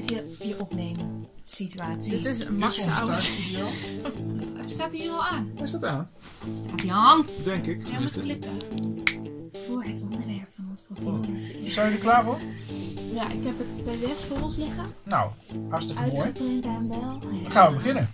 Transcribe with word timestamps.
dit 0.00 0.10
je, 0.10 0.46
je 0.48 0.60
opnemen 0.60 1.26
situatie? 1.44 2.10
Dit 2.10 2.24
is 2.24 2.38
Dit 2.38 2.50
Max 2.58 2.78
is 2.78 2.86
oud. 3.00 3.18
Staat 4.66 4.90
hij 4.90 5.00
hier 5.00 5.10
al 5.10 5.24
aan? 5.24 5.50
Hij 5.56 5.66
staat 5.66 5.84
aan, 5.84 6.10
Staat 6.54 6.82
Jan 6.82 7.26
denk 7.44 7.66
ik. 7.66 7.86
Jij 7.88 8.00
moet 8.00 8.20
klikken. 8.20 8.50
voor 9.66 9.84
het 9.84 10.00
onderwerp 10.00 10.48
van 10.54 10.66
ons 10.70 10.82
Oh. 10.88 11.20
profiel. 11.20 11.70
Zijn 11.70 11.86
jullie 11.86 12.00
klaar 12.02 12.24
voor? 12.24 12.38
Ja, 13.12 13.30
ik 13.30 13.44
heb 13.44 13.54
het 13.58 13.84
PWS 13.84 14.24
voor 14.24 14.40
ons 14.40 14.56
liggen. 14.56 14.84
Nou, 15.02 15.30
hartstikke 15.68 16.02
mooi. 16.02 16.20
Uitgeprint 16.22 16.64
en 16.64 16.88
wel. 16.88 17.18
Dan 17.42 17.52
gaan 17.52 17.70
we 17.70 17.76
beginnen. 17.76 18.08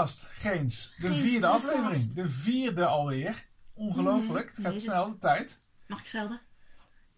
Podcast, 0.00 0.26
Geens. 0.30 0.92
De 0.96 1.06
Geens 1.06 1.20
vierde 1.20 1.46
podcast. 1.46 1.66
aflevering. 1.66 2.14
De 2.14 2.28
vierde 2.28 2.86
alweer. 2.86 3.46
Ongelooflijk. 3.74 4.48
Het 4.48 4.58
gaat 4.60 4.72
Jezus. 4.72 4.82
snel, 4.82 5.10
de 5.10 5.18
tijd. 5.18 5.62
Mag 5.86 6.00
ik 6.00 6.06
schelden? 6.06 6.40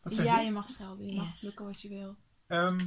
Wat 0.03 0.15
zeg 0.15 0.25
Ja, 0.25 0.39
je? 0.39 0.45
je 0.45 0.51
mag 0.53 0.69
schelden. 0.69 1.07
Je 1.07 1.15
mag 1.15 1.41
lukken 1.43 1.65
wat 1.65 1.81
je 1.83 1.89
wil. 1.89 2.17
Ehm, 2.47 2.79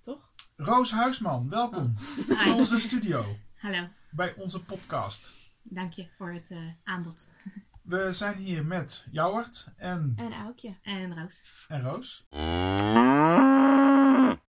Toch? 0.00 0.32
Roos 0.56 0.90
Huisman, 0.92 1.48
welkom 1.48 1.94
in 2.28 2.36
Hi. 2.38 2.50
onze 2.50 2.80
studio. 2.80 3.36
Hallo. 3.56 3.88
Bij 4.10 4.34
onze 4.34 4.64
podcast. 4.64 5.32
Dank 5.62 5.92
je 5.92 6.06
voor 6.16 6.32
het 6.32 6.50
eh, 6.50 6.58
aanbod. 6.84 7.26
We 7.82 8.12
zijn 8.12 8.36
hier 8.36 8.64
met 8.66 9.06
Jouwert 9.10 9.68
en, 9.76 10.12
En 10.16 10.32
Aukje. 10.32 10.76
En 10.82 11.14
Roos. 11.20 11.44
en 11.68 11.80
Roos. 11.82 12.26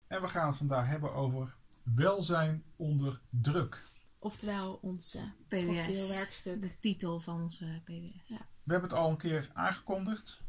En 0.09 0.21
we 0.23 0.29
gaan 0.29 0.47
het 0.49 0.57
vandaag 0.57 0.87
hebben 0.87 1.12
over 1.15 1.56
welzijn 1.83 2.65
onder 2.77 3.21
druk. 3.31 3.83
Oftewel 4.25 4.78
ons 4.83 5.14
eh, 5.14 5.22
PWS. 5.48 5.64
profielwerkstuk. 5.64 6.62
De 6.62 6.78
titel 6.80 7.20
van 7.20 7.42
onze 7.42 7.80
PWS. 7.84 8.22
Ja. 8.25 8.36
We 8.62 8.72
hebben 8.72 8.91
het 8.91 8.98
al 8.98 9.11
een 9.11 9.16
keer 9.16 9.48
aangekondigd. 9.53 10.41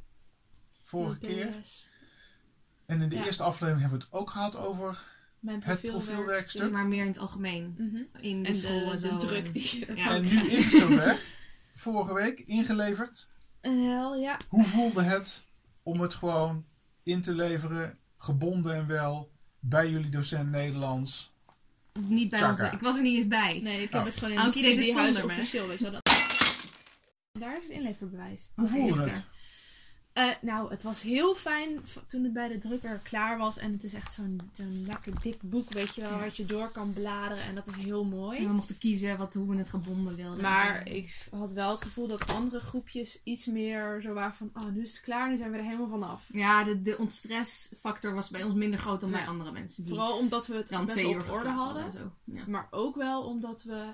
Vorige 0.84 1.20
keer. 1.20 1.56
En 2.86 3.02
in 3.02 3.10
de 3.10 3.16
Ja. 3.16 3.26
eerste 3.26 3.44
aflevering 3.44 3.82
hebben 3.82 4.00
we 4.00 4.06
het 4.06 4.14
ook 4.14 4.30
gehad 4.30 4.56
over. 4.56 5.04
Mijn 5.40 5.64
Het 5.64 5.82
profielwerkstuk. 5.82 6.72
Maar 6.72 6.88
meer 6.88 7.02
in 7.02 7.08
het 7.08 7.18
algemeen. 7.18 7.74
Mhm. 7.78 8.24
In 8.26 8.44
de 8.44 8.50
En 8.50 8.56
school 8.56 8.98
de, 9.00 9.08
en 9.10 9.18
druk 9.20 9.46
en- 9.46 9.52
die 9.54 9.80
je 9.80 9.96
Ja. 10.02 10.16
En 10.16 10.22
nu 10.22 10.30
is 10.52 10.72
het 10.72 10.82
zover. 10.82 11.20
Vorige 11.74 12.14
week 12.14 12.40
ingeleverd. 12.40 13.30
En 13.62 13.86
hel, 13.90 14.16
ja. 14.16 14.40
Hoe 14.50 14.64
voelde 14.64 15.04
het 15.04 15.46
om 15.84 16.02
het 16.02 16.14
gewoon 16.14 16.66
in 17.04 17.22
te 17.22 17.34
leveren, 17.34 17.98
gebonden 18.18 18.76
en 18.76 18.88
wel, 18.88 19.32
bij 19.60 19.90
jullie 19.90 20.10
docent 20.12 20.50
Nederlands? 20.52 21.34
Niet 22.00 22.30
bij 22.30 22.44
onze. 22.50 22.70
Ik 22.74 22.80
was 22.80 22.96
er 22.96 23.02
niet 23.02 23.18
eens 23.18 23.28
bij. 23.28 23.60
Nee, 23.64 23.82
ik 23.82 23.88
Oh. 23.88 23.94
heb 23.94 24.06
het 24.06 24.18
gewoon 24.18 24.34
in 24.34 24.40
het 24.40 24.54
deed 24.54 24.64
het 24.64 24.74
studiehuis 24.74 25.24
officieel. 25.24 25.68
Weet 25.68 25.80
je 25.80 25.84
wel. 25.84 25.94
Dat... 25.94 26.14
Daar 27.32 27.58
is 27.58 27.64
het 27.64 27.72
inleverbewijs. 27.72 28.50
Hoe 28.56 28.68
voelde 28.68 29.10
het? 29.10 29.26
Eh, 30.16 30.30
nou, 30.42 30.70
het 30.70 30.84
was 30.84 31.02
heel 31.02 31.36
fijn 31.36 31.80
toen 32.08 32.24
het 32.24 32.34
bij 32.34 32.48
de 32.48 32.58
drukker 32.58 33.00
klaar 33.04 33.38
was. 33.38 33.58
En 33.58 33.72
het 33.72 33.84
is 33.84 33.94
echt 33.94 34.14
zo'n 34.14 34.40
zo'n 34.54 34.84
lekker 34.86 35.22
dik 35.22 35.42
boek, 35.42 35.72
weet 35.72 35.96
je 35.96 36.02
wel, 36.02 36.10
Ja. 36.12 36.20
wat 36.24 36.38
je 36.38 36.46
door 36.46 36.70
kan 36.70 36.94
bladeren. 36.94 37.44
En 37.44 37.56
dat 37.56 37.68
is 37.68 37.76
heel 37.76 38.06
mooi. 38.06 38.38
En 38.40 38.48
we 38.48 38.54
mochten 38.54 38.78
kiezen 38.78 39.18
wat, 39.18 39.34
hoe 39.34 39.50
we 39.50 39.58
het 39.58 39.70
gebonden 39.70 40.16
wilden. 40.16 40.42
Maar 40.42 40.88
ik 40.88 41.28
had 41.32 41.52
wel 41.52 41.72
het 41.72 41.82
gevoel 41.82 42.08
dat 42.08 42.28
andere 42.32 42.60
groepjes 42.60 43.20
iets 43.24 43.46
meer 43.46 44.02
zo 44.02 44.14
waren 44.14 44.34
van... 44.36 44.50
Oh, 44.54 44.70
nu 44.70 44.82
is 44.82 44.92
het 44.92 45.02
klaar, 45.02 45.30
nu 45.30 45.38
zijn 45.38 45.52
we 45.52 45.58
er 45.58 45.64
helemaal 45.64 45.90
vanaf. 45.90 46.26
Ja, 46.32 46.64
de, 46.64 46.82
de 46.82 46.98
ontstressfactor 46.98 48.14
was 48.14 48.30
bij 48.30 48.44
ons 48.44 48.54
minder 48.54 48.80
groot 48.80 49.02
dan 49.02 49.12
bij 49.12 49.28
andere 49.28 49.52
mensen. 49.52 49.84
Die 49.84 49.94
Vooral 49.94 50.18
omdat 50.18 50.48
we 50.48 50.56
het 50.56 50.68
dan 50.70 50.86
best 50.86 50.98
twee 50.98 51.14
uur 51.14 51.22
op 51.22 51.30
orde 51.36 51.50
hadden. 51.50 51.84
en 51.84 51.92
zo. 51.92 52.12
Ja. 52.24 52.44
Maar 52.48 52.68
ook 52.72 52.96
wel 52.96 53.24
omdat 53.24 53.64
we 53.64 53.94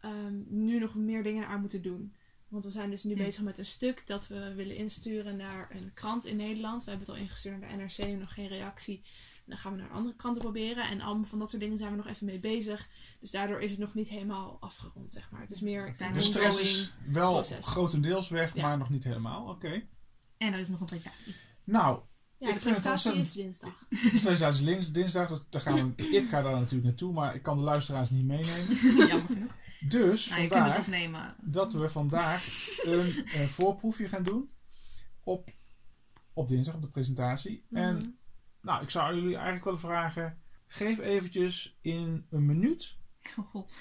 ehm, 0.00 0.34
nu 0.48 0.78
nog 0.78 0.94
meer 0.94 1.22
dingen 1.22 1.46
aan 1.46 1.60
moeten 1.60 1.82
doen. 1.82 2.12
Want 2.50 2.64
we 2.64 2.70
zijn 2.70 2.90
dus 2.90 3.02
nu 3.04 3.16
Ja. 3.16 3.24
bezig 3.24 3.42
met 3.42 3.58
een 3.58 3.64
stuk 3.66 4.02
dat 4.06 4.26
we 4.28 4.54
willen 4.54 4.76
insturen 4.76 5.36
naar 5.36 5.68
een 5.72 5.90
krant 5.94 6.24
in 6.26 6.36
Nederland. 6.36 6.84
We 6.84 6.90
hebben 6.90 7.08
het 7.08 7.16
al 7.16 7.22
ingestuurd 7.22 7.60
naar 7.60 7.68
de 7.68 7.76
NRC, 7.76 8.18
nog 8.20 8.34
geen 8.34 8.48
reactie. 8.48 9.02
Dan 9.46 9.58
gaan 9.58 9.72
we 9.72 9.78
naar 9.78 9.90
andere 9.90 10.16
kranten 10.16 10.42
proberen. 10.42 10.84
En 10.88 11.00
allemaal 11.00 11.28
van 11.28 11.38
dat 11.38 11.50
soort 11.50 11.62
dingen 11.62 11.78
zijn 11.78 11.90
we 11.90 11.96
nog 11.96 12.06
even 12.06 12.26
mee 12.26 12.38
bezig. 12.38 12.88
Dus 13.20 13.30
daardoor 13.30 13.60
is 13.60 13.70
het 13.70 13.78
nog 13.80 13.94
niet 13.94 14.08
helemaal 14.08 14.56
afgerond, 14.60 15.12
zeg 15.12 15.30
maar. 15.30 15.40
Het 15.40 15.50
is 15.50 15.60
meer 15.60 15.86
een 15.86 15.92
De 15.92 16.04
er 16.04 16.22
stress 16.22 16.60
is 16.60 16.92
wel 17.06 17.32
proces. 17.32 17.66
grotendeels 17.66 18.28
weg, 18.28 18.54
Ja. 18.54 18.62
maar 18.62 18.78
nog 18.78 18.90
niet 18.90 19.04
helemaal. 19.04 19.48
Oké. 19.48 19.82
En 20.36 20.52
er 20.52 20.58
is 20.58 20.68
nog 20.68 20.80
een 20.80 20.86
presentatie. 20.86 21.34
Nou, 21.64 22.00
Ja, 22.38 22.48
Ik 22.48 22.54
de 22.54 22.60
vind 22.60 22.74
het 22.76 22.84
presentatie 22.84 23.20
is 23.20 23.32
dinsdag. 23.32 23.84
dus 24.22 24.38
dat 24.38 24.52
is 24.60 24.92
dinsdag, 24.92 25.28
dat, 25.28 25.46
daar 25.50 25.60
gaan 25.60 25.94
we, 25.96 26.08
ik 26.08 26.28
ga 26.28 26.42
daar 26.42 26.52
natuurlijk 26.52 26.84
naartoe, 26.84 27.12
maar 27.12 27.34
ik 27.34 27.42
kan 27.42 27.56
de 27.56 27.62
luisteraars 27.62 28.10
niet 28.10 28.24
meenemen. 28.24 28.76
Jammer 29.08 29.26
genoeg. 29.26 29.54
Dus 29.88 30.28
Nou, 30.28 30.42
je 30.42 30.48
kunt 30.48 30.64
het 30.64 30.74
vandaar 30.74 30.80
opnemen. 30.80 31.34
dat 31.40 31.72
we 31.72 31.90
vandaag 31.90 32.46
een, 32.82 33.24
eh, 33.26 33.46
voorproefje 33.46 34.08
gaan 34.08 34.22
doen 34.22 34.50
op, 35.24 35.50
op 36.32 36.48
dinsdag, 36.48 36.74
op 36.74 36.82
de 36.82 36.90
presentatie. 36.90 37.64
En 37.72 37.94
Mhm. 37.96 38.08
nou, 38.60 38.82
ik 38.82 38.90
zou 38.90 39.14
jullie 39.14 39.34
eigenlijk 39.34 39.64
willen 39.64 39.80
vragen, 39.80 40.38
geef 40.66 40.98
eventjes 40.98 41.76
in 41.80 42.26
een 42.30 42.46
minuut 42.46 42.96
Oh 43.38 43.46
god. 43.50 43.76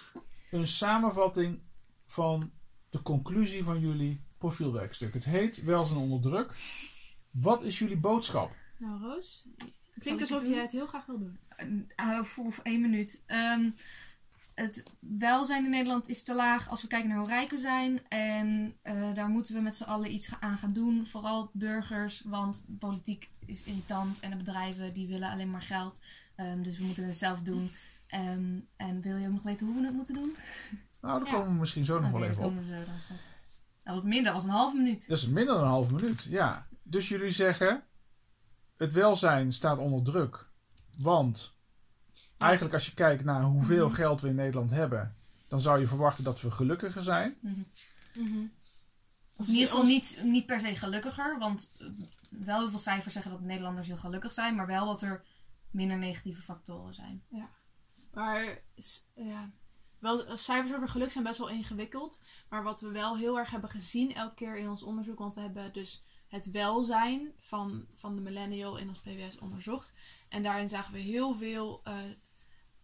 een 0.50 0.66
samenvatting 0.66 1.60
van 2.06 2.50
de 2.90 3.02
conclusie 3.02 3.64
van 3.64 3.80
jullie 3.80 4.20
profielwerkstuk. 4.38 5.14
Het 5.14 5.24
heet 5.24 5.62
Welzijn 5.62 6.00
onder 6.00 6.20
druk. 6.20 6.54
Wat 7.30 7.62
is 7.62 7.78
jullie 7.78 7.96
boodschap? 7.98 8.56
Nou, 8.78 9.00
Roos, 9.02 9.46
het 9.94 10.02
klinkt 10.02 10.20
alsof 10.20 10.42
jij 10.46 10.60
het 10.60 10.72
heel 10.72 10.86
graag 10.86 11.06
wil 11.06 11.18
doen. 11.18 11.38
Uh, 11.96 12.24
voor, 12.24 12.52
voor 12.52 12.64
één 12.64 12.80
minuut. 12.80 13.22
Ehm, 13.26 13.70
het 14.54 14.82
welzijn 15.00 15.64
in 15.64 15.70
Nederland 15.70 16.08
is 16.08 16.22
te 16.22 16.34
laag 16.34 16.68
als 16.68 16.82
we 16.82 16.88
kijken 16.88 17.08
naar 17.08 17.18
hoe 17.18 17.28
rijk 17.28 17.50
we 17.50 17.58
zijn. 17.58 18.08
En 18.08 18.76
eh, 18.82 19.14
daar 19.14 19.28
moeten 19.28 19.54
we 19.54 19.60
met 19.60 19.76
z'n 19.76 19.84
allen 19.84 20.12
iets 20.12 20.30
aan 20.40 20.58
gaan 20.58 20.72
doen. 20.72 21.06
Vooral 21.06 21.50
burgers, 21.52 22.22
want 22.26 22.64
politiek 22.78 23.28
is 23.46 23.62
irritant. 23.64 24.20
En 24.20 24.30
de 24.30 24.36
bedrijven 24.36 24.92
die 24.92 25.08
willen 25.08 25.30
alleen 25.30 25.50
maar 25.50 25.62
geld. 25.62 26.00
Ehm, 26.36 26.62
dus 26.62 26.78
we 26.78 26.84
moeten 26.84 27.04
het 27.06 27.16
zelf 27.16 27.40
doen. 27.40 27.70
Ehm, 28.06 28.58
en 28.76 29.00
wil 29.00 29.16
je 29.16 29.26
ook 29.26 29.32
nog 29.32 29.42
weten 29.42 29.66
hoe 29.66 29.74
we 29.80 29.84
het 29.86 29.94
moeten 29.94 30.14
doen? 30.14 30.36
Nou, 31.00 31.18
daar 31.18 31.28
Ja. 31.32 31.34
komen 31.38 31.52
we 31.52 31.58
misschien 31.58 31.84
zo 31.84 32.00
nog 32.00 32.10
Oké, 32.10 32.18
wel 32.18 32.28
even 32.28 32.42
op. 32.42 32.48
komen 32.48 32.62
we 32.62 32.66
zo 32.66 32.84
dan. 32.84 33.16
Nou, 33.84 33.96
wat 33.96 34.04
minder, 34.06 34.32
was 34.32 34.44
een 34.44 34.50
halve 34.50 34.76
minuut. 34.76 35.08
Dat 35.08 35.18
is 35.18 35.26
minder 35.26 35.54
dan 35.54 35.62
een 35.62 35.68
halve 35.70 35.92
minuut, 35.94 36.22
ja. 36.30 36.66
Dus 36.82 37.08
jullie 37.08 37.30
zeggen, 37.30 37.82
het 38.76 38.92
welzijn 38.92 39.52
staat 39.52 39.78
onder 39.78 40.02
druk. 40.02 40.48
Want 40.98 41.53
eigenlijk 42.38 42.74
als 42.74 42.86
je 42.86 42.94
kijkt 42.94 43.24
naar 43.24 43.42
hoeveel 43.42 43.86
Mhm. 43.86 43.94
geld 43.96 44.20
we 44.20 44.28
in 44.28 44.34
Nederland 44.34 44.70
hebben, 44.70 45.16
dan 45.48 45.60
zou 45.60 45.80
je 45.80 45.86
verwachten 45.86 46.24
dat 46.24 46.40
we 46.40 46.50
gelukkiger 46.50 47.02
zijn. 47.02 47.36
Mhm. 47.40 47.60
Mhm. 48.14 48.46
Of 49.36 49.46
in 49.46 49.52
ieder 49.52 49.68
geval 49.68 49.84
niet, 49.84 50.20
niet 50.22 50.46
per 50.46 50.60
se 50.60 50.76
gelukkiger. 50.76 51.38
Want 51.38 51.74
eh, 51.78 51.86
wel 52.28 52.58
heel 52.58 52.70
veel 52.70 52.78
cijfers 52.78 53.12
zeggen 53.12 53.32
dat 53.32 53.40
Nederlanders 53.40 53.86
heel 53.86 53.96
gelukkig 53.96 54.32
zijn. 54.32 54.54
Maar 54.54 54.66
wel 54.66 54.86
dat 54.86 55.00
er 55.02 55.24
minder 55.70 55.98
negatieve 55.98 56.42
factoren 56.42 56.94
zijn. 56.94 57.22
Maar 58.12 58.58
s- 58.76 59.06
ja, 59.14 59.50
wel, 59.98 60.36
cijfers 60.38 60.74
over 60.74 60.88
geluk 60.88 61.10
zijn 61.10 61.24
best 61.24 61.38
wel 61.38 61.48
ingewikkeld. 61.48 62.20
Maar 62.48 62.62
wat 62.62 62.80
we 62.80 62.88
wel 62.88 63.16
heel 63.16 63.38
erg 63.38 63.50
hebben 63.50 63.70
gezien 63.70 64.14
elke 64.14 64.34
keer 64.34 64.56
in 64.58 64.68
ons 64.68 64.82
onderzoek, 64.82 65.18
want 65.18 65.34
we 65.34 65.40
hebben 65.40 65.72
dus 65.72 66.02
het 66.28 66.50
welzijn 66.50 67.32
van, 67.40 67.86
van 67.94 68.14
de 68.14 68.20
millennial 68.20 68.76
in 68.76 68.88
ons 68.88 68.98
PWS 69.00 69.38
onderzocht. 69.38 69.92
En 70.28 70.42
daarin 70.42 70.68
zagen 70.68 70.92
we 70.92 70.98
heel 70.98 71.34
veel 71.34 71.80
eh, 71.84 72.02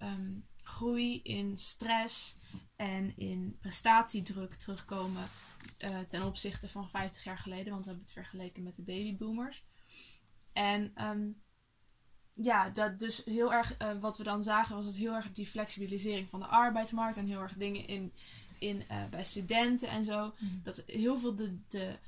ehm, 0.01 0.33
groei 0.63 1.21
in 1.23 1.59
stress 1.59 2.37
en 2.77 3.17
in 3.17 3.57
prestatiedruk 3.61 4.55
terugkomen 4.55 5.29
eh, 5.79 5.99
ten 6.09 6.23
opzichte 6.23 6.69
van 6.69 6.89
50 6.89 7.25
jaar 7.25 7.39
geleden. 7.39 7.73
Want 7.73 7.85
we 7.85 7.89
hebben 7.89 8.05
het 8.05 8.15
vergeleken 8.15 8.63
met 8.63 8.77
de 8.77 8.83
babyboomers. 8.83 9.65
En 10.53 10.91
ehm, 10.95 11.29
ja, 12.33 12.71
dat 12.71 12.99
dus 12.99 13.25
heel 13.25 13.53
erg, 13.53 13.77
eh, 13.77 13.99
wat 14.01 14.19
we 14.19 14.25
dan 14.25 14.43
zagen, 14.43 14.77
was 14.77 14.87
het 14.87 14.97
heel 14.97 15.15
erg 15.15 15.33
die 15.33 15.47
flexibilisering 15.47 16.29
van 16.29 16.41
de 16.41 16.47
arbeidsmarkt 16.47 17.17
en 17.17 17.27
heel 17.27 17.41
erg 17.41 17.55
dingen 17.55 17.87
in, 17.87 18.13
in, 18.59 18.89
eh, 18.89 19.09
bij 19.09 19.25
studenten 19.25 19.89
en 19.89 20.05
zo. 20.05 20.35
Mhm. 20.39 20.63
Dat 20.63 20.83
heel 20.87 21.19
veel 21.19 21.35
de, 21.35 21.59
de, 21.69 21.99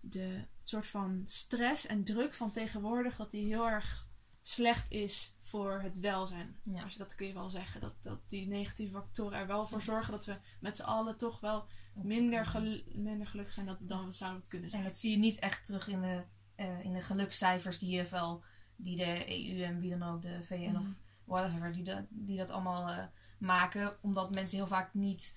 de 0.00 0.44
soort 0.64 0.86
van 0.86 1.22
stress 1.24 1.86
en 1.86 2.04
druk 2.04 2.34
van 2.34 2.50
tegenwoordig, 2.50 3.16
dat 3.16 3.30
die 3.30 3.46
heel 3.46 3.68
erg 3.68 4.08
slecht 4.42 4.90
is 4.90 5.34
voor 5.48 5.80
het 5.80 5.98
welzijn. 5.98 6.56
Ja. 6.62 6.84
Dus 6.84 6.96
dat 6.96 7.14
kun 7.14 7.26
je 7.26 7.32
wel 7.32 7.48
zeggen, 7.48 7.80
dat, 7.80 7.94
dat 8.02 8.18
die 8.28 8.46
negatieve 8.46 8.92
factoren 8.92 9.38
er 9.38 9.46
wel 9.46 9.66
voor 9.66 9.82
zorgen 9.82 10.12
dat 10.12 10.24
we 10.24 10.36
met 10.60 10.76
z'n 10.76 10.82
allen 10.82 11.16
toch 11.16 11.40
wel 11.40 11.66
minder, 11.94 12.60
minder 12.92 13.26
gelukkig 13.26 13.54
zijn 13.54 13.66
dan, 13.66 13.76
dan 13.80 14.04
we 14.04 14.10
zouden 14.10 14.44
kunnen 14.48 14.66
En 14.66 14.70
zijn. 14.72 14.84
dat 14.84 14.96
zie 14.96 15.10
je 15.10 15.16
niet 15.18 15.38
echt 15.38 15.64
terug 15.64 15.88
in 15.88 16.00
de, 16.00 16.24
eh, 16.54 16.84
in 16.84 16.92
de 16.92 17.02
gelukscijfers 17.02 17.78
die 17.78 17.90
je 17.96 18.08
wel, 18.08 18.42
die 18.76 18.96
de 18.96 19.24
EU 19.28 19.62
en 19.62 19.80
wie 19.80 19.98
dan 19.98 20.02
ook, 20.02 20.22
de 20.22 20.42
VN 20.42 20.76
of 20.76 20.82
Mhm. 20.82 20.92
whatever, 21.24 21.72
die 21.72 21.84
dat, 21.84 22.04
die 22.08 22.36
dat 22.38 22.50
allemaal 22.50 22.88
eh, 22.88 23.04
maken. 23.38 23.96
Omdat 24.02 24.34
mensen 24.34 24.56
heel 24.56 24.66
vaak 24.66 24.94
niet, 24.94 25.36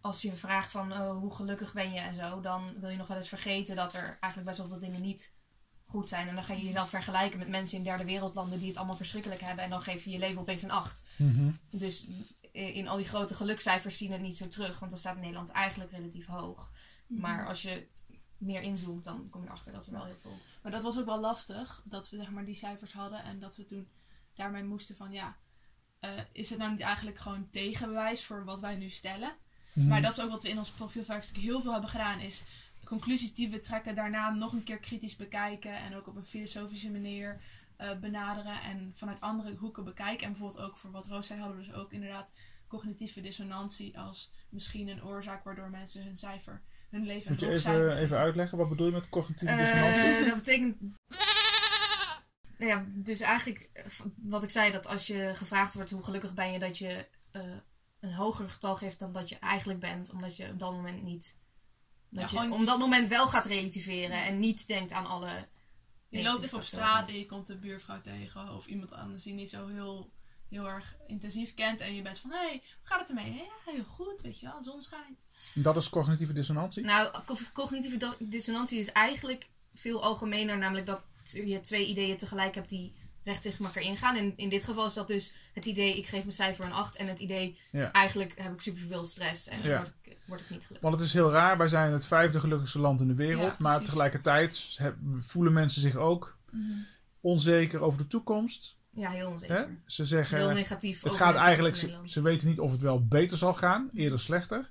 als 0.00 0.22
je 0.22 0.36
vraagt 0.36 0.70
van 0.70 0.92
oh, 0.92 1.18
hoe 1.18 1.34
gelukkig 1.34 1.72
ben 1.72 1.92
je 1.92 1.98
en 1.98 2.14
zo, 2.14 2.40
dan 2.40 2.80
wil 2.80 2.88
je 2.90 2.96
nog 2.96 3.06
wel 3.06 3.16
eens 3.16 3.28
vergeten 3.28 3.76
dat 3.76 3.94
er 3.94 4.04
eigenlijk 4.20 4.44
best 4.44 4.58
wel 4.58 4.68
veel 4.68 4.88
dingen 4.88 5.02
niet 5.02 5.34
goed 5.86 6.08
zijn. 6.08 6.28
En 6.28 6.34
dan 6.34 6.44
ga 6.44 6.54
je 6.54 6.64
jezelf 6.64 6.88
vergelijken 6.88 7.38
met 7.38 7.48
mensen 7.48 7.78
in 7.78 7.84
derde 7.84 8.04
wereldlanden 8.04 8.58
die 8.58 8.68
het 8.68 8.76
allemaal 8.76 8.96
verschrikkelijk 8.96 9.40
hebben. 9.40 9.64
En 9.64 9.70
dan 9.70 9.80
geef 9.80 10.04
je 10.04 10.10
je 10.10 10.18
leven 10.18 10.40
opeens 10.40 10.62
een 10.62 10.70
8. 10.70 11.04
Mhm. 11.16 11.50
Dus 11.70 12.06
in 12.52 12.88
al 12.88 12.96
die 12.96 13.06
grote 13.06 13.34
gelukscijfers 13.34 13.96
zien 13.96 14.12
het 14.12 14.20
niet 14.20 14.36
zo 14.36 14.48
terug. 14.48 14.78
Want 14.78 14.90
dan 14.90 15.00
staat 15.00 15.16
Nederland 15.16 15.50
eigenlijk 15.50 15.90
relatief 15.90 16.26
hoog. 16.26 16.70
Maar 17.06 17.46
als 17.46 17.62
je 17.62 17.86
meer 18.38 18.62
inzoomt, 18.62 19.04
dan 19.04 19.28
kom 19.30 19.42
je 19.42 19.46
erachter 19.46 19.72
dat 19.72 19.86
er 19.86 19.92
wel 19.92 20.04
heel 20.04 20.16
veel... 20.16 20.38
Maar 20.62 20.72
dat 20.72 20.82
was 20.82 20.98
ook 20.98 21.04
wel 21.06 21.20
lastig, 21.20 21.82
dat 21.84 22.10
we 22.10 22.16
zeg 22.16 22.30
maar 22.30 22.44
die 22.44 22.54
cijfers 22.54 22.92
hadden 22.92 23.22
en 23.22 23.38
dat 23.38 23.56
we 23.56 23.66
toen 23.66 23.88
daarmee 24.34 24.64
moesten 24.64 24.96
van 24.96 25.12
ja, 25.12 25.36
eh, 25.98 26.10
is 26.32 26.50
het 26.50 26.58
nou 26.58 26.70
niet 26.70 26.80
eigenlijk 26.80 27.18
gewoon 27.18 27.50
tegenbewijs 27.50 28.24
voor 28.24 28.44
wat 28.44 28.60
wij 28.60 28.76
nu 28.76 28.90
stellen? 28.90 29.36
Mhm. 29.72 29.88
Maar 29.88 30.02
dat 30.02 30.12
is 30.12 30.20
ook 30.20 30.30
wat 30.30 30.42
we 30.42 30.48
in 30.48 30.58
ons 30.58 30.70
profielvraagstuk 30.70 31.42
heel 31.42 31.60
veel 31.60 31.72
hebben 31.72 31.90
gedaan, 31.90 32.20
is 32.20 32.44
conclusies 32.86 33.34
die 33.34 33.50
we 33.50 33.60
trekken 33.60 33.94
daarna 33.94 34.30
nog 34.30 34.52
een 34.52 34.64
keer 34.64 34.78
kritisch 34.78 35.16
bekijken 35.16 35.74
en 35.74 35.94
ook 35.94 36.06
op 36.06 36.16
een 36.16 36.24
filosofische 36.24 36.90
manier 36.90 37.40
eh, 37.76 37.98
benaderen 37.98 38.60
en 38.60 38.92
vanuit 38.96 39.20
andere 39.20 39.54
hoeken 39.54 39.84
bekijken. 39.84 40.26
En 40.26 40.32
bijvoorbeeld 40.32 40.64
ook 40.64 40.76
voor 40.76 40.90
wat 40.90 41.06
Roos 41.06 41.26
zei, 41.26 41.40
hadden 41.40 41.58
we 41.58 41.64
dus 41.64 41.74
ook 41.74 41.92
inderdaad 41.92 42.28
cognitieve 42.68 43.20
dissonantie 43.20 43.98
als 43.98 44.30
misschien 44.48 44.88
een 44.88 45.04
oorzaak 45.04 45.44
waardoor 45.44 45.70
mensen 45.70 46.02
hun 46.02 46.16
cijfer, 46.16 46.62
hun 46.90 47.06
leven 47.06 47.30
Moet 47.32 47.40
je 47.40 47.46
hoog 47.46 47.58
cijfer 47.58 47.90
even, 47.90 48.02
even 48.02 48.18
uitleggen, 48.18 48.58
wat 48.58 48.68
bedoel 48.68 48.86
je 48.86 48.92
met 48.92 49.08
cognitieve 49.08 49.56
dissonantie? 49.56 50.00
Eh, 50.00 50.24
dat 50.30 50.34
betekent. 50.34 50.76
Nou 52.58 52.70
ja, 52.70 52.84
dus 52.88 53.20
eigenlijk 53.20 53.70
eh, 53.72 53.84
wat 54.16 54.42
ik 54.42 54.50
zei, 54.50 54.72
dat 54.72 54.86
als 54.86 55.06
je 55.06 55.32
gevraagd 55.34 55.74
wordt 55.74 55.90
hoe 55.90 56.02
gelukkig 56.02 56.34
ben 56.34 56.52
je, 56.52 56.58
dat 56.58 56.78
je 56.78 57.06
eh, 57.30 57.42
een 58.00 58.14
hoger 58.14 58.48
getal 58.48 58.76
geeft 58.76 58.98
dan 58.98 59.12
dat 59.12 59.28
je 59.28 59.38
eigenlijk 59.38 59.80
bent, 59.80 60.10
omdat 60.10 60.36
je 60.36 60.48
op 60.50 60.58
dat 60.58 60.72
moment 60.72 61.02
niet. 61.02 61.36
Dat 62.10 62.30
Ja, 62.30 62.30
je 62.30 62.42
gewoon- 62.42 62.60
op 62.60 62.66
dat 62.66 62.78
moment 62.78 63.08
wel 63.08 63.28
gaat 63.28 63.46
relativeren 63.46 64.24
en 64.24 64.38
niet 64.38 64.66
denkt 64.66 64.92
aan 64.92 65.06
alle. 65.06 65.46
Je 66.08 66.22
loopt 66.22 66.42
even 66.44 66.58
op 66.58 66.64
straat 66.64 67.08
en 67.08 67.18
je 67.18 67.26
komt 67.26 67.46
de 67.46 67.56
buurvrouw 67.56 68.00
tegen 68.00 68.54
of 68.54 68.66
iemand 68.66 68.92
anders 68.92 69.22
die 69.22 69.32
je 69.34 69.38
niet 69.40 69.50
zo 69.50 69.66
heel, 69.66 70.10
heel 70.48 70.68
erg 70.68 70.96
intensief 71.06 71.54
kent 71.54 71.80
en 71.80 71.94
je 71.94 72.02
bent 72.02 72.18
van 72.18 72.30
hé, 72.30 72.36
hey, 72.36 72.50
hoe 72.52 72.60
gaat 72.86 73.00
het 73.00 73.08
ermee? 73.08 73.32
Ja, 73.32 73.72
heel 73.72 73.84
goed, 73.84 74.20
weet 74.22 74.40
je 74.40 74.46
wel, 74.46 74.56
de 74.58 74.62
zon 74.64 74.82
schijnt. 74.82 75.18
Dat 75.54 75.76
is 75.76 75.88
cognitieve 75.88 76.32
dissonantie? 76.32 76.84
Nou, 76.84 77.22
co- 77.24 77.36
cognitieve 77.52 78.16
dissonantie 78.18 78.78
is 78.78 78.92
eigenlijk 78.92 79.48
veel 79.74 80.02
algemener, 80.02 80.58
namelijk 80.58 80.86
dat 80.86 81.00
je 81.24 81.60
twee 81.60 81.86
ideeën 81.86 82.16
tegelijk 82.16 82.54
hebt 82.54 82.68
die 82.68 82.94
recht 83.24 83.42
tegen 83.42 83.64
elkaar 83.64 83.82
ingaan. 83.82 84.16
En 84.16 84.32
in 84.36 84.48
dit 84.48 84.64
geval 84.64 84.86
is 84.86 84.94
dat 84.94 85.08
dus 85.08 85.34
het 85.52 85.66
idee, 85.66 85.96
ik 85.96 86.06
geef 86.06 86.20
mijn 86.20 86.32
cijfer 86.32 86.64
een 86.64 86.72
8 86.72 86.96
en 86.96 87.06
het 87.06 87.18
idee, 87.18 87.58
Ja. 87.72 87.92
eigenlijk 87.92 88.38
heb 88.38 88.52
ik 88.52 88.60
superveel 88.60 89.04
stress 89.04 89.46
en 89.46 89.62
Ja. 89.62 89.76
word, 89.76 89.94
ik, 90.02 90.05
word 90.26 90.40
ik 90.40 90.50
niet 90.50 90.64
gelukkig. 90.66 90.80
Want 90.80 90.94
het 90.94 91.04
is 91.08 91.12
heel 91.14 91.30
raar, 91.30 91.58
wij 91.58 91.68
zijn 91.68 91.92
het 91.92 92.06
vijfde 92.06 92.40
gelukkigste 92.40 92.78
land 92.78 93.00
in 93.00 93.08
de 93.08 93.14
wereld. 93.14 93.42
Ja, 93.50 93.56
maar 93.58 93.82
tegelijkertijd 93.82 94.74
heb- 94.76 94.96
voelen 95.20 95.52
mensen 95.52 95.80
zich 95.82 95.96
ook 95.96 96.36
onzeker 97.20 97.80
over 97.80 97.98
de 97.98 98.06
toekomst. 98.06 98.76
Ja, 98.90 99.10
heel 99.10 99.26
Hè? 99.26 99.32
onzeker. 99.32 99.68
Ze 99.86 100.02
Heel 100.02 100.06
zeggen, 100.10 100.54
negatief. 100.54 101.02
het 101.02 101.14
gaat 101.14 101.34
eigenlijk, 101.34 101.76
ze, 102.06 102.22
weten 102.22 102.48
niet 102.48 102.60
of 102.60 102.70
het 102.70 102.80
wel 102.80 103.06
beter 103.06 103.36
zal 103.36 103.54
gaan, 103.54 103.90
eerder 103.94 104.20
slechter. 104.20 104.70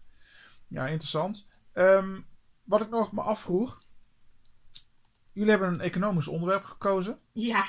Ja, 0.68 0.88
interessant. 0.88 1.48
Ehm, 1.74 2.20
wat 2.64 2.82
ik 2.82 2.90
nog 2.90 3.12
me 3.12 3.22
afvroeg. 3.22 3.84
Jullie 5.32 5.50
hebben 5.50 5.70
een 5.74 5.82
economisch 5.82 6.28
onderwerp 6.28 6.64
gekozen. 6.64 7.20
Ja, 7.32 7.66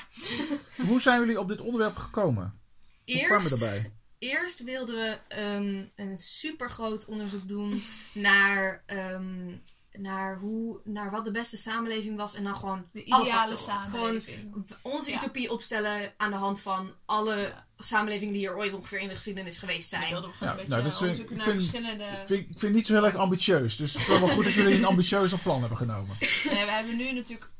Hoe 0.87 1.01
zijn 1.01 1.19
jullie 1.19 1.39
op 1.39 1.47
dit 1.47 1.61
onderwerp 1.61 1.95
gekomen? 1.95 2.59
Hoe 3.05 3.25
kwamen 3.25 3.43
we 3.45 3.49
eerst, 3.49 3.63
erbij? 3.63 3.91
Eerst 4.19 4.63
wilden 4.63 4.95
we 4.95 5.19
ehm, 5.35 5.83
een 5.95 6.19
super 6.19 6.69
groot 6.69 7.05
onderzoek 7.05 7.47
doen 7.47 7.83
naar, 8.13 8.83
ehm, 8.85 9.55
naar, 9.97 10.37
hoe, 10.39 10.79
naar 10.83 11.11
wat 11.11 11.25
de 11.25 11.31
beste 11.31 11.57
samenleving 11.57 12.17
was. 12.17 12.33
En 12.35 12.43
dan 12.43 12.55
gewoon 12.55 12.85
De 12.91 13.03
ideale 13.03 13.57
samenleving. 13.57 14.65
onze 14.81 15.09
Ja. 15.11 15.17
utopie 15.17 15.51
opstellen 15.51 16.13
aan 16.17 16.31
de 16.31 16.37
hand 16.37 16.61
van 16.61 16.93
alle 17.05 17.53
samenlevingen 17.77 18.33
die 18.33 18.47
er 18.47 18.57
ooit 18.57 18.73
ongeveer 18.73 18.99
in 18.99 19.07
de 19.07 19.15
geschiedenis 19.15 19.57
geweest 19.57 19.89
zijn. 19.89 20.09
wilden 20.11 20.29
we 20.29 20.35
gewoon 20.35 20.55
Ja, 20.55 20.61
een 20.63 20.69
nou, 20.69 20.83
beetje 20.83 20.89
dat 20.89 20.99
vind 20.99 21.19
ik- 21.19 21.29
onderzoeken 21.29 21.35
ik 21.35 21.37
naar 21.45 21.51
vind- 21.55 21.69
verschillende... 21.95 22.21
Ik 22.21 22.27
vind, 22.27 22.39
ik 22.41 22.45
vind 22.47 22.61
het 22.61 22.71
niet 22.73 22.87
zo 22.87 22.93
heel 22.93 23.05
erg 23.05 23.15
ambitieus. 23.15 23.75
Dus 23.75 23.93
het 23.93 24.01
is 24.01 24.07
wel 24.07 24.27
goed 24.29 24.43
dat 24.43 24.53
jullie 24.53 24.75
een 24.75 24.85
ambitieuzer 24.85 25.39
plan 25.39 25.59
hebben 25.59 25.77
genomen. 25.77 26.15
Nee, 26.19 26.65
we 26.65 26.71
hebben 26.71 26.97
nu 26.97 27.11
natuurlijk 27.13 27.51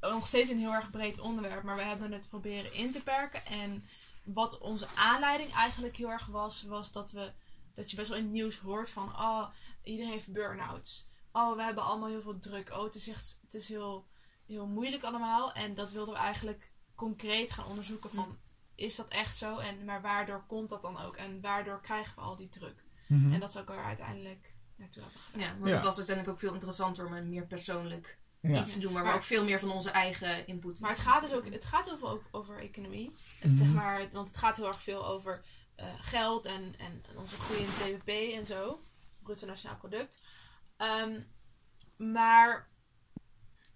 nog 0.00 0.26
steeds 0.26 0.50
een 0.50 0.58
heel 0.58 0.72
erg 0.72 0.90
breed 0.90 1.18
onderwerp, 1.20 1.62
maar 1.62 1.76
we 1.76 1.82
hebben 1.82 2.12
het 2.12 2.28
proberen 2.28 2.74
in 2.74 2.92
te 2.92 3.02
perken. 3.02 3.46
En 3.46 3.84
wat 4.34 4.58
onze 4.58 4.86
aanleiding 4.94 5.52
eigenlijk 5.52 5.96
heel 5.96 6.10
erg 6.10 6.26
was, 6.26 6.62
was 6.62 6.92
dat 6.92 7.10
we 7.10 7.32
dat 7.74 7.90
je 7.90 7.96
best 7.96 8.08
wel 8.08 8.18
in 8.18 8.24
het 8.24 8.32
nieuws 8.32 8.58
hoort 8.58 8.90
van 8.90 9.08
oh, 9.08 9.48
iedereen 9.82 10.12
heeft 10.12 10.32
burn-outs. 10.32 11.06
Oh, 11.32 11.56
we 11.56 11.62
hebben 11.62 11.84
allemaal 11.84 12.08
heel 12.08 12.22
veel 12.22 12.38
druk. 12.38 12.70
Oh, 12.70 12.82
het 12.82 12.94
is 12.94 13.08
echt 13.08 13.38
het 13.42 13.54
is 13.54 13.68
heel, 13.68 14.06
heel 14.46 14.66
moeilijk 14.66 15.02
allemaal. 15.02 15.52
En 15.52 15.74
dat 15.74 15.90
wilden 15.90 16.14
we 16.14 16.20
eigenlijk 16.20 16.72
concreet 16.94 17.50
gaan 17.50 17.66
onderzoeken 17.66 18.10
van 18.10 18.38
is 18.74 18.96
dat 18.96 19.08
echt 19.08 19.36
zo? 19.36 19.58
En 19.58 19.84
maar 19.84 20.02
waardoor 20.02 20.44
komt 20.46 20.68
dat 20.68 20.82
dan 20.82 20.98
ook? 20.98 21.16
En 21.16 21.40
waardoor 21.40 21.80
krijgen 21.80 22.14
we 22.14 22.20
al 22.20 22.36
die 22.36 22.48
druk? 22.48 22.84
Mhm. 23.06 23.32
En 23.32 23.40
dat 23.40 23.48
is 23.48 23.56
ook 23.56 23.68
er 23.70 23.84
uiteindelijk 23.84 24.54
naartoe 24.76 25.02
hebben 25.02 25.20
gedaan. 25.20 25.40
Ja, 25.40 25.52
want 25.52 25.66
Ja. 25.66 25.74
het 25.74 25.84
was 25.84 25.96
uiteindelijk 25.96 26.36
ook 26.36 26.40
veel 26.42 26.52
interessanter 26.52 27.06
om 27.06 27.12
een 27.12 27.28
meer 27.28 27.46
persoonlijk 27.46 28.18
Ja. 28.40 28.60
iets 28.60 28.72
te 28.72 28.78
doen, 28.78 28.92
waar, 28.92 29.02
Maar- 29.02 29.12
we 29.12 29.18
ook 29.18 29.24
veel 29.24 29.44
meer 29.44 29.58
van 29.60 29.70
onze 29.70 29.90
eigen 29.90 30.46
input. 30.46 30.80
Maar 30.80 30.90
het 30.90 31.00
gaat 31.00 31.22
dus 31.22 31.32
ook 31.32 31.52
het 31.52 31.64
gaat 31.64 31.84
heel 31.84 31.98
veel 31.98 32.08
ook 32.08 32.22
over 32.30 32.58
economie. 32.58 33.14
Mhm. 33.42 33.56
zeg 33.56 33.66
maar, 33.68 34.08
want 34.12 34.28
het 34.28 34.36
gaat 34.36 34.56
heel 34.56 34.66
erg 34.66 34.82
veel 34.82 35.06
over 35.06 35.44
eh, 35.74 35.86
geld 36.00 36.44
en, 36.44 36.74
en 36.78 37.04
onze 37.16 37.36
groei 37.38 37.58
in 37.60 37.66
het 37.68 38.04
BBP 38.04 38.34
en 38.34 38.46
zo. 38.46 38.82
Bruto 39.22 39.46
Nationaal 39.46 39.76
Product. 39.76 40.18
Ehm, 40.76 41.20
maar 41.96 42.68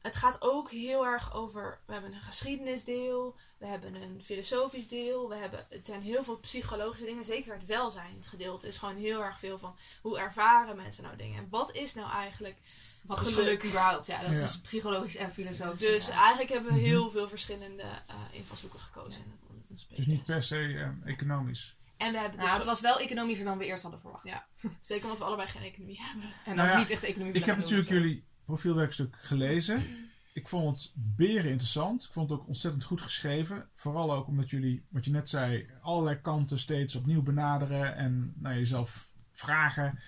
het 0.03 0.17
gaat 0.17 0.37
ook 0.43 0.70
heel 0.70 1.06
erg 1.06 1.35
over. 1.35 1.81
We 1.87 1.93
hebben 1.93 2.12
een 2.12 2.20
geschiedenisdeel, 2.20 3.37
we 3.58 3.67
hebben 3.67 3.94
een 3.94 4.23
filosofisch 4.25 4.88
deel, 4.88 5.29
we 5.29 5.35
hebben, 5.35 5.67
het 5.70 5.87
zijn 5.87 6.03
heel 6.03 6.25
veel 6.25 6.38
psychologische 6.38 7.05
dingen. 7.06 7.25
Zeker 7.25 7.55
het 7.55 7.67
welzijnsgedeelte 7.67 8.67
is 8.67 8.79
gewoon 8.79 8.97
heel 8.97 9.25
erg 9.25 9.38
veel 9.38 9.58
van 9.58 9.76
hoe 10.03 10.19
ervaren 10.19 10.76
mensen 10.76 11.05
nou 11.05 11.17
dingen. 11.17 11.38
En 11.38 11.49
wat 11.50 11.75
is 11.75 11.94
nou 11.94 12.11
eigenlijk 12.11 12.56
Wat 13.03 13.21
is 13.27 13.35
geluk. 13.35 13.65
überhaupt? 13.65 14.07
Ja, 14.07 14.21
dat 14.21 14.31
is 14.31 14.37
Ja. 14.37 14.43
dus 14.43 14.61
psychologisch 14.61 15.17
en 15.17 15.33
filosofisch. 15.33 15.79
Dus 15.79 16.09
eigenlijk 16.09 16.51
hebben 16.51 16.73
we 16.73 16.77
Mhm. 16.79 16.87
heel 16.87 17.11
veel 17.11 17.29
verschillende 17.29 17.83
eh, 17.83 18.15
invalshoeken 18.33 18.81
gekozen. 18.81 19.21
het- 19.21 19.89
het 19.89 19.97
Dus 19.97 20.07
niet 20.07 20.23
per 20.25 20.43
se 20.43 20.57
eh, 21.05 21.13
economisch. 21.13 21.77
En 21.97 22.13
we 22.13 22.19
hebben 22.19 22.37
dus 22.39 22.47
Nou, 22.47 22.59
het 22.59 22.61
ook- 22.69 22.73
was 22.73 22.81
wel 22.81 22.99
economischer 23.01 23.45
dan 23.45 23.59
we 23.59 23.65
eerst 23.65 23.83
hadden 23.83 24.01
verwacht. 24.01 24.25
Ja. 24.25 24.47
zeker 24.81 25.05
omdat 25.05 25.19
we 25.19 25.25
allebei 25.25 25.49
geen 25.49 25.63
economie 25.63 26.01
hebben. 26.01 26.31
En 26.45 26.57
Nou 26.57 26.69
ook 26.69 26.75
ja, 26.75 26.81
niet 26.81 26.91
echt 26.91 27.03
economie 27.03 27.33
Ik 27.35 27.45
heb 27.45 27.57
natuurlijk 27.57 27.89
doen, 27.89 27.99
jullie 28.01 28.25
profielwerkstuk 28.45 29.17
gelezen. 29.21 30.09
Ik 30.33 30.49
vond 30.49 30.77
het 30.77 30.91
beren 30.95 31.51
interessant. 31.51 32.05
Ik 32.05 32.13
vond 32.13 32.31
het 32.31 32.39
ook 32.39 32.47
ontzettend 32.47 32.85
goed 32.85 33.01
geschreven. 33.01 33.69
Vooral 33.75 34.13
ook 34.15 34.27
omdat 34.27 34.51
jullie, 34.51 34.87
wat 34.89 35.05
je 35.05 35.11
net 35.11 35.29
zei, 35.29 35.67
allerlei 35.82 36.21
kanten 36.21 36.59
steeds 36.59 36.94
opnieuw 36.94 37.23
benaderen. 37.23 37.97
En 37.97 38.32
nou, 38.37 38.55
jezelf 38.56 39.09
vragen. 39.32 39.99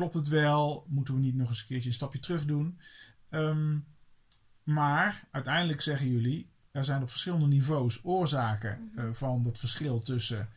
Klopt 0.00 0.14
het 0.14 0.28
wel? 0.28 0.84
Moeten 0.88 1.14
we 1.14 1.20
niet 1.20 1.34
nog 1.34 1.48
eens 1.48 1.60
een 1.60 1.66
keertje 1.66 1.88
een 1.88 1.94
stapje 1.94 2.18
terug 2.18 2.44
doen? 2.44 2.80
Ehm, 3.28 3.78
maar 4.62 5.28
uiteindelijk 5.30 5.80
zeggen 5.80 6.08
jullie, 6.10 6.50
er 6.70 6.84
zijn 6.84 7.02
op 7.02 7.10
verschillende 7.10 7.46
niveaus 7.46 8.04
oorzaken 8.04 8.92
eh, 8.96 9.08
van 9.12 9.44
het 9.44 9.58
verschil 9.58 10.02
tussen 10.02 10.48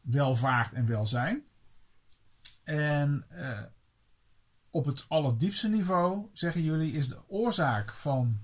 welvaart 0.00 0.72
en 0.72 0.86
welzijn. 0.86 1.44
En 2.62 3.24
eh, 3.28 3.64
op 4.70 4.84
het 4.84 5.04
allerdiepste 5.08 5.68
niveau, 5.68 6.28
zeggen 6.32 6.62
jullie, 6.62 6.92
is 6.92 7.08
de 7.08 7.28
oorzaak 7.28 7.92
van 7.92 8.40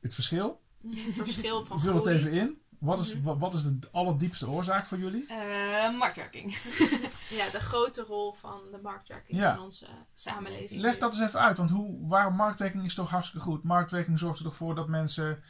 het 0.00 0.14
verschil. 0.14 0.62
Het 0.84 1.14
verschil 1.14 1.64
van 1.64 1.80
Vul 1.80 1.94
het 1.94 2.06
even 2.06 2.32
in. 2.32 2.62
Wat 2.84 2.98
is, 2.98 3.14
Mhm. 3.14 3.22
wa- 3.24 3.36
wat 3.36 3.54
is 3.54 3.62
de 3.62 3.78
allerdiepste 3.92 4.48
oorzaak 4.48 4.86
voor 4.86 4.98
jullie? 4.98 5.26
Eh, 5.28 5.98
marktwerking. 5.98 6.56
Ja, 7.28 7.50
de 7.50 7.60
grote 7.60 8.02
rol 8.02 8.32
van 8.32 8.60
de 8.70 8.78
marktwerking 8.82 9.38
Ja. 9.40 9.52
in 9.54 9.60
onze 9.60 9.86
samenleving. 10.14 10.80
Leg 10.80 10.98
dat 10.98 11.12
eens 11.14 11.22
even 11.22 11.40
uit, 11.40 11.56
want 11.56 11.70
hoe, 11.70 12.08
waarom 12.08 12.34
marktwerking 12.34 12.84
is 12.84 12.94
toch 12.94 13.10
hartstikke 13.10 13.46
goed? 13.46 13.62
Marktwerking 13.62 14.18
zorgt 14.18 14.38
er 14.38 14.44
toch 14.44 14.56
voor 14.56 14.74
dat 14.74 14.88
mensen 14.88 15.42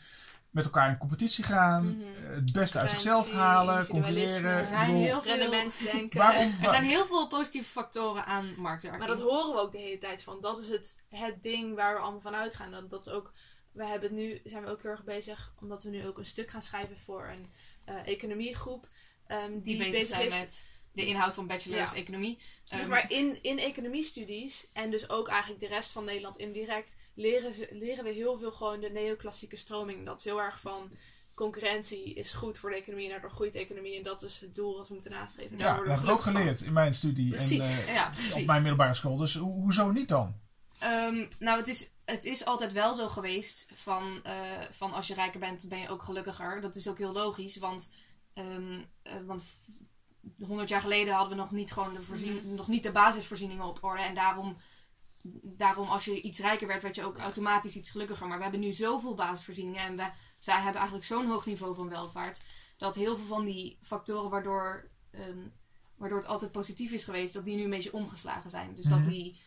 met 0.51 0.65
elkaar 0.65 0.89
in 0.91 0.99
competitie 0.99 1.45
gaan, 1.45 1.85
Mhm. 1.99 2.01
eh, 2.01 2.35
het 2.35 2.53
beste 2.53 2.79
uit 2.79 2.91
zichzelf 2.91 3.31
halen, 3.33 3.87
concurreren. 3.87 4.51
Er 4.51 4.67
zijn 4.67 4.87
bedoel, 4.87 5.03
heel 5.03 5.23
veel-. 5.23 6.09
Waarom? 6.11 6.55
Er 6.63 6.69
zijn 6.69 6.85
heel 6.85 7.07
veel 7.07 7.29
positieve 7.29 7.71
factoren 7.71 8.27
aan 8.27 8.55
marktwerking. 8.57 9.07
Maar 9.07 9.17
dat 9.17 9.27
horen 9.27 9.53
we 9.55 9.61
ook 9.61 9.73
de 9.73 9.79
hele 9.79 9.99
tijd 9.99 10.23
van. 10.23 10.41
Dat 10.41 10.61
is 10.61 10.69
het, 10.69 10.97
het 11.09 11.43
ding 11.43 11.75
waar 11.75 11.95
we 11.95 12.01
allemaal 12.01 12.21
van 12.21 12.35
uitgaan. 12.35 12.71
Dat, 12.71 12.91
dat 12.91 13.07
is 13.07 13.13
ook, 13.13 13.33
we 13.75 13.85
hebben 13.87 14.09
het 14.09 14.19
nu, 14.19 14.41
zijn 14.45 14.63
we 14.63 14.69
ook 14.71 14.83
heel 14.83 14.91
erg 14.91 15.05
bezig, 15.05 15.53
omdat 15.61 15.83
we 15.83 15.91
nu 15.91 16.07
ook 16.07 16.19
een 16.19 16.27
stuk 16.27 16.51
gaan 16.51 16.63
schrijven 16.63 16.99
voor 16.99 17.27
een 17.29 17.47
eh, 17.85 18.07
economiegroep. 18.07 18.89
ehm, 19.27 19.53
die, 19.53 19.63
die 19.63 19.91
bezig 19.91 20.07
zijn 20.07 20.27
is 20.27 20.39
met 20.41 20.65
de 20.93 21.07
inhoud 21.07 21.35
van 21.35 21.47
bachelor's 21.47 21.91
Ja. 21.91 21.97
economie. 21.97 22.39
Ehm, 22.69 22.89
maar 22.89 23.11
in, 23.13 23.43
in 23.43 23.59
economiestudies 23.59 24.69
en 24.73 24.91
dus 24.91 25.09
ook 25.09 25.29
eigenlijk 25.29 25.61
de 25.61 25.67
rest 25.69 25.91
van 25.91 26.05
Nederland 26.05 26.37
indirect 26.37 26.95
leren, 27.15 27.53
ze, 27.55 27.69
leren 27.71 28.05
we 28.05 28.11
heel 28.11 28.39
veel 28.39 28.53
gewoon 28.53 28.81
de 28.81 28.91
neoclassieke 28.91 29.57
stroming. 29.57 30.05
Dat 30.07 30.19
is 30.19 30.25
heel 30.25 30.41
erg 30.43 30.61
van 30.61 30.91
concurrentie 31.35 32.15
is 32.15 32.33
goed 32.33 32.59
voor 32.59 32.71
de 32.71 32.77
economie 32.77 33.05
en 33.05 33.11
daardoor 33.11 33.31
groeit 33.31 33.53
de 33.53 33.59
economie 33.59 33.97
en 33.97 34.03
dat 34.03 34.23
is 34.23 34.41
het 34.41 34.55
doel 34.55 34.77
wat 34.77 34.89
we 34.89 34.95
moeten 34.95 35.13
nastreven. 35.13 35.59
Daar 35.59 35.69
Ja, 35.69 35.75
worden 35.77 35.93
dat 35.95 36.01
we 36.03 36.07
heb 36.11 36.19
ik 36.19 36.27
ook 36.27 36.33
van. 36.33 36.41
geleerd 36.41 36.61
in 36.61 36.73
mijn 36.73 36.95
studie 36.95 37.31
Precies, 37.31 37.65
en 37.67 37.87
eh, 37.87 37.95
ja, 37.95 38.07
op 38.07 38.13
precies. 38.13 38.45
mijn 38.45 38.61
middelbare 38.63 38.95
school. 38.95 39.17
Dus 39.17 39.35
ho- 39.35 39.45
hoezo 39.61 39.91
niet 39.91 40.09
dan? 40.09 40.41
Ehm, 40.79 41.27
nou, 41.39 41.59
het 41.59 41.69
is, 41.69 41.91
het 42.05 42.25
is 42.25 42.45
altijd 42.45 42.73
wel 42.73 42.95
zo 42.95 43.09
geweest 43.09 43.71
van, 43.75 44.21
eh, 44.23 44.61
van 44.71 44.93
als 44.93 45.07
je 45.07 45.15
rijker 45.15 45.41
bent, 45.41 45.69
ben 45.69 45.79
je 45.79 45.89
ook 45.89 46.03
gelukkiger. 46.03 46.61
Dat 46.61 46.75
is 46.75 46.89
ook 46.89 46.99
heel 46.99 47.13
logisch, 47.13 47.57
want, 47.57 47.93
eh, 48.33 48.57
want 49.27 49.45
100 50.39 50.69
jaar 50.69 50.81
geleden 50.81 51.15
hadden 51.15 51.37
we 51.37 51.43
nog 51.43 51.51
niet, 51.51 51.73
gewoon 51.73 51.95
de, 51.95 52.03
voorzien, 52.03 52.55
nog 52.55 52.69
niet 52.69 52.83
de 52.83 52.93
basisvoorzieningen 52.93 53.65
op 53.65 53.79
orde. 53.85 54.03
En 54.03 54.15
daarom, 54.15 54.57
daarom, 55.43 55.89
als 55.89 56.05
je 56.05 56.21
iets 56.21 56.39
rijker 56.39 56.67
werd, 56.67 56.83
werd 56.83 56.95
je 56.95 57.05
ook 57.05 57.19
automatisch 57.19 57.77
iets 57.77 57.91
gelukkiger. 57.91 58.27
Maar 58.27 58.37
we 58.37 58.43
hebben 58.43 58.61
nu 58.61 58.73
zoveel 58.73 59.15
basisvoorzieningen 59.15 59.81
en 59.81 59.97
we, 59.97 60.11
zij 60.39 60.55
hebben 60.55 60.75
eigenlijk 60.75 61.07
zo'n 61.07 61.27
hoog 61.27 61.47
niveau 61.47 61.75
van 61.75 61.89
welvaart. 61.89 62.43
Dat 62.77 62.95
heel 62.95 63.17
veel 63.17 63.25
van 63.27 63.45
die 63.45 63.79
factoren 63.83 64.31
waardoor, 64.31 64.91
ehm, 65.11 65.49
waardoor 65.97 66.19
het 66.19 66.27
altijd 66.29 66.53
positief 66.53 66.93
is 66.93 67.05
geweest, 67.05 67.35
dat 67.35 67.45
die 67.45 67.57
nu 67.57 67.63
een 67.63 67.71
beetje 67.71 67.93
omgeslagen 67.93 68.51
zijn. 68.51 68.75
Dus 68.75 68.87
Mhm. 68.87 68.95
dat 68.95 69.05
die 69.05 69.41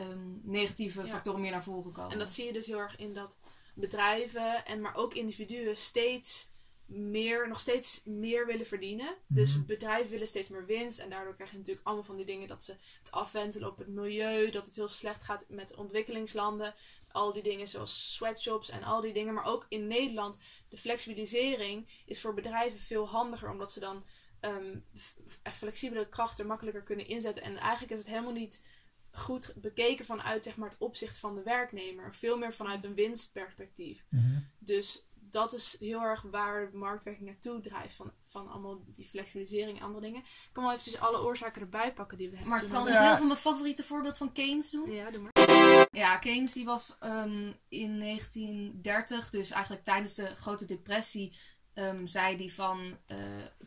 ehm, 0.00 0.50
negatieve 0.50 1.00
Ja. 1.00 1.06
factoren 1.06 1.40
meer 1.40 1.50
naar 1.50 1.62
voren 1.62 1.92
komen. 1.92 2.12
En 2.12 2.18
dat 2.18 2.30
zie 2.30 2.44
je 2.46 2.52
dus 2.52 2.66
heel 2.66 2.78
erg 2.78 2.96
in 2.96 3.12
dat 3.12 3.38
bedrijven 3.74 4.64
en 4.64 4.80
maar 4.80 4.94
ook 4.94 5.14
individuen 5.14 5.76
steeds 5.76 6.50
meer, 6.86 7.48
nog 7.48 7.60
steeds 7.60 8.02
meer 8.04 8.46
willen 8.46 8.66
verdienen. 8.66 9.14
Dus 9.26 9.56
Mhm. 9.56 9.66
bedrijven 9.66 10.10
willen 10.10 10.28
steeds 10.28 10.48
meer 10.48 10.66
winst. 10.66 10.98
En 10.98 11.10
daardoor 11.10 11.34
krijg 11.34 11.50
je 11.50 11.56
natuurlijk 11.58 11.86
allemaal 11.86 12.04
van 12.04 12.16
die 12.16 12.26
dingen 12.26 12.48
dat 12.48 12.64
ze 12.64 12.76
het 13.02 13.10
afwentelen 13.10 13.68
op 13.70 13.78
het 13.78 13.88
milieu. 13.88 14.50
Dat 14.50 14.66
het 14.66 14.74
heel 14.74 14.88
slecht 14.88 15.22
gaat 15.22 15.44
met 15.48 15.74
ontwikkelingslanden. 15.74 16.74
Al 17.12 17.32
die 17.32 17.42
dingen 17.42 17.68
zoals 17.68 18.14
sweatshops 18.14 18.68
en 18.68 18.82
al 18.82 19.00
die 19.00 19.12
dingen. 19.12 19.34
Maar 19.34 19.44
ook 19.44 19.66
in 19.68 19.86
Nederland, 19.86 20.38
de 20.68 20.78
flexibilisering 20.78 21.88
is 22.06 22.20
voor 22.20 22.34
bedrijven 22.34 22.78
veel 22.80 23.08
handiger. 23.08 23.50
Omdat 23.50 23.72
ze 23.72 23.80
dan 23.80 24.04
ehm, 24.40 24.78
f- 24.98 25.14
f- 25.48 25.56
flexibele 25.56 26.08
krachten 26.08 26.46
makkelijker 26.46 26.82
kunnen 26.82 27.06
inzetten. 27.06 27.42
En 27.42 27.56
eigenlijk 27.56 27.92
is 27.92 27.98
het 27.98 28.08
helemaal 28.08 28.32
niet 28.32 28.64
goed 29.12 29.52
bekeken 29.56 30.04
vanuit 30.04 30.44
zeg 30.44 30.56
maar, 30.56 30.68
het 30.68 30.78
opzicht 30.78 31.18
van 31.18 31.34
de 31.34 31.42
werknemer. 31.42 32.14
Veel 32.14 32.38
meer 32.38 32.54
vanuit 32.54 32.84
een 32.84 32.94
winstperspectief. 32.94 34.04
Mhm. 34.08 34.38
Dus 34.58 35.04
dat 35.30 35.52
is 35.52 35.76
heel 35.78 36.00
erg 36.00 36.22
waar 36.22 36.70
de 36.70 36.76
marktwerking 36.76 37.26
naartoe 37.26 37.60
drijft. 37.60 37.94
Van, 37.94 38.12
van 38.26 38.48
allemaal 38.48 38.82
die 38.86 39.08
flexibilisering 39.08 39.78
en 39.78 39.84
andere 39.84 40.04
dingen. 40.04 40.20
Ik 40.20 40.50
kan 40.52 40.62
wel 40.62 40.72
eventjes 40.72 41.00
alle 41.00 41.20
oorzaken 41.22 41.60
erbij 41.60 41.92
pakken 41.92 42.18
die 42.18 42.30
we 42.30 42.36
hebben. 42.36 42.54
Maar 42.54 42.64
ik 42.64 42.70
kan. 42.70 42.86
Ja. 42.86 43.06
heel 43.06 43.16
veel 43.16 43.26
mijn 43.26 43.38
favoriete 43.38 43.82
voorbeeld 43.82 44.16
van 44.16 44.32
Keynes 44.32 44.70
doen. 44.70 44.90
Ja, 44.90 45.10
doe 45.10 45.20
maar. 45.22 45.86
Ja, 45.92 46.16
Keynes 46.16 46.52
die 46.52 46.64
was 46.64 46.96
ehm, 46.98 47.52
in 47.68 47.98
1930, 47.98 49.30
dus 49.30 49.50
eigenlijk 49.50 49.84
tijdens 49.84 50.14
de 50.14 50.26
Grote 50.26 50.64
Depressie, 50.64 51.36
ehm, 51.74 52.06
zei 52.06 52.36
die 52.36 52.54
van 52.54 52.96
eh, 53.06 53.18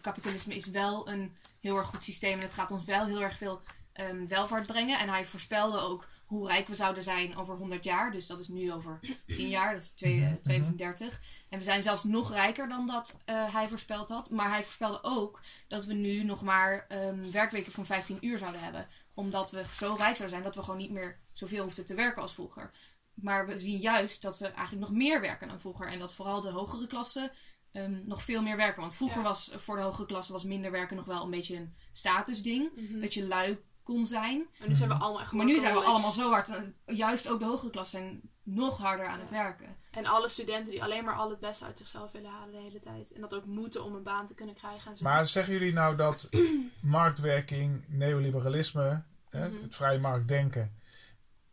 kapitalisme 0.02 0.56
is 0.56 0.66
wel 0.66 1.10
een 1.10 1.36
heel 1.60 1.78
erg 1.78 1.88
goed 1.88 2.04
systeem 2.04 2.38
en 2.38 2.46
het 2.46 2.54
gaat 2.54 2.72
ons 2.72 2.86
wel 2.86 3.06
heel 3.06 3.22
erg 3.22 3.38
veel 3.38 3.62
ehm, 3.94 4.28
welvaart 4.28 4.68
brengen. 4.68 5.00
En 5.00 5.10
hij 5.10 5.26
voorspelde 5.26 5.80
ook 5.80 6.10
hoe 6.26 6.48
rijk 6.48 6.68
we 6.68 6.76
zouden 6.76 7.04
zijn 7.04 7.36
over 7.36 7.56
100 7.56 7.84
jaar. 7.84 8.12
Dus 8.12 8.28
dat 8.28 8.40
is 8.40 8.48
nu 8.48 8.74
over 8.74 9.00
10 9.28 9.50
jaar, 9.50 9.74
dat 9.74 9.82
is 9.82 9.90
twee- 9.90 10.22
eh, 10.22 10.28
Mhm, 10.32 10.42
2030. 10.42 11.22
En 11.50 11.58
we 11.58 11.64
zijn 11.64 11.82
zelfs 11.82 12.04
nog 12.04 12.32
rijker 12.32 12.68
dan 12.70 12.88
dat 12.88 13.20
eh, 13.26 13.54
hij 13.54 13.68
voorspeld 13.70 14.10
had. 14.10 14.30
Maar 14.30 14.50
hij 14.50 14.64
voorspelde 14.64 15.00
ook 15.04 15.40
dat 15.68 15.86
we 15.86 15.94
nu 15.94 16.24
nog 16.24 16.42
maar 16.42 16.86
ehm, 16.88 17.32
werkweken 17.32 17.72
van 17.72 17.86
15 17.86 18.18
uur 18.26 18.38
zouden 18.38 18.62
hebben. 18.62 18.88
Omdat 19.14 19.52
we 19.52 19.64
zo 19.74 19.88
rijk 19.88 20.00
zouden 20.18 20.30
zijn 20.30 20.44
dat 20.44 20.56
we 20.56 20.62
gewoon 20.64 20.80
niet 20.80 20.92
meer 20.92 21.20
zoveel 21.34 21.64
hoefden 21.64 21.86
te 21.86 21.96
werken 21.96 22.22
als 22.22 22.34
vroeger. 22.34 22.72
Maar 23.14 23.48
we 23.48 23.60
zien 23.60 23.78
juist 23.80 24.22
dat 24.22 24.38
we 24.40 24.48
eigenlijk 24.48 24.88
nog 24.88 24.98
meer 24.98 25.22
werken 25.22 25.48
dan 25.48 25.60
vroeger. 25.60 25.88
En 25.88 26.00
dat 26.00 26.14
vooral 26.14 26.42
de 26.42 26.50
hogere 26.50 26.88
klassen 26.88 27.32
ehm, 27.72 28.00
nog 28.06 28.24
veel 28.24 28.42
meer 28.42 28.58
werken. 28.58 28.82
Want 28.82 28.96
vroeger 28.96 29.18
Ja. 29.22 29.24
was 29.28 29.52
voor 29.58 29.76
de 29.76 29.82
hogere 29.82 30.06
klasse 30.08 30.32
was 30.32 30.44
minder 30.44 30.72
werken 30.72 30.96
nog 30.96 31.06
wel 31.06 31.24
een 31.24 31.30
beetje 31.32 31.56
een 31.56 31.76
statusding. 31.92 32.72
Mhm. 32.76 33.00
Dat 33.02 33.14
je 33.14 33.28
lui 33.28 33.60
kon 33.84 34.06
zijn. 34.06 34.46
En 34.60 34.68
nu 34.68 34.76
zijn 34.76 34.90
we 34.90 34.96
allemaal 34.96 35.22
echt 35.22 35.32
Maar 35.32 35.46
nu 35.46 35.60
zijn 35.60 35.74
we 35.74 35.80
allemaal 35.80 36.12
zo 36.12 36.30
hard. 36.32 36.50
eh, 36.50 36.62
Juist 36.98 37.28
ook 37.30 37.40
de 37.40 37.46
hogere 37.46 37.72
klassen 37.72 38.00
zijn 38.00 38.22
nog 38.44 38.78
harder 38.78 39.06
aan 39.08 39.20
het 39.20 39.30
werken. 39.30 39.76
En 39.92 40.06
alle 40.06 40.28
studenten 40.30 40.72
die 40.72 40.84
alleen 40.84 41.06
maar 41.06 41.16
al 41.16 41.30
het 41.30 41.40
beste 41.40 41.66
uit 41.66 41.78
zichzelf 41.78 42.12
willen 42.12 42.30
halen 42.32 42.52
de 42.54 42.60
hele 42.62 42.80
tijd. 42.80 43.12
En 43.12 43.22
dat 43.22 43.34
ook 43.36 43.46
moeten 43.46 43.84
om 43.84 43.96
een 43.96 44.04
baan 44.04 44.28
te 44.28 44.34
kunnen 44.34 44.56
krijgen. 44.56 44.92
En 44.92 44.98
zo. 44.98 45.04
Maar 45.04 45.28
zeggen 45.28 45.54
jullie 45.54 45.74
nou 45.74 45.96
dat 45.96 46.30
marktwerking, 46.82 47.84
neoliberalisme, 47.88 49.04
hè, 49.30 49.48
Mhm. 49.50 49.62
het 49.62 49.76
vrije 49.76 50.00
marktdenken, 50.00 50.74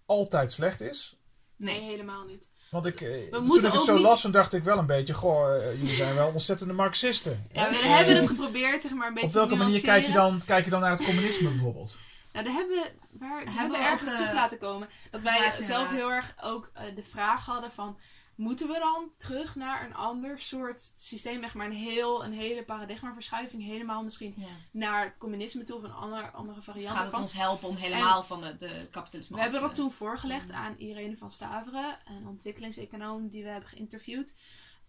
altijd 0.07 0.53
slecht 0.53 0.81
is? 0.81 1.17
nee. 1.57 1.81
Helemaal 1.81 2.25
niet. 2.27 2.51
Want 2.71 2.87
ik, 2.87 3.01
eh, 3.01 3.31
toen 3.31 3.45
moeten 3.47 3.67
ik 3.69 3.73
het 3.73 3.81
ook 3.81 3.87
zo 3.87 3.95
niet- 3.95 4.03
las, 4.03 4.23
dan 4.23 4.31
dacht 4.33 4.53
ik 4.53 4.65
wel 4.65 4.79
een 4.79 4.87
beetje, 4.87 5.15
goh, 5.15 5.57
eh, 5.57 5.73
jullie 5.79 5.95
zijn 5.95 6.15
wel 6.15 6.29
ontzettende 6.33 6.75
marxisten. 6.75 7.47
Ja, 7.53 7.71
we 7.71 7.77
hebben 7.77 8.17
het 8.17 8.27
geprobeerd, 8.29 8.83
zeg 8.83 8.93
maar, 8.93 9.09
een 9.09 9.15
beetje 9.15 9.29
Op 9.29 9.35
welke 9.35 9.53
te 9.53 9.59
manier 9.59 9.81
kijk 9.81 10.07
je, 10.07 10.13
dan, 10.13 10.43
kijk 10.47 10.65
je 10.65 10.71
dan 10.71 10.81
naar 10.81 10.91
het 10.97 11.05
communisme 11.05 11.49
bijvoorbeeld? 11.51 11.97
Nou, 12.33 12.45
daar 12.45 12.55
hebben 12.55 12.77
we, 12.77 12.93
waar, 13.11 13.37
Hebben 13.37 13.55
hebben 13.55 13.79
we 13.79 13.85
we 13.85 13.91
ergens 13.91 14.11
terug 14.11 14.29
eh, 14.29 14.35
laten 14.35 14.59
komen. 14.59 14.89
Dat 15.11 15.23
wij 15.23 15.57
zelf 15.61 15.89
heel 15.89 16.13
erg 16.13 16.35
ook 16.43 16.71
eh, 16.73 16.95
de 16.95 17.03
vraag 17.03 17.45
hadden 17.45 17.73
van... 17.73 17.99
Moeten 18.41 18.69
we 18.69 18.79
dan 18.79 19.11
terug 19.17 19.55
naar 19.55 19.85
een 19.85 19.95
ander 19.95 20.41
soort 20.41 20.93
systeem? 20.97 21.43
Echt 21.43 21.55
maar 21.55 21.67
een, 21.67 21.73
heel, 21.73 22.25
een 22.25 22.33
hele 22.33 22.65
paradigmaverschuiving. 22.65 23.63
Helemaal 23.63 24.05
misschien 24.05 24.35
Ja. 24.37 24.47
naar 24.73 25.05
het 25.05 25.19
communisme 25.19 25.65
toe. 25.65 25.77
Of 25.77 25.83
een 25.83 25.93
andere, 25.93 26.31
andere 26.31 26.63
variant 26.63 26.97
Gaat 26.97 27.07
het 27.07 27.21
ons 27.21 27.33
helpen 27.33 27.69
om 27.69 27.77
helemaal 27.77 28.23
van 28.23 28.41
de, 28.41 28.57
de 28.57 28.89
kapitalisme 28.91 29.37
We 29.37 29.43
hebben 29.43 29.61
dat 29.61 29.75
toen 29.75 29.93
voorgelegd 29.93 30.53
aan 30.53 30.77
Irene 30.77 31.17
van 31.17 31.33
Staveren, 31.33 31.99
een 32.05 32.27
ontwikkelingseconoom 32.27 33.29
die 33.29 33.43
we 33.45 33.51
hebben 33.51 33.69
geïnterviewd. 33.69 34.35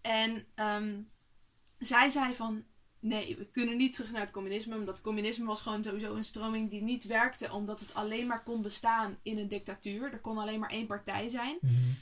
En 0.00 0.46
ehm, 0.54 1.00
zij 1.78 2.10
zei 2.10 2.34
van, 2.34 2.64
nee, 3.02 3.36
we 3.36 3.46
kunnen 3.46 3.76
niet 3.76 3.94
terug 3.94 4.10
naar 4.10 4.20
het 4.20 4.30
communisme, 4.30 4.76
omdat 4.76 5.00
communisme 5.00 5.44
was 5.44 5.60
gewoon 5.60 5.84
sowieso 5.84 6.14
een 6.14 6.24
stroming 6.24 6.70
die 6.70 6.82
niet 6.82 7.04
werkte, 7.04 7.52
omdat 7.52 7.80
het 7.80 7.94
alleen 7.94 8.26
maar 8.26 8.42
kon 8.42 8.62
bestaan 8.62 9.18
in 9.22 9.38
een 9.38 9.48
dictatuur. 9.48 10.12
Er 10.12 10.20
kon 10.20 10.38
alleen 10.38 10.60
maar 10.60 10.70
één 10.70 10.86
partij 10.86 11.28
zijn. 11.28 11.58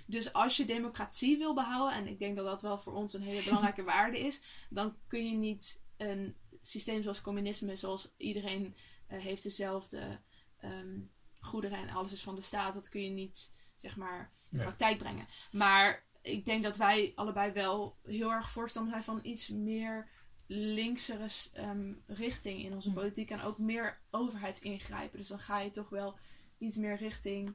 Dus 0.07 0.33
als 0.33 0.57
je 0.57 0.64
democratie 0.64 1.38
wil 1.38 1.54
behouden, 1.54 1.99
en 1.99 2.07
ik 2.07 2.19
denk 2.19 2.37
dat 2.37 2.45
dat 2.45 2.62
wel 2.62 2.78
voor 2.78 2.92
ons 2.92 3.14
een 3.14 3.23
hele 3.23 3.42
belangrijke 3.42 3.83
waarde 3.95 4.19
is, 4.19 4.42
dan 4.69 4.97
kun 5.07 5.30
je 5.30 5.37
niet 5.37 5.83
een 5.97 6.35
systeem 6.61 7.02
zoals 7.02 7.21
communisme, 7.21 7.76
zoals 7.76 8.09
iedereen 8.16 8.76
eh, 9.07 9.19
heeft 9.19 9.42
dezelfde 9.42 10.21
ehm, 10.59 10.99
goederen 11.40 11.78
en 11.78 11.88
alles 11.88 12.12
is 12.12 12.23
van 12.23 12.35
de 12.35 12.42
staat, 12.42 12.75
dat 12.75 12.88
kun 12.88 13.04
je 13.04 13.11
niet 13.11 13.52
zeg 13.76 13.97
maar 13.97 14.33
in 14.50 14.59
praktijk 14.59 14.99
brengen. 14.99 15.26
Maar 15.52 16.04
ik 16.23 16.45
denk 16.45 16.62
dat 16.62 16.76
wij 16.76 17.12
allebei 17.14 17.52
wel 17.52 17.97
heel 18.04 18.30
erg 18.30 18.50
voorstander 18.50 18.92
zijn 18.92 19.04
van 19.04 19.21
iets 19.23 19.49
meer 19.49 20.09
linksere 20.52 21.28
ehm, 21.52 21.92
richting 22.07 22.64
in 22.64 22.73
onze 22.73 22.88
Hm. 22.88 22.95
politiek 22.95 23.30
en 23.30 23.40
ook 23.40 23.59
meer 23.59 23.99
overheidsingrijpen. 24.11 25.19
Dus 25.19 25.28
dan 25.28 25.38
ga 25.38 25.59
je 25.61 25.71
toch 25.71 25.88
wel 25.88 26.19
iets 26.59 26.76
meer 26.76 26.97
richting 26.97 27.54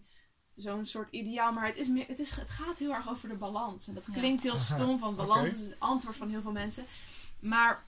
zo'n 0.55 0.85
soort 0.85 1.11
ideaal. 1.11 1.53
Maar 1.53 1.65
het, 1.65 1.77
is 1.77 1.87
meer, 1.87 2.07
het, 2.07 2.19
is, 2.19 2.29
het 2.31 2.49
gaat 2.49 2.77
heel 2.79 2.93
erg 2.93 3.09
over 3.09 3.29
de 3.29 3.35
balans. 3.35 3.87
En 3.87 3.93
dat 3.93 4.05
Ja. 4.05 4.13
klinkt 4.13 4.43
heel 4.43 4.57
stom, 4.73 4.99
van 4.99 5.15
balans 5.15 5.51
is 5.51 5.59
het 5.59 5.79
antwoord 5.79 6.17
van 6.17 6.29
heel 6.29 6.41
veel 6.41 6.51
mensen. 6.51 6.85
Maar 7.39 7.83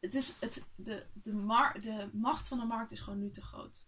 het 0.00 0.14
is 0.14 0.36
het, 0.40 0.64
de, 0.74 1.06
de, 1.12 1.32
mar, 1.32 1.80
de 1.80 2.08
macht 2.12 2.48
van 2.48 2.58
de 2.58 2.64
markt 2.66 2.92
is 2.92 3.00
gewoon 3.00 3.18
nu 3.18 3.30
te 3.30 3.42
groot. 3.42 3.86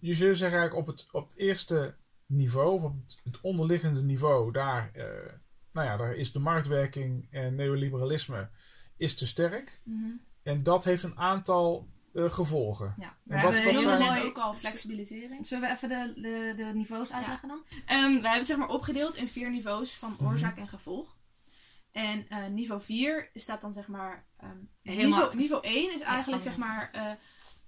Je 0.00 0.14
zou 0.14 0.34
zeggen 0.34 0.58
eigenlijk 0.58 0.88
op 0.88 0.96
het, 0.96 1.06
op 1.10 1.28
het 1.28 1.36
eerste 1.36 1.94
niveau, 2.26 2.82
op 2.82 2.94
het, 3.04 3.20
het 3.24 3.40
onderliggende 3.40 4.02
niveau, 4.02 4.52
daar, 4.52 4.90
eh, 4.92 5.32
nou 5.72 5.86
ja, 5.86 5.96
daar 5.96 6.14
is 6.14 6.32
de 6.32 6.38
marktwerking 6.38 7.26
en 7.30 7.54
neoliberalisme 7.54 8.50
is 8.98 9.14
te 9.16 9.26
sterk. 9.26 9.80
En 10.42 10.62
dat 10.62 10.84
heeft 10.84 11.02
een 11.02 11.18
aantal 11.18 11.88
eh, 12.14 12.30
gevolgen. 12.30 12.94
Ja. 12.98 13.16
We 13.24 13.34
En 13.34 13.42
wat- 13.42 13.52
hebben 13.54 13.70
heel 13.72 13.80
zijn- 13.82 13.98
net 14.00 14.22
ook 14.22 14.38
al 14.38 14.54
flexibilisering. 14.54 15.46
Zullen 15.46 15.68
we 15.68 15.74
even 15.74 15.88
de, 15.88 16.20
de, 16.20 16.54
de 16.56 16.64
niveaus 16.74 17.12
uitleggen 17.12 17.48
dan? 17.48 17.62
Ehm, 17.86 18.06
we 18.06 18.12
hebben 18.12 18.30
het 18.32 18.46
zeg 18.46 18.56
maar 18.56 18.68
opgedeeld 18.68 19.14
in 19.14 19.28
vier 19.28 19.50
niveaus 19.50 19.94
van 19.94 20.10
Mhm. 20.12 20.24
oorzaak 20.26 20.56
en 20.56 20.68
gevolg. 20.68 21.16
En 21.92 22.28
eh, 22.28 22.46
niveau 22.46 22.82
4 22.82 23.30
staat 23.34 23.60
dan 23.60 23.74
zeg 23.74 23.86
maar. 23.88 24.26
ehm, 24.36 24.56
Helemaal- 24.82 25.18
niveau, 25.18 25.36
niveau 25.36 25.66
1 25.66 25.94
is 25.94 26.00
eigenlijk 26.00 26.42
Ja, 26.42 26.48
zeg 26.50 26.58
maar 26.58 26.90
eh, 26.92 27.10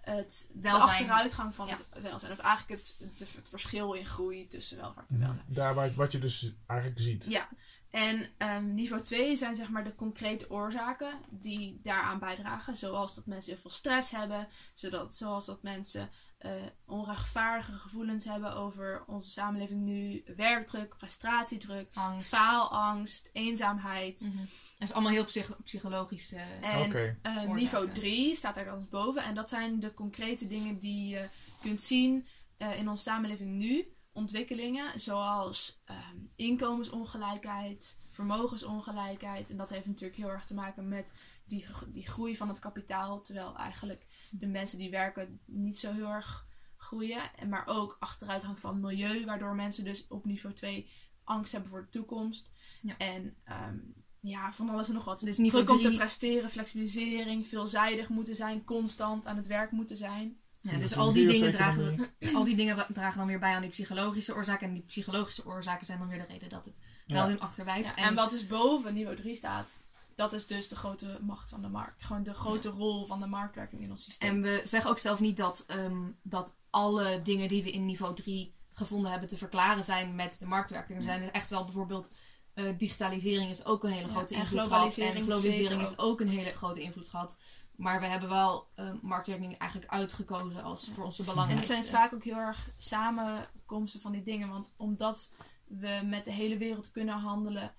het 0.00 0.50
de 0.52 0.70
achteruitgang 0.70 1.54
van 1.54 1.66
Ja. 1.66 1.76
het 1.90 2.02
welzijn. 2.02 2.32
Of 2.32 2.38
eigenlijk 2.38 2.80
het, 2.80 2.96
het, 2.98 3.18
het 3.34 3.48
verschil 3.48 3.92
in 3.92 4.06
groei 4.06 4.48
tussen 4.48 4.76
welvaart 4.76 5.08
en 5.08 5.14
Mhm. 5.16 5.24
welzijn. 5.26 5.46
Daar 5.48 5.74
waar, 5.74 5.92
wat 5.94 6.12
je 6.12 6.18
dus 6.18 6.52
eigenlijk 6.66 7.00
ziet. 7.00 7.24
Ja. 7.28 7.48
En 7.90 8.28
ehm, 8.38 8.74
niveau 8.74 9.02
2 9.02 9.36
zijn 9.36 9.56
zeg 9.56 9.68
maar 9.68 9.84
de 9.84 9.94
concrete 9.94 10.50
oorzaken 10.50 11.12
die 11.30 11.78
daaraan 11.82 12.18
bijdragen. 12.18 12.76
Zoals 12.76 13.14
dat 13.14 13.26
mensen 13.26 13.52
heel 13.52 13.60
veel 13.60 13.70
stress 13.70 14.10
hebben. 14.10 14.48
Zodat, 14.74 15.14
zoals 15.14 15.46
dat 15.46 15.62
mensen 15.62 16.10
eh, 16.38 16.52
onrechtvaardige 16.86 17.72
gevoelens 17.72 18.24
hebben 18.24 18.54
over 18.54 19.02
onze 19.06 19.30
samenleving 19.30 19.80
nu. 19.80 20.22
Werkdruk, 20.36 20.96
prestatiedruk, 20.96 21.88
Angst. 21.94 22.28
faalangst, 22.28 23.30
eenzaamheid. 23.32 24.20
Mhm. 24.20 24.36
Dat 24.78 24.88
is 24.88 24.92
allemaal 24.92 25.12
heel 25.12 25.24
psych- 25.24 25.62
psychologisch. 25.64 26.32
eh, 26.32 26.40
En 26.42 26.62
eh, 26.62 26.78
Oorzaken. 26.78 27.54
niveau 27.54 27.90
3 27.92 28.34
staat 28.34 28.54
daar 28.54 28.64
dan 28.64 28.86
boven. 28.90 29.22
En 29.22 29.34
dat 29.34 29.48
zijn 29.48 29.80
de 29.80 29.94
concrete 29.94 30.46
dingen 30.46 30.78
die 30.78 31.08
je 31.08 31.28
kunt 31.60 31.82
zien 31.82 32.26
eh, 32.56 32.78
in 32.78 32.88
onze 32.88 33.02
samenleving 33.02 33.50
nu. 33.50 33.86
Ontwikkelingen 34.20 35.00
zoals 35.00 35.80
ehm, 35.84 36.16
inkomensongelijkheid, 36.36 37.98
vermogensongelijkheid. 38.10 39.50
En 39.50 39.56
dat 39.56 39.70
heeft 39.70 39.86
natuurlijk 39.86 40.16
heel 40.16 40.28
erg 40.28 40.44
te 40.44 40.54
maken 40.54 40.88
met 40.88 41.12
die, 41.44 41.66
die 41.88 42.08
groei 42.08 42.36
van 42.36 42.48
het 42.48 42.58
kapitaal. 42.58 43.20
Terwijl 43.20 43.56
eigenlijk 43.56 44.06
de 44.30 44.46
mensen 44.46 44.78
die 44.78 44.90
werken 44.90 45.40
niet 45.44 45.78
zo 45.78 45.92
heel 45.92 46.08
erg 46.08 46.46
groeien. 46.76 47.36
En 47.36 47.48
maar 47.48 47.66
ook 47.66 47.96
achteruitgang 48.00 48.58
van 48.58 48.72
het 48.72 48.82
milieu, 48.82 49.24
waardoor 49.24 49.54
mensen 49.54 49.84
dus 49.84 50.06
op 50.08 50.24
niveau 50.24 50.54
2 50.54 50.90
angst 51.24 51.52
hebben 51.52 51.70
voor 51.70 51.82
de 51.82 51.98
toekomst. 51.98 52.50
Ja. 52.82 52.96
En 52.96 53.36
ehm, 53.44 53.78
ja, 54.20 54.52
van 54.52 54.68
alles 54.68 54.88
en 54.88 54.94
nog 54.94 55.04
wat. 55.04 55.20
Dus 55.20 55.36
Druk 55.36 55.70
om 55.70 55.80
te 55.80 55.94
presteren, 55.94 56.50
flexibilisering, 56.50 57.46
veelzijdig 57.46 58.08
moeten 58.08 58.36
zijn, 58.36 58.64
constant 58.64 59.26
aan 59.26 59.36
het 59.36 59.46
werk 59.46 59.70
moeten 59.70 59.96
zijn. 59.96 60.40
Ja, 60.62 60.78
dus 60.78 60.96
al 60.96 61.12
die, 61.12 61.26
dingen 61.26 61.52
dragen, 61.52 62.10
al 62.34 62.44
die 62.44 62.56
dingen 62.56 62.86
dragen 62.92 63.18
dan 63.18 63.26
weer 63.26 63.38
bij 63.38 63.54
aan 63.54 63.60
die 63.62 63.70
psychologische 63.70 64.34
oorzaken. 64.34 64.66
En 64.68 64.74
die 64.74 64.82
psychologische 64.82 65.46
oorzaken 65.46 65.86
zijn 65.86 65.98
dan 65.98 66.08
weer 66.08 66.18
de 66.18 66.26
reden 66.32 66.48
dat 66.48 66.64
het 66.64 66.78
wel 67.06 67.22
Ja. 67.22 67.28
hun 67.28 67.40
achterblijft. 67.40 67.88
Ja, 67.96 68.04
en 68.04 68.14
wat 68.14 68.30
dus 68.30 68.46
boven 68.46 68.94
niveau 68.94 69.16
3 69.16 69.34
staat, 69.36 69.72
dat 70.14 70.32
is 70.32 70.46
dus 70.46 70.68
de 70.68 70.76
grote 70.76 71.18
macht 71.20 71.50
van 71.50 71.62
de 71.62 71.68
markt. 71.68 72.02
Gewoon 72.04 72.22
de 72.22 72.34
grote 72.34 72.68
rol 72.68 73.06
van 73.06 73.20
de 73.20 73.26
marktwerking 73.26 73.82
in 73.82 73.90
ons 73.90 74.04
systeem. 74.04 74.30
En 74.30 74.42
we 74.42 74.60
zeggen 74.64 74.90
ook 74.90 74.98
zelf 74.98 75.20
niet 75.20 75.36
dat, 75.36 75.64
ehm, 75.68 76.02
dat 76.22 76.56
alle 76.70 77.22
dingen 77.22 77.48
die 77.48 77.62
we 77.62 77.70
in 77.72 77.86
niveau 77.86 78.14
3 78.14 78.54
gevonden 78.72 79.10
hebben 79.10 79.28
te 79.28 79.36
verklaren 79.38 79.84
zijn 79.84 80.14
met 80.14 80.36
de 80.38 80.46
marktwerking. 80.46 80.98
Er 80.98 81.04
zijn 81.04 81.22
er 81.22 81.30
echt 81.30 81.50
wel 81.50 81.64
bijvoorbeeld 81.64 82.10
eh, 82.54 82.64
digitalisering 82.78 83.46
heeft 83.48 83.64
ook 83.64 83.84
een 83.84 83.90
hele 83.90 84.06
Ja, 84.06 84.12
grote 84.12 84.34
en 84.34 84.40
invloed 84.40 84.58
gehad. 84.60 84.68
globalisering 84.72 85.16
En 85.16 85.22
globalisering 85.22 85.80
heeft 85.80 85.98
ook 85.98 86.20
een 86.20 86.28
hele 86.28 86.52
grote 86.52 86.80
invloed 86.82 87.08
gehad. 87.08 87.38
Maar 87.80 88.00
we 88.00 88.06
hebben 88.06 88.28
wel 88.28 88.68
eh, 88.74 88.92
marktwerking 89.02 89.58
eigenlijk 89.58 89.92
uitgekozen 89.92 90.62
als 90.62 90.90
voor 90.94 91.04
onze 91.04 91.24
En 91.32 91.56
het 91.56 91.66
zijn 91.66 91.84
vaak 91.84 92.14
ook 92.14 92.24
heel 92.24 92.36
erg 92.36 92.70
samenkomsten 92.76 94.00
van 94.00 94.12
die 94.12 94.22
dingen. 94.22 94.48
Want 94.48 94.74
omdat 94.76 95.34
we 95.64 96.00
met 96.04 96.24
de 96.24 96.32
hele 96.32 96.56
wereld 96.56 96.90
kunnen 96.90 97.14
handelen, 97.18 97.72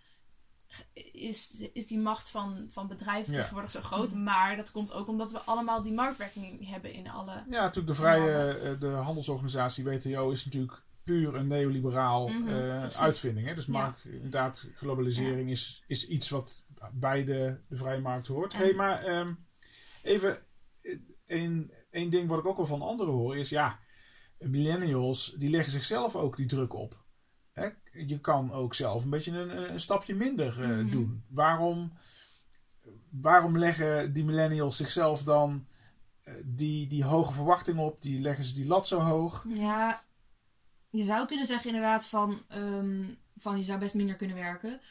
is, 1.11 1.63
is 1.73 1.87
die 1.87 1.99
macht 1.99 2.29
van, 2.29 2.67
van 2.71 2.87
bedrijven 2.87 3.33
Ja. 3.33 3.39
tegenwoordig 3.39 3.71
zo 3.71 3.81
groot. 3.81 4.09
Mhm. 4.11 4.23
Maar 4.23 4.55
dat 4.55 4.71
komt 4.71 4.91
ook 4.91 5.07
omdat 5.07 5.31
we 5.31 5.39
allemaal 5.39 5.81
die 5.83 5.93
marktwerking 5.93 6.69
hebben 6.69 6.93
in 6.93 7.09
alle. 7.09 7.31
Ja, 7.49 7.61
natuurlijk 7.61 7.87
de 7.87 8.01
vrije 8.01 8.53
eh, 8.57 8.79
de 8.79 8.87
handelsorganisatie 8.87 9.83
WTO 9.83 10.29
is 10.31 10.45
natuurlijk 10.45 10.83
puur 11.03 11.35
een 11.35 11.47
neoliberaal 11.47 12.27
Mhm, 12.27 12.47
eh, 12.49 12.87
uitvinding. 12.87 13.47
Hè? 13.47 13.55
Dus 13.55 13.65
Ja. 13.65 13.71
markt, 13.71 14.05
inderdaad, 14.05 14.67
globalisering 14.75 15.49
is, 15.49 15.83
is 15.87 16.07
iets 16.07 16.29
wat 16.29 16.63
bij 16.93 17.23
de, 17.23 17.57
de 17.67 17.75
vrije 17.75 17.99
markt 18.01 18.27
hoort. 18.27 18.53
En- 18.53 18.59
hey, 18.59 18.73
maar 18.73 19.03
ehm, 19.03 19.33
even 20.03 20.37
één 21.25 21.71
één 21.89 22.09
ding 22.09 22.27
wat 22.27 22.39
ik 22.39 22.45
ook 22.45 22.57
wel 22.57 22.65
van 22.65 22.81
anderen 22.81 23.13
hoor 23.13 23.37
is, 23.37 23.49
ja, 23.49 23.79
millennials 24.37 25.35
die 25.37 25.49
leggen 25.49 25.71
zichzelf 25.71 26.15
ook 26.15 26.37
die 26.37 26.45
druk 26.45 26.73
op. 26.73 26.99
Hè? 27.51 27.69
Je 27.91 28.19
kan 28.19 28.51
ook 28.51 28.73
zelf 28.73 29.03
een 29.03 29.09
beetje 29.09 29.31
een, 29.31 29.71
een 29.73 29.79
stapje 29.79 30.15
minder 30.15 30.61
eh, 30.61 30.69
Mhm. 30.69 30.89
doen. 30.89 31.23
Waarom, 31.27 31.93
waarom 33.09 33.57
leggen 33.57 34.13
die 34.13 34.23
millennials 34.25 34.77
zichzelf 34.77 35.23
dan 35.23 35.65
eh, 36.21 36.33
die, 36.45 36.87
die 36.87 37.03
hoge 37.03 37.33
verwachtingen 37.33 37.83
op? 37.83 38.01
Die 38.01 38.19
leggen 38.21 38.43
ze 38.43 38.53
die 38.53 38.67
lat 38.67 38.87
zo 38.87 38.99
hoog? 38.99 39.45
Ja, 39.47 40.03
je 40.89 41.03
zou 41.03 41.27
kunnen 41.27 41.45
zeggen 41.45 41.67
inderdaad 41.67 42.05
van, 42.05 42.41
ehm, 42.47 43.03
van 43.37 43.57
je 43.57 43.63
zou 43.63 43.79
best 43.79 43.95
minder 43.95 44.15
kunnen 44.15 44.35
werken. 44.35 44.81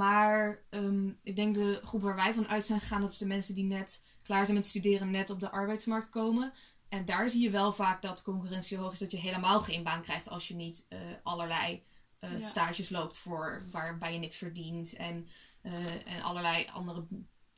Maar 0.00 0.62
ehm, 0.70 1.08
ik 1.22 1.36
denk 1.36 1.54
de 1.54 1.80
groep 1.84 2.02
waar 2.02 2.14
wij 2.16 2.34
van 2.34 2.48
uit 2.48 2.64
zijn 2.64 2.80
gegaan, 2.80 3.00
dat 3.00 3.10
is 3.10 3.18
de 3.18 3.26
mensen 3.26 3.54
die 3.54 3.64
net 3.64 4.02
klaar 4.30 4.44
zijn 4.44 4.56
met 4.56 4.66
studeren, 4.66 5.10
net 5.10 5.30
op 5.30 5.40
de 5.40 5.50
arbeidsmarkt 5.50 6.10
komen. 6.10 6.52
En 6.88 7.04
daar 7.04 7.30
zie 7.30 7.42
je 7.42 7.50
wel 7.50 7.72
vaak 7.72 8.02
dat 8.02 8.22
concurrentie 8.22 8.76
hoog 8.78 8.92
is, 8.92 8.98
dat 8.98 9.10
je 9.10 9.16
helemaal 9.16 9.60
geen 9.60 9.82
baan 9.82 10.02
krijgt 10.02 10.28
als 10.28 10.48
je 10.48 10.54
niet 10.54 10.86
eh, 10.88 10.98
allerlei 11.22 11.82
eh, 12.18 12.32
Ja. 12.32 12.40
stages 12.40 12.90
loopt 12.90 13.18
voor 13.18 13.62
waarbij 13.70 14.12
je 14.12 14.18
niks 14.18 14.36
verdient. 14.36 14.92
En, 14.96 15.28
eh, 15.62 16.06
en 16.14 16.22
allerlei 16.22 16.66
andere 16.72 17.06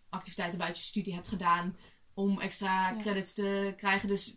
activiteiten 0.08 0.58
buiten 0.58 0.80
je 0.82 0.88
studie 0.88 1.14
hebt 1.14 1.28
gedaan 1.28 1.76
om 2.14 2.40
extra 2.40 2.90
Ja. 2.90 2.96
credits 3.00 3.32
te 3.34 3.74
krijgen. 3.76 4.08
Dus 4.08 4.34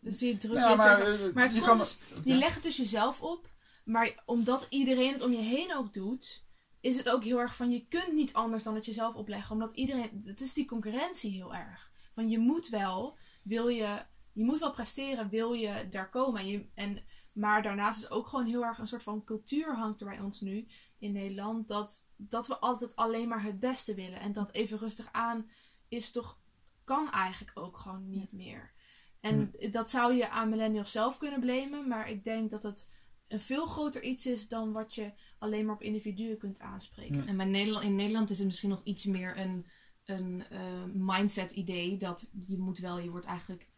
Dus 0.00 0.18
die 0.18 0.38
druk 0.38 0.56
Ja, 0.56 0.74
maar, 0.74 1.00
er- 1.00 1.32
maar 1.34 1.42
het 1.42 1.52
je 1.52 1.58
komt 1.58 1.70
kan... 1.70 1.78
dus- 1.78 1.96
Je 2.24 2.34
legt 2.34 2.54
het 2.54 2.62
dus 2.62 2.76
jezelf 2.76 3.20
op. 3.20 3.50
Maar 3.84 4.22
omdat 4.26 4.66
iedereen 4.70 5.12
het 5.12 5.22
om 5.22 5.32
je 5.32 5.42
heen 5.42 5.76
ook 5.76 5.92
doet, 5.94 6.44
is 6.80 6.96
het 6.96 7.08
ook 7.08 7.24
heel 7.24 7.38
erg 7.38 7.56
van 7.56 7.70
je 7.70 7.86
kunt 7.88 8.12
niet 8.12 8.32
anders 8.32 8.62
dan 8.62 8.74
het 8.74 8.86
jezelf 8.86 9.14
opleggen. 9.14 9.52
Omdat 9.52 9.74
iedereen. 9.74 10.22
Het 10.24 10.40
is 10.40 10.54
die 10.54 10.66
concurrentie 10.66 11.32
heel 11.32 11.54
erg. 11.54 11.90
Van 12.14 12.28
je 12.28 12.38
moet 12.38 12.68
wel, 12.68 13.18
wil 13.42 13.68
je. 13.68 14.02
Je 14.32 14.44
moet 14.44 14.58
wel 14.58 14.72
presteren, 14.72 15.28
wil 15.28 15.52
je 15.52 15.88
daar 15.90 16.10
komen. 16.10 16.40
En 16.40 16.48
je, 16.48 16.68
en, 16.74 17.02
maar 17.32 17.62
daarnaast 17.62 18.02
is 18.02 18.10
ook 18.10 18.26
gewoon 18.26 18.46
heel 18.46 18.64
erg 18.64 18.78
een 18.78 18.86
soort 18.86 19.02
van 19.02 19.24
cultuur 19.24 19.76
hangt 19.76 20.00
er 20.00 20.06
bij 20.06 20.20
ons 20.20 20.40
nu 20.40 20.66
in 20.98 21.12
Nederland. 21.12 21.68
Dat, 21.68 22.08
dat 22.16 22.46
we 22.46 22.58
altijd 22.58 22.96
alleen 22.96 23.28
maar 23.28 23.42
het 23.42 23.60
beste 23.60 23.94
willen. 23.94 24.20
En 24.20 24.32
dat 24.32 24.52
even 24.52 24.78
rustig 24.78 25.08
aan 25.12 25.50
is 25.88 26.10
toch. 26.10 26.38
kan 26.84 27.10
eigenlijk 27.10 27.58
ook 27.58 27.76
gewoon 27.76 28.10
niet 28.10 28.32
meer. 28.32 28.72
En 29.20 29.54
dat 29.70 29.90
zou 29.90 30.14
je 30.14 30.28
aan 30.28 30.48
millennials 30.48 30.92
zelf 30.92 31.18
kunnen 31.18 31.40
blamen. 31.40 31.88
Maar 31.88 32.10
ik 32.10 32.24
denk 32.24 32.50
dat 32.50 32.62
het 32.62 32.88
een 33.28 33.40
veel 33.40 33.66
groter 33.66 34.02
iets 34.02 34.26
is 34.26 34.48
dan 34.48 34.72
wat 34.72 34.94
je 34.94 35.12
alleen 35.38 35.66
maar 35.66 35.74
op 35.74 35.82
individuen 35.82 36.38
kunt 36.38 36.60
aanspreken. 36.60 37.16
Ja. 37.16 37.26
En 37.26 37.36
bij 37.36 37.46
Nederland, 37.46 37.84
in 37.84 37.94
Nederland 37.94 38.30
is 38.30 38.38
het 38.38 38.46
misschien 38.46 38.68
nog 38.68 38.80
iets 38.84 39.04
meer 39.04 39.38
een, 39.38 39.66
een 40.04 40.44
eh, 40.50 40.84
mindset 40.92 41.52
idee. 41.52 41.96
Dat 41.96 42.30
je 42.46 42.58
moet 42.58 42.78
wel, 42.78 42.98
je 42.98 43.10
wordt 43.10 43.26
eigenlijk, 43.26 43.68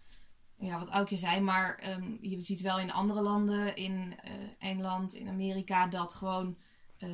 ja, 0.58 0.78
wat 0.78 0.88
Aukje 0.88 1.16
zei, 1.16 1.40
maar 1.40 1.78
ehm, 1.78 2.16
je 2.20 2.42
ziet 2.42 2.60
wel 2.60 2.78
in 2.78 2.92
andere 2.92 3.20
landen, 3.20 3.76
in 3.76 4.14
eh, 4.22 4.32
Engeland, 4.58 5.14
in 5.14 5.28
Amerika, 5.28 5.86
dat 5.86 6.14
gewoon 6.14 6.56
eh, 6.96 7.08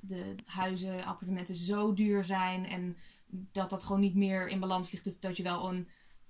de 0.00 0.34
huizen, 0.44 1.04
appartementen 1.04 1.56
zo 1.56 1.94
duur 1.94 2.24
zijn. 2.24 2.66
En 2.66 2.96
dat 3.28 3.70
dat 3.70 3.82
gewoon 3.82 4.00
niet 4.00 4.14
meer 4.14 4.48
in 4.48 4.60
balans 4.60 4.92
ligt. 4.92 5.22
Dat 5.22 5.36
je 5.36 5.42
wel 5.42 5.68
een. 5.68 5.88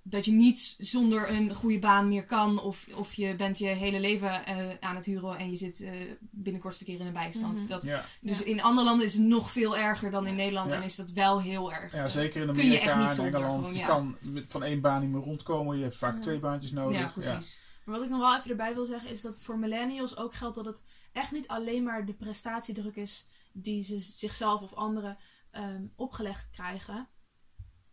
Dat 0.09 0.25
je 0.25 0.33
niet 0.33 0.75
zonder 0.79 1.31
een 1.31 1.55
goede 1.55 1.79
baan 1.79 2.09
meer 2.09 2.25
kan. 2.25 2.61
Of, 2.61 2.87
of 2.95 3.15
je 3.15 3.35
bent 3.37 3.59
je 3.59 3.67
hele 3.67 4.01
leven 4.01 4.47
eh, 4.47 4.69
aan 4.81 4.97
het 4.97 5.05
huren 5.05 5.39
en 5.39 5.51
je 5.51 5.57
zit 5.57 5.81
eh 5.81 5.93
binnenkort 6.21 6.81
een 6.81 6.87
keer 6.87 7.01
in 7.01 7.07
een 7.07 7.13
bijstand. 7.13 7.59
Mhm. 7.59 7.67
dat, 7.67 7.83
Ja, 7.83 8.05
dus 8.21 8.39
Ja. 8.39 8.45
in 8.45 8.63
andere 8.63 8.87
landen 8.87 9.07
is 9.07 9.15
het 9.15 9.23
nog 9.27 9.51
veel 9.51 9.77
erger 9.77 10.11
dan 10.11 10.27
in 10.27 10.35
Nederland. 10.35 10.71
Ja. 10.71 10.77
En 10.77 10.83
is 10.83 10.97
dat 10.97 11.11
wel 11.11 11.41
heel 11.41 11.73
erg. 11.73 11.93
ja, 11.93 12.09
zeker 12.09 12.41
in 12.49 12.55
kun 12.55 12.67
je 12.67 12.79
echt 12.79 12.91
Amerika 12.91 12.99
niet 13.01 13.09
en 13.09 13.15
zonder, 13.17 13.35
Engeland. 13.41 13.65
gewoon, 13.67 13.79
je 13.81 13.87
kan 13.87 14.17
met, 14.21 14.45
van 14.49 14.63
één 14.63 14.81
baan 14.81 15.01
niet 15.01 15.11
meer 15.11 15.23
rondkomen. 15.23 15.77
Je 15.77 15.83
hebt 15.83 15.97
vaak 15.97 16.15
Ja. 16.15 16.21
twee 16.21 16.39
baantjes 16.39 16.71
nodig. 16.73 16.99
Ja, 17.01 17.09
precies. 17.09 17.59
Maar 17.85 17.95
wat 17.95 18.05
ik 18.05 18.11
nog 18.11 18.21
wel 18.21 18.37
even 18.37 18.51
erbij 18.51 18.75
wil 18.75 18.85
zeggen 18.85 19.11
is 19.11 19.21
dat 19.21 19.39
voor 19.41 19.59
millennials 19.59 20.17
ook 20.17 20.35
geldt 20.35 20.57
dat 20.57 20.65
het 20.65 20.83
echt 21.13 21.33
niet 21.33 21.49
alleen 21.49 21.83
maar 21.83 22.07
de 22.07 22.13
prestatiedruk 22.15 22.97
is 22.97 23.27
die 23.53 23.83
ze 23.83 23.99
zichzelf 23.99 24.61
of 24.63 24.75
anderen 24.75 25.17
ehm, 25.51 25.83
opgelegd 25.97 26.51
krijgen. 26.51 27.09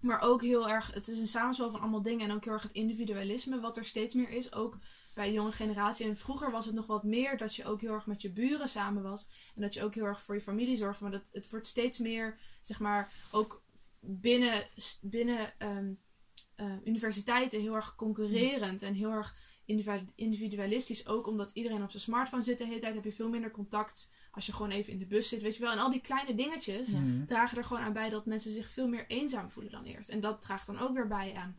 Maar 0.03 0.21
ook 0.21 0.41
heel 0.41 0.69
erg, 0.69 0.93
het 0.93 1.07
is 1.07 1.19
een 1.19 1.27
samenspel 1.27 1.71
van 1.71 1.79
allemaal 1.79 2.01
dingen 2.01 2.29
en 2.29 2.35
ook 2.35 2.43
heel 2.43 2.53
erg 2.53 2.63
het 2.63 2.71
individualisme 2.71 3.59
wat 3.59 3.77
er 3.77 3.85
steeds 3.85 4.13
meer 4.13 4.29
is. 4.29 4.53
Ook 4.53 4.77
bij 5.13 5.27
de 5.27 5.33
jonge 5.33 5.51
generatie. 5.51 6.07
En 6.07 6.17
vroeger 6.17 6.51
was 6.51 6.65
het 6.65 6.75
nog 6.75 6.85
wat 6.85 7.03
meer 7.03 7.37
dat 7.37 7.55
je 7.55 7.65
ook 7.65 7.81
heel 7.81 7.93
erg 7.93 8.05
met 8.05 8.21
je 8.21 8.31
buren 8.31 8.69
samen 8.69 9.03
was. 9.03 9.27
En 9.55 9.61
dat 9.61 9.73
je 9.73 9.83
ook 9.83 9.93
heel 9.95 10.05
erg 10.05 10.21
voor 10.21 10.35
je 10.35 10.41
familie 10.41 10.77
zorgde. 10.77 11.03
Maar 11.03 11.11
dat, 11.11 11.23
het 11.31 11.49
wordt 11.49 11.67
steeds 11.67 11.97
meer, 11.97 12.37
zeg 12.61 12.79
maar, 12.79 13.11
ook 13.31 13.63
binnen, 13.99 14.63
binnen 15.01 15.59
ehm, 15.59 15.93
eh, 16.55 16.73
universiteiten 16.85 17.61
heel 17.61 17.75
erg 17.75 17.95
concurrerend. 17.95 18.81
En 18.81 18.93
heel 18.93 19.11
erg 19.11 19.35
individu- 19.65 20.11
individualistisch. 20.15 21.07
Ook 21.07 21.27
omdat 21.27 21.51
iedereen 21.53 21.83
op 21.83 21.91
zijn 21.91 22.03
smartphone 22.03 22.43
zit 22.43 22.57
de 22.57 22.65
hele 22.65 22.79
tijd. 22.79 22.95
Heb 22.95 23.03
je 23.03 23.13
veel 23.13 23.29
minder 23.29 23.51
contact 23.51 24.11
als 24.35 24.45
je 24.45 24.53
gewoon 24.53 24.71
even 24.71 24.93
in 24.93 24.99
de 24.99 25.05
bus 25.05 25.29
zit. 25.29 25.41
Weet 25.41 25.55
je 25.55 25.61
wel. 25.61 25.71
En 25.71 25.77
al 25.77 25.91
die 25.91 26.01
kleine 26.01 26.35
dingetjes. 26.35 26.89
Mhm. 26.89 27.25
dragen 27.25 27.57
er 27.57 27.63
gewoon 27.65 27.83
aan 27.83 27.93
bij 27.93 28.09
dat 28.09 28.25
mensen 28.25 28.51
zich 28.51 28.71
veel 28.71 28.87
meer 28.87 29.07
eenzaam 29.07 29.49
voelen 29.49 29.71
dan 29.71 29.83
eerst. 29.83 30.09
En 30.09 30.19
dat 30.21 30.41
draagt 30.41 30.65
dan 30.65 30.77
ook 30.79 30.93
weer 30.93 31.07
bij 31.07 31.33
aan 31.35 31.55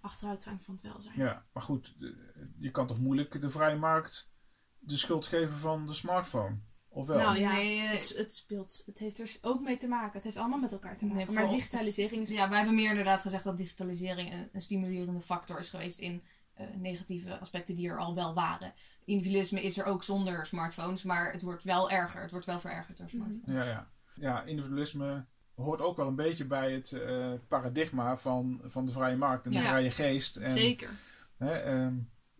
achteruitgang 0.00 0.62
van 0.62 0.74
het 0.74 0.82
welzijn. 0.82 1.14
Ja, 1.18 1.44
maar 1.52 1.62
goed, 1.62 1.94
de- 1.98 2.48
je 2.58 2.70
kan 2.70 2.86
toch 2.86 2.98
moeilijk 2.98 3.40
de 3.40 3.50
vrije 3.50 3.76
markt 3.76 4.30
de 4.78 4.96
schuld 4.96 5.26
geven 5.26 5.56
van 5.56 5.86
de 5.86 5.92
smartphone? 5.92 6.56
Of 6.88 7.06
wel? 7.06 7.16
Nou 7.18 7.38
ja, 7.38 7.52
Nee, 7.52 7.78
eh, 7.80 7.90
het, 7.90 8.12
het 8.16 8.34
speelt. 8.34 8.82
Het 8.86 8.98
heeft 8.98 9.18
er 9.20 9.36
ook 9.40 9.60
mee 9.60 9.76
te 9.76 9.88
maken. 9.88 10.12
Het 10.12 10.24
heeft 10.24 10.36
allemaal 10.36 10.58
met 10.58 10.72
elkaar 10.72 10.96
te 10.96 11.06
maken. 11.06 11.34
maar 11.34 11.48
digitalisering 11.48 12.22
is. 12.22 12.30
Ja, 12.30 12.48
wij 12.48 12.56
hebben 12.56 12.74
meer 12.74 12.90
inderdaad 12.90 13.20
gezegd 13.20 13.44
dat 13.44 13.56
digitalisering 13.58 14.32
een, 14.32 14.48
een 14.52 14.60
stimulerende 14.62 15.20
factor 15.22 15.58
is 15.58 15.68
geweest 15.68 15.98
in 15.98 16.22
eh, 16.54 16.66
negatieve 16.76 17.38
aspecten 17.38 17.74
die 17.74 17.88
er 17.88 17.98
al 17.98 18.14
wel 18.14 18.34
waren. 18.34 18.74
Individualisme 19.04 19.62
is 19.62 19.78
er 19.78 19.84
ook 19.84 20.02
zonder 20.04 20.46
smartphones, 20.46 21.02
maar 21.02 21.32
het 21.32 21.42
wordt 21.42 21.62
wel 21.64 21.90
erger. 21.90 22.22
Het 22.22 22.30
wordt 22.30 22.46
wel 22.46 22.60
verergerd 22.60 22.98
door 22.98 23.08
smartphones. 23.08 23.42
Ja, 23.56 23.64
ja. 23.64 23.88
ja, 24.14 24.42
individualisme 24.42 25.24
hoort 25.54 25.80
ook 25.80 25.96
wel 25.96 26.06
een 26.06 26.14
beetje 26.14 26.44
bij 26.44 26.72
het 26.72 26.92
eh, 26.92 27.32
paradigma 27.48 28.16
van, 28.16 28.60
van 28.64 28.84
de 28.86 28.92
vrije 28.92 29.16
markt 29.16 29.44
en 29.44 29.50
de 29.50 29.60
vrije 29.60 29.90
geest. 29.90 30.36
En, 30.36 30.50
Zeker. 30.50 30.90
Hè, 31.36 31.52
ehm, 31.52 31.94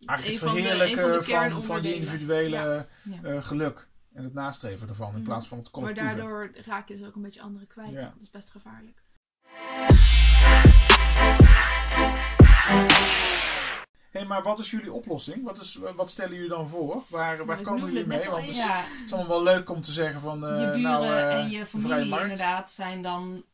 eigenlijk 0.06 0.40
het 0.40 0.50
van 0.50 0.58
verheerlijken 0.58 1.24
van, 1.24 1.62
van, 1.62 1.82
die 1.82 1.94
individuele 1.94 2.86
Ja. 3.02 3.22
eh, 3.22 3.44
geluk 3.44 3.88
en 4.12 4.24
het 4.24 4.34
nastreven 4.34 4.88
ervan 4.88 5.08
in 5.08 5.14
Mhm. 5.14 5.24
plaats 5.24 5.48
van 5.48 5.58
het 5.58 5.66
Maar 5.72 5.80
collectieve. 5.82 6.14
daardoor 6.16 6.50
raak 6.64 6.88
je 6.88 6.96
dus 6.96 7.06
ook 7.06 7.14
een 7.14 7.22
beetje 7.22 7.40
anderen 7.42 7.66
kwijt. 7.66 7.90
Ja. 7.90 8.00
Dat 8.00 8.12
is 8.20 8.30
best 8.30 8.50
gevaarlijk. 8.50 9.02
Hé, 14.14 14.24
maar 14.24 14.42
wat 14.42 14.58
is 14.58 14.70
jullie 14.70 14.92
oplossing? 14.92 15.44
Wat, 15.44 15.60
is, 15.60 15.78
wat 15.96 16.10
stellen 16.10 16.34
jullie 16.34 16.48
dan 16.48 16.68
voor? 16.68 17.04
Waar, 17.08 17.44
waar 17.46 17.60
komen 17.60 17.84
jullie 17.92 18.06
mee? 18.06 18.28
Want 18.30 18.40
het 18.46 18.50
is, 18.50 18.56
even. 18.56 18.68
Ja, 18.68 18.76
het 18.84 19.04
is 19.06 19.12
allemaal 19.12 19.42
wel 19.44 19.54
leuk 19.54 19.70
om 19.70 19.80
te 19.82 19.92
zeggen 19.92 20.20
van... 20.20 20.46
eh, 20.46 20.60
je 20.60 20.66
buren 20.66 20.80
nou, 20.80 21.04
eh, 21.04 21.34
en 21.34 21.50
je 21.50 21.66
familie 21.66 22.20
inderdaad 22.20 22.70
zijn 22.70 23.02
dan 23.02 23.44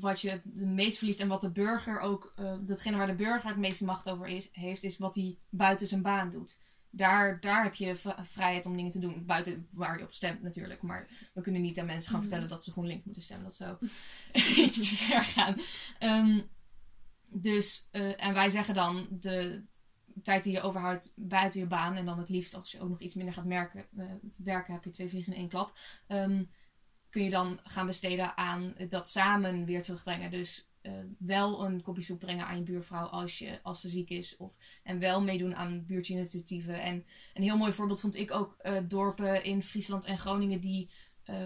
wat 0.00 0.20
je 0.20 0.30
het 0.30 0.44
meest 0.54 0.98
verliest 0.98 1.20
en 1.20 1.28
wat 1.28 1.40
de 1.40 1.50
burger 1.52 2.00
ook, 2.00 2.32
eh, 2.36 2.54
datgene 2.60 2.96
waar 2.96 3.06
de 3.06 3.14
burger 3.14 3.48
het 3.48 3.56
meeste 3.58 3.84
macht 3.84 4.08
over 4.08 4.26
is, 4.26 4.48
heeft, 4.52 4.82
is 4.84 4.98
wat 4.98 5.14
hij 5.14 5.38
buiten 5.50 5.86
zijn 5.86 6.02
baan 6.02 6.30
doet. 6.30 6.58
Daar, 6.90 7.40
daar 7.40 7.62
heb 7.62 7.74
je 7.74 7.96
vrijheid 8.22 8.66
om 8.66 8.76
dingen 8.76 8.90
te 8.90 8.98
doen. 8.98 9.24
Buiten 9.26 9.66
waar 9.70 9.98
je 9.98 10.04
op 10.04 10.12
stemt 10.12 10.42
natuurlijk. 10.42 10.82
Maar 10.82 11.06
we 11.34 11.40
kunnen 11.40 11.60
niet 11.62 11.78
aan 11.78 11.86
mensen 11.86 12.10
gaan 12.10 12.20
Mhm. 12.20 12.28
vertellen 12.28 12.50
dat 12.50 12.64
ze 12.64 12.70
GroenLinks 12.70 13.04
moeten 13.04 13.22
stemmen. 13.22 13.46
Dat 13.46 13.56
zou 13.56 13.76
iets 14.66 14.76
te 14.90 14.96
ver 14.96 15.22
gaan. 15.24 15.56
Ehm, 15.98 16.38
dus, 17.40 17.88
eh, 17.90 18.24
en 18.24 18.34
wij 18.34 18.50
zeggen 18.50 18.74
dan 18.74 19.06
de 19.10 19.64
tijd 20.22 20.44
die 20.44 20.52
je 20.52 20.60
overhoudt 20.60 21.12
buiten 21.16 21.60
je 21.60 21.66
baan. 21.66 21.96
En 21.96 22.04
dan 22.06 22.18
het 22.18 22.28
liefst 22.28 22.54
als 22.54 22.72
je 22.72 22.80
ook 22.80 22.88
nog 22.88 23.00
iets 23.00 23.14
minder 23.14 23.34
gaat 23.34 23.44
merken, 23.44 23.86
eh, 23.96 24.06
werken, 24.36 24.72
heb 24.72 24.84
je 24.84 24.90
twee 24.90 25.08
vliegen 25.08 25.32
in 25.32 25.38
één 25.38 25.48
klap. 25.48 25.78
Ehm, 26.06 26.44
kun 27.10 27.24
je 27.24 27.30
dan 27.30 27.60
gaan 27.62 27.86
besteden 27.86 28.36
aan 28.36 28.74
dat 28.88 29.08
samen 29.08 29.64
weer 29.64 29.82
terugbrengen. 29.82 30.30
Dus 30.30 30.68
eh, 30.80 30.92
wel 31.18 31.64
een 31.64 31.82
kopje 31.82 32.02
soep 32.02 32.18
brengen 32.18 32.46
aan 32.46 32.56
je 32.56 32.62
buurvrouw 32.62 33.06
als, 33.06 33.38
je, 33.38 33.60
als 33.62 33.80
ze 33.80 33.88
ziek 33.88 34.10
is. 34.10 34.36
Of, 34.36 34.56
en 34.82 34.98
wel 34.98 35.22
meedoen 35.22 35.56
aan 35.56 35.86
buurtinitiatieven. 35.86 36.82
En 36.82 37.04
een 37.34 37.42
heel 37.42 37.56
mooi 37.56 37.72
voorbeeld 37.72 38.00
vond 38.00 38.14
ik 38.14 38.30
ook 38.30 38.56
dorpen 38.88 39.44
in 39.44 39.62
Friesland 39.62 40.04
en 40.04 40.18
Groningen 40.18 40.60
die, 40.60 40.90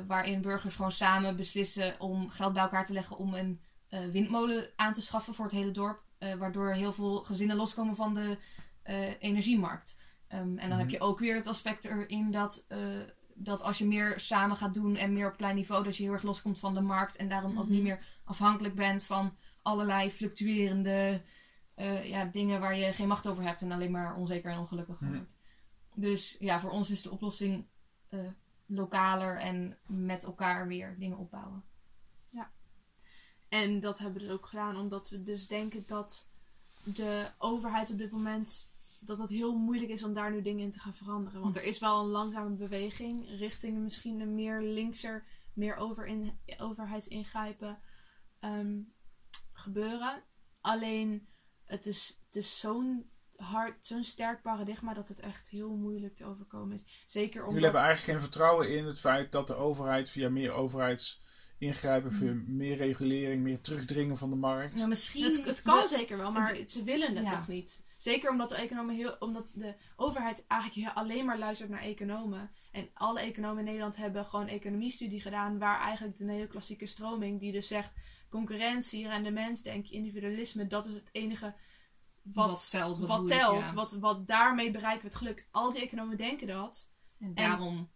waarin 0.06 0.40
burgers 0.40 0.74
gewoon 0.74 0.92
samen 0.92 1.36
beslissen 1.36 2.00
om 2.00 2.28
geld 2.28 2.52
bij 2.52 2.62
elkaar 2.62 2.86
te 2.86 2.92
leggen 2.92 3.16
om 3.16 3.34
een 3.34 3.60
windmolen 4.10 4.70
aan 4.76 4.92
te 4.92 5.00
schaffen 5.00 5.34
voor 5.34 5.44
het 5.44 5.54
hele 5.54 5.70
dorp. 5.70 6.02
eh, 6.18 6.34
waardoor 6.34 6.68
heel 6.72 6.92
veel 6.92 7.16
gezinnen 7.22 7.56
loskomen 7.56 7.96
van 7.96 8.14
de 8.14 8.38
eh, 8.82 9.22
energiemarkt. 9.22 9.98
Ehm, 10.28 10.40
en 10.40 10.56
dan 10.56 10.68
Mhm. 10.68 10.78
heb 10.78 10.88
je 10.90 11.00
ook 11.00 11.18
weer 11.18 11.34
het 11.34 11.46
aspect 11.46 11.84
erin 11.84 12.30
dat, 12.30 12.64
eh, 12.68 12.78
dat 13.34 13.62
als 13.62 13.78
je 13.78 13.86
meer 13.86 14.20
samen 14.20 14.56
gaat 14.56 14.74
doen 14.74 14.96
en 14.96 15.12
meer 15.12 15.28
op 15.28 15.36
klein 15.36 15.54
niveau, 15.54 15.84
dat 15.84 15.96
je 15.96 16.02
heel 16.02 16.12
erg 16.12 16.22
loskomt 16.22 16.58
van 16.58 16.74
de 16.74 16.80
markt 16.80 17.16
en 17.16 17.28
daarom 17.28 17.58
ook 17.58 17.64
Mhm. 17.64 17.72
niet 17.72 17.82
meer 17.82 18.04
afhankelijk 18.24 18.74
bent 18.74 19.04
van 19.04 19.36
allerlei 19.62 20.10
fluctuerende 20.10 21.22
eh, 21.74 22.08
ja, 22.08 22.24
dingen 22.24 22.60
waar 22.60 22.76
je 22.76 22.92
geen 22.92 23.08
macht 23.08 23.26
over 23.26 23.42
hebt 23.42 23.62
en 23.62 23.72
alleen 23.72 23.90
maar 23.90 24.16
onzeker 24.16 24.50
en 24.52 24.58
ongelukkig 24.58 25.00
Mhm. 25.00 25.14
wordt. 25.14 25.36
Dus 25.94 26.36
ja, 26.38 26.60
voor 26.60 26.70
ons 26.70 26.90
is 26.90 27.02
de 27.02 27.10
oplossing 27.10 27.66
eh, 28.08 28.20
lokaler 28.66 29.36
en 29.36 29.76
met 29.86 30.24
elkaar 30.24 30.66
weer 30.66 30.96
dingen 30.98 31.18
opbouwen. 31.18 31.62
En 33.50 33.80
dat 33.80 33.98
hebben 33.98 34.20
we 34.20 34.26
dus 34.26 34.36
ook 34.36 34.46
gedaan 34.46 34.76
omdat 34.76 35.08
we 35.08 35.22
dus 35.22 35.46
denken 35.46 35.84
dat 35.86 36.28
de 36.84 37.30
overheid 37.38 37.90
op 37.90 37.98
dit 37.98 38.10
moment 38.10 38.72
dat 39.00 39.18
het 39.18 39.30
heel 39.30 39.56
moeilijk 39.56 39.90
is 39.90 40.02
om 40.02 40.14
daar 40.14 40.30
nu 40.30 40.42
dingen 40.42 40.64
in 40.64 40.72
te 40.72 40.78
gaan 40.78 40.94
veranderen. 40.94 41.40
Want 41.40 41.56
er 41.56 41.62
is 41.62 41.78
wel 41.78 42.00
een 42.00 42.10
langzame 42.10 42.56
beweging 42.56 43.28
richting 43.38 43.78
misschien 43.78 44.20
een 44.20 44.34
meer 44.34 44.60
linkser, 44.62 45.24
meer 45.52 45.76
over 45.76 46.06
in, 46.06 46.38
overheidsingrijpen 46.58 47.78
ehm, 48.40 48.78
gebeuren. 49.52 50.22
Alleen 50.60 51.28
het 51.64 51.86
is, 51.86 52.20
het 52.26 52.36
is 52.36 52.58
zo'n 52.58 53.10
hard, 53.36 53.86
zo'n 53.86 54.04
sterk 54.04 54.42
paradigma 54.42 54.94
dat 54.94 55.08
het 55.08 55.20
echt 55.20 55.48
heel 55.48 55.76
moeilijk 55.76 56.16
te 56.16 56.24
overkomen 56.24 56.74
is. 56.74 57.04
Zeker 57.06 57.40
omdat... 57.40 57.54
Jullie 57.54 57.64
hebben 57.64 57.82
eigenlijk 57.82 58.12
geen 58.12 58.28
vertrouwen 58.28 58.76
in 58.76 58.84
het 58.84 59.00
feit 59.00 59.32
dat 59.32 59.46
de 59.46 59.54
overheid 59.54 60.10
via 60.10 60.28
meer 60.28 60.52
overheidsingrijpen, 61.68 62.12
via 62.12 62.54
meer 62.54 62.76
regulering, 62.76 63.42
meer 63.42 63.60
terugdringen 63.60 64.16
van 64.18 64.30
de 64.30 64.36
markt. 64.36 64.74
Nou, 64.74 64.88
misschien 64.88 65.24
Het, 65.24 65.44
het 65.44 65.62
kan 65.62 65.80
de- 65.80 65.86
zeker 65.88 66.16
wel, 66.16 66.32
maar 66.32 66.56
ze 66.66 66.82
willen 66.84 67.16
het 67.16 67.24
Ja. 67.24 67.36
nog 67.38 67.48
niet. 67.48 67.82
Zeker 67.98 68.30
omdat 68.30 68.48
de, 68.48 68.54
economen 68.54 68.94
heel, 68.94 69.16
omdat 69.18 69.46
de 69.54 69.74
overheid 69.96 70.44
eigenlijk 70.46 70.92
alleen 70.94 71.24
maar 71.24 71.38
luistert 71.38 71.70
naar 71.70 71.82
economen. 71.82 72.50
En 72.72 72.88
alle 72.94 73.20
economen 73.20 73.58
in 73.58 73.64
Nederland 73.64 73.96
hebben 73.96 74.24
gewoon 74.26 74.48
economiestudie 74.48 75.20
gedaan. 75.20 75.58
Waar 75.58 75.80
eigenlijk 75.80 76.18
de 76.18 76.24
neoclassieke 76.24 76.86
stroming, 76.86 77.40
die 77.40 77.52
dus 77.52 77.68
zegt 77.68 77.92
concurrentie, 78.30 79.08
rendementsdenk, 79.08 79.88
individualisme, 79.88 80.66
dat 80.66 80.86
is 80.86 80.94
het 80.94 81.08
enige 81.12 81.54
wat, 82.22 82.46
Wat 82.46 82.70
telt, 82.70 82.98
wat 82.98 83.08
wat, 83.08 83.18
boeit, 83.18 83.30
telt. 83.32 83.58
ja. 83.60 83.74
Wat, 83.74 83.92
wat 83.92 84.26
daarmee 84.26 84.70
bereiken 84.70 85.00
we 85.02 85.06
het 85.08 85.16
geluk. 85.16 85.48
Al 85.50 85.72
die 85.72 85.82
economen 85.82 86.16
denken 86.16 86.46
dat. 86.46 86.92
En 87.18 87.34
daarom. 87.34 87.90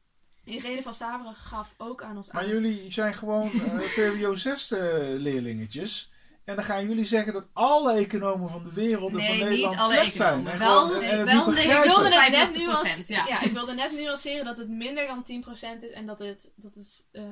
Irene 0.45 0.83
van 0.83 0.95
Staveren 0.95 1.35
gaf 1.35 1.75
ook 1.79 2.03
aan 2.03 2.17
ons 2.17 2.31
Maar 2.33 2.43
aan. 2.43 2.49
jullie 2.49 2.93
zijn 2.93 3.15
gewoon 3.15 3.51
eh 3.53 3.79
VWO 3.79 4.35
6 4.35 4.71
eh, 4.71 4.81
leerlingetjes. 5.17 6.13
En 6.45 6.55
dan 6.55 6.65
gaan 6.65 6.89
jullie 6.89 7.05
zeggen 7.05 7.33
dat 7.33 7.49
alle 7.53 7.93
economen 7.93 8.49
van 8.49 8.63
de 8.63 8.73
wereld 8.73 9.11
en 9.11 9.17
Nee, 9.17 9.27
van 9.27 9.37
niet 9.37 9.45
Nederland 9.49 9.79
alle 9.79 9.93
slecht 9.93 10.13
zijn. 10.15 10.47
economen. 10.47 10.53
En 10.53 10.59
Wel 10.59 10.79
gewoon- 10.87 11.01
de- 11.01 11.07
en 11.07 11.19
het 11.19 11.29
wel 11.29 11.49
Ik 11.57 11.85
wilde, 11.85 12.09
net 12.09 12.21
50%, 12.21 12.57
nuance- 12.67 13.13
ja. 13.13 13.27
ja. 13.27 13.41
ik 13.43 13.53
wilde 13.53 13.75
net 13.75 13.93
nuanceren 13.93 14.45
dat 14.45 14.59
het 14.59 14.69
minder 14.69 15.07
dan 15.07 15.25
10% 15.25 15.83
is 15.83 15.91
en 15.91 16.07
dat 16.07 16.19
het, 16.19 16.53
dat 16.57 16.75
het 16.75 17.09
eh, 17.13 17.25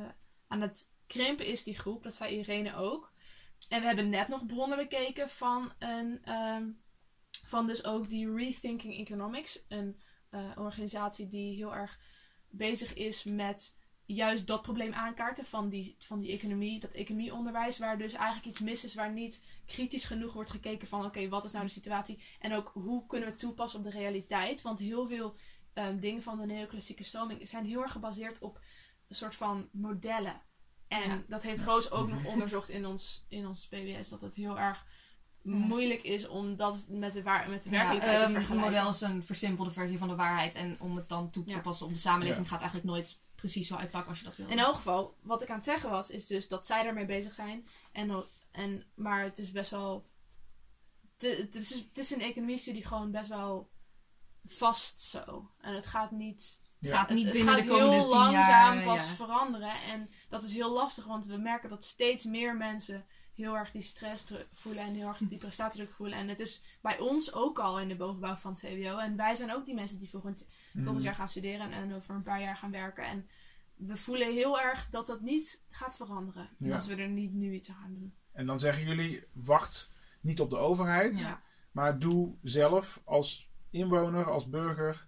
aan 0.49 0.61
het 0.61 0.89
krimpen 1.07 1.47
is, 1.47 1.63
die 1.63 1.79
groep. 1.79 2.03
Dat 2.03 2.15
zei 2.15 2.37
Irene 2.39 2.75
ook. 2.77 3.13
En 3.69 3.81
we 3.81 3.87
hebben 3.87 4.11
net 4.11 4.29
nog 4.29 4.47
bronnen 4.47 4.79
bekeken 4.79 5.29
van, 5.29 5.73
een, 5.79 6.21
ehm, 6.25 6.65
van 7.47 7.67
dus 7.67 7.85
ook 7.85 8.09
die 8.09 8.35
Rethinking 8.35 8.95
Economics. 8.99 9.65
Een 9.69 10.01
eh, 10.31 10.51
organisatie 10.57 11.29
die 11.29 11.57
heel 11.57 11.75
erg 11.75 11.99
bezig 12.53 12.95
is 12.95 13.25
met 13.25 13.77
juist 14.05 14.47
dat 14.47 14.63
probleem 14.63 14.93
aankaarten 14.93 15.47
van 15.47 15.69
die, 15.69 15.97
van 15.99 16.21
die 16.21 16.33
economie, 16.33 16.81
dat 16.81 16.93
economieonderwijs, 16.93 17.79
waar 17.79 17.99
dus 17.99 18.13
eigenlijk 18.13 18.47
iets 18.47 18.61
mis 18.61 18.85
is, 18.85 18.95
waar 18.95 19.13
niet 19.13 19.45
kritisch 19.67 20.05
genoeg 20.05 20.33
wordt 20.33 20.51
gekeken 20.51 20.89
van 20.89 21.05
oké, 21.05 21.29
wat 21.29 21.45
is 21.45 21.53
nou 21.53 21.65
de 21.65 21.71
situatie 21.71 22.23
en 22.41 22.53
ook 22.55 22.71
hoe 22.75 23.07
kunnen 23.07 23.29
we 23.29 23.35
het 23.35 23.43
toepassen 23.43 23.79
op 23.79 23.85
de 23.85 23.91
realiteit. 23.91 24.63
Want 24.63 24.79
heel 24.79 25.07
veel 25.07 25.37
ehm, 25.73 25.99
dingen 25.99 26.23
van 26.23 26.39
de 26.39 26.47
neoclassieke 26.47 27.05
stroming 27.05 27.49
zijn 27.49 27.65
heel 27.65 27.83
erg 27.83 27.93
gebaseerd 27.93 28.39
op 28.39 28.61
een 29.09 29.15
soort 29.15 29.35
van 29.35 29.69
modellen. 29.73 30.43
En 30.89 31.11
Ja. 31.11 31.23
dat 31.29 31.43
heeft 31.43 31.65
Roos 31.65 31.91
ook 31.91 32.09
nog 32.09 32.25
onderzocht 32.33 32.69
in 32.69 32.87
ons, 32.87 33.25
in 33.29 33.47
ons 33.47 33.67
PBS, 33.67 34.09
dat 34.09 34.21
het 34.21 34.35
heel 34.35 34.59
erg 34.59 34.87
moeilijk 35.43 36.03
is 36.03 36.27
om 36.29 36.57
dat 36.57 36.87
met 36.89 37.13
de, 37.13 37.23
waar, 37.23 37.51
met 37.51 37.63
de 37.63 37.71
Ja, 37.71 37.77
werkelijkheid 37.77 38.19
te 38.19 38.25
ehm, 38.25 38.33
vergelijken. 38.35 38.71
model 38.71 38.89
is 38.91 39.01
een 39.01 39.25
versimpelde 39.25 39.71
versie 39.71 39.99
van 39.99 40.09
de 40.09 40.15
waarheid. 40.15 40.55
En 40.55 40.77
om 40.81 40.97
het 40.97 41.09
dan 41.09 41.31
toe 41.31 41.45
te 41.45 41.51
Ja. 41.51 41.61
passen 41.61 41.87
op 41.87 41.93
de 41.93 41.99
samenleving 41.99 42.45
Ja. 42.45 42.51
gaat 42.51 42.61
eigenlijk 42.61 42.91
nooit 42.91 43.19
precies 43.35 43.67
zo 43.67 43.75
uitpakken 43.77 44.11
als 44.11 44.19
je 44.19 44.25
dat 44.25 44.37
wil. 44.37 44.49
In 44.49 44.59
elk 44.59 44.75
geval, 44.75 45.17
wat 45.23 45.43
ik 45.43 45.49
aan 45.51 45.57
het 45.57 45.65
zeggen 45.65 45.91
was, 45.91 46.11
is 46.11 46.27
dus 46.27 46.49
dat 46.49 46.67
zij 46.67 46.83
daarmee 46.83 47.07
bezig 47.07 47.35
zijn. 47.35 47.67
En, 47.93 48.25
en, 48.51 48.83
maar 48.95 49.23
het 49.23 49.39
is 49.39 49.51
best 49.53 49.71
wel. 49.71 50.07
Het, 51.19 51.37
het, 51.39 51.55
is, 51.55 51.71
het 51.71 51.99
is 51.99 52.11
een 52.11 52.21
economiestudie 52.21 52.85
gewoon 52.87 53.11
best 53.11 53.29
wel 53.29 53.71
vast 54.45 55.01
zo. 55.01 55.51
En 55.61 55.75
het 55.75 55.87
gaat 55.87 56.11
niet. 56.11 56.61
het 56.81 56.91
Ja. 56.91 56.97
gaat 56.97 57.11
niet 57.11 57.25
het 57.25 57.33
binnen 57.35 57.55
gaat 57.55 57.63
de 57.63 57.69
komende 57.69 57.93
heel 57.95 58.09
tien 58.09 58.19
langzaam 58.19 58.75
jaar. 58.77 58.85
pas 58.85 59.07
ja. 59.09 59.15
veranderen. 59.15 59.83
En 59.83 60.11
dat 60.29 60.45
is 60.45 60.55
heel 60.55 60.73
lastig, 60.73 61.05
want 61.05 61.27
we 61.27 61.37
merken 61.37 61.69
dat 61.69 61.85
steeds 61.85 62.25
meer 62.25 62.57
mensen 62.57 63.07
heel 63.43 63.57
erg 63.57 63.71
die 63.71 63.83
stress 63.83 64.35
voelen 64.53 64.83
en 64.83 64.95
heel 64.95 65.09
erg 65.09 65.19
die 65.19 65.39
prestatiedruk 65.39 65.93
voelen. 65.93 66.19
En 66.19 66.29
het 66.29 66.41
is 66.41 66.63
bij 66.83 66.99
ons 66.99 67.33
ook 67.33 67.59
al 67.59 67.81
in 67.81 67.89
de 67.89 67.97
bovenbouw 67.97 68.35
van 68.35 68.51
het 68.51 68.61
VWO. 68.61 68.99
En 68.99 69.17
wij 69.17 69.35
zijn 69.35 69.53
ook 69.53 69.65
die 69.65 69.75
mensen 69.75 69.99
die 69.99 70.09
volgend, 70.11 70.47
Mhm. 70.73 70.85
volgend 70.85 71.05
jaar 71.05 71.15
gaan 71.15 71.29
studeren 71.29 71.61
en, 71.61 71.73
en 71.73 71.95
over 71.95 72.15
een 72.15 72.23
paar 72.23 72.41
jaar 72.41 72.57
gaan 72.57 72.71
werken. 72.71 73.05
En 73.05 73.29
we 73.77 73.97
voelen 73.97 74.33
heel 74.33 74.61
erg 74.61 74.89
dat 74.91 75.07
dat 75.07 75.21
niet 75.21 75.63
gaat 75.71 75.97
veranderen. 75.97 76.49
Ja. 76.59 76.75
Als 76.75 76.87
we 76.87 76.95
er 76.95 77.09
niet 77.09 77.33
nu 77.33 77.53
iets 77.55 77.69
aan 77.71 77.77
gaan 77.81 77.95
doen. 77.95 78.15
En 78.33 78.47
dan 78.47 78.61
zeggen 78.61 78.85
jullie, 78.85 79.25
wacht 79.33 79.91
niet 80.21 80.41
op 80.41 80.51
de 80.51 80.57
overheid, 80.57 81.19
Ja. 81.19 81.43
maar 81.71 81.99
doe 81.99 82.35
zelf 82.43 83.01
als 83.05 83.51
inwoner, 83.71 84.31
als 84.31 84.49
burger, 84.49 85.07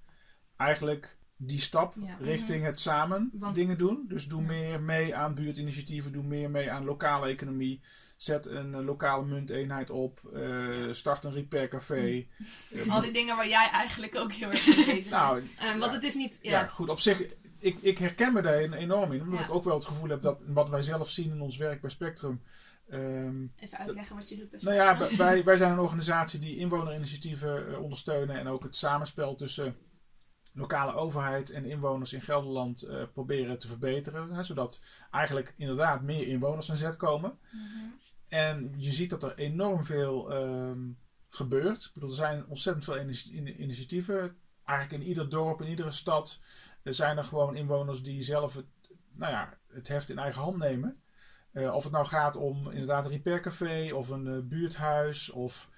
eigenlijk 0.56 1.16
die 1.36 1.60
stap 1.60 1.94
Ja. 2.00 2.16
richting 2.20 2.64
het 2.64 2.78
samen 2.80 3.30
Want- 3.32 3.54
dingen 3.54 3.78
doen. 3.78 4.04
Dus 4.08 4.28
doe 4.28 4.40
Ja. 4.40 4.46
meer 4.46 4.80
mee 4.82 5.14
aan 5.16 5.34
buurtinitiatieven, 5.34 6.12
doe 6.12 6.22
meer 6.22 6.50
mee 6.50 6.70
aan 6.70 6.84
lokale 6.84 7.28
economie. 7.28 7.80
Zet 8.16 8.46
een 8.46 8.74
eh, 8.74 8.84
lokale 8.84 9.24
munteenheid 9.24 9.90
op, 9.90 10.20
eh, 10.34 10.42
start 10.92 11.24
een 11.24 11.32
repair 11.32 11.68
café. 11.68 12.26
Eh, 12.72 12.90
Al 12.94 13.00
die 13.00 13.12
dingen 13.12 13.36
waar 13.36 13.48
jij 13.48 13.68
eigenlijk 13.70 14.16
ook 14.16 14.32
heel 14.32 14.50
erg 14.50 14.66
mee 14.66 14.76
bezig 14.84 14.94
bent. 14.94 15.10
nou, 15.10 15.42
Eh, 15.58 15.64
want 15.70 15.84
Ja. 15.84 15.92
het 15.92 16.02
is 16.02 16.14
niet... 16.14 16.38
ja. 16.42 16.50
Ja, 16.50 16.66
goed, 16.66 16.88
op 16.88 17.00
zich, 17.00 17.22
ik, 17.58 17.76
ik 17.80 17.98
herken 17.98 18.32
me 18.32 18.42
daar 18.42 18.58
enorm 18.58 19.12
in, 19.12 19.22
omdat 19.22 19.38
Ja. 19.38 19.44
ik 19.44 19.50
ook 19.54 19.64
wel 19.64 19.74
het 19.74 19.84
gevoel 19.84 20.08
heb 20.08 20.22
dat 20.22 20.42
wat 20.46 20.68
wij 20.68 20.82
zelf 20.82 21.10
zien 21.10 21.30
in 21.30 21.40
ons 21.40 21.56
werk 21.56 21.80
bij 21.80 21.90
Spectrum. 21.90 22.42
ehm, 22.88 23.42
Even 23.56 23.78
uitleggen 23.78 24.16
wat 24.16 24.28
je 24.28 24.36
doet. 24.36 24.50
best 24.50 24.62
Nou 24.64 24.76
ja, 24.76 25.16
wij, 25.16 25.44
wij 25.44 25.56
zijn 25.62 25.72
een 25.72 25.78
organisatie 25.78 26.40
die 26.40 26.56
inwonerinitiatieven 26.56 27.80
ondersteunen 27.80 28.38
en 28.38 28.46
ook 28.46 28.62
het 28.62 28.76
samenspel 28.76 29.34
tussen 29.34 29.76
lokale 30.54 30.92
overheid 30.92 31.50
en 31.50 31.64
inwoners 31.64 32.12
in 32.12 32.20
Gelderland 32.20 32.82
eh, 32.82 33.02
proberen 33.12 33.58
te 33.58 33.66
verbeteren. 33.66 34.30
Hè, 34.30 34.42
zodat 34.42 34.80
eigenlijk 35.10 35.54
inderdaad 35.56 36.02
meer 36.02 36.26
inwoners 36.26 36.70
aan 36.70 36.76
zet 36.76 36.96
komen. 36.96 37.38
Mhm. 37.50 37.62
En 38.28 38.74
je 38.76 38.90
ziet 38.90 39.10
dat 39.10 39.22
er 39.22 39.34
enorm 39.34 39.84
veel 39.84 40.30
ehm, 40.32 40.78
gebeurt. 41.28 41.84
Ik 41.84 41.90
bedoel, 41.94 42.08
er 42.08 42.14
zijn 42.14 42.46
ontzettend 42.46 42.84
veel 42.84 42.98
initi- 42.98 43.36
in- 43.36 43.62
initiatieven. 43.62 44.36
Eigenlijk 44.64 45.02
in 45.02 45.08
ieder 45.08 45.28
dorp, 45.28 45.60
in 45.60 45.68
iedere 45.68 45.90
stad 45.90 46.40
eh, 46.82 46.92
zijn 46.92 47.16
er 47.16 47.24
gewoon 47.24 47.56
inwoners 47.56 48.02
die 48.02 48.22
zelf 48.22 48.54
het, 48.54 48.66
nou 49.12 49.32
ja, 49.32 49.58
het 49.68 49.88
heft 49.88 50.10
in 50.10 50.18
eigen 50.18 50.42
hand 50.42 50.56
nemen. 50.56 51.02
Eh, 51.52 51.74
of 51.74 51.82
het 51.82 51.92
nou 51.92 52.06
gaat 52.06 52.36
om 52.36 52.70
inderdaad 52.70 53.04
een 53.04 53.12
repaircafé 53.12 53.90
of 53.94 54.08
een 54.08 54.48
buurthuis 54.48 55.30
of 55.30 55.68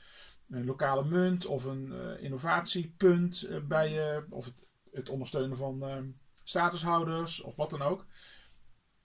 een 0.50 0.64
lokale 0.64 1.04
munt 1.04 1.46
of 1.46 1.64
een 1.64 1.92
eh, 1.92 2.22
innovatiepunt 2.22 3.42
eh, 3.42 3.60
bij 3.60 3.92
je, 3.92 4.26
of 4.30 4.44
het, 4.44 4.66
het 4.92 5.08
ondersteunen 5.08 5.56
van 5.56 5.82
ehm, 5.82 6.06
statushouders 6.42 7.40
of 7.40 7.56
wat 7.56 7.70
dan 7.70 7.82
ook. 7.82 8.06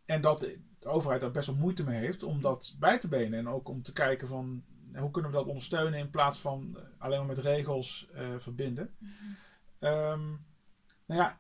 En 0.06 0.22
dat 0.22 0.40
de 0.40 0.60
overheid 0.88 1.22
daar 1.22 1.32
best 1.32 1.48
wel 1.48 1.56
moeite 1.56 1.84
mee 1.84 2.00
heeft 2.00 2.24
om 2.24 2.42
dat 2.42 2.76
bij 2.80 3.00
te 3.00 3.08
benen. 3.08 3.40
En 3.40 3.48
ook 3.48 3.70
om 3.70 3.82
te 3.82 3.94
kijken 3.94 4.28
van 4.28 4.64
hoe 4.96 5.12
kunnen 5.12 5.32
we 5.32 5.38
dat 5.38 5.48
ondersteunen 5.48 6.00
in 6.00 6.10
plaats 6.10 6.40
van 6.40 6.78
alleen 6.98 7.18
maar 7.18 7.28
met 7.28 7.38
regels 7.38 8.10
verbinden. 8.38 8.96
Ehm, 9.80 10.28
nou 11.06 11.22
ja, 11.22 11.40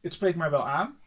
het 0.00 0.12
spreekt 0.12 0.36
mij 0.36 0.50
wel 0.50 0.68
aan. 0.68 0.98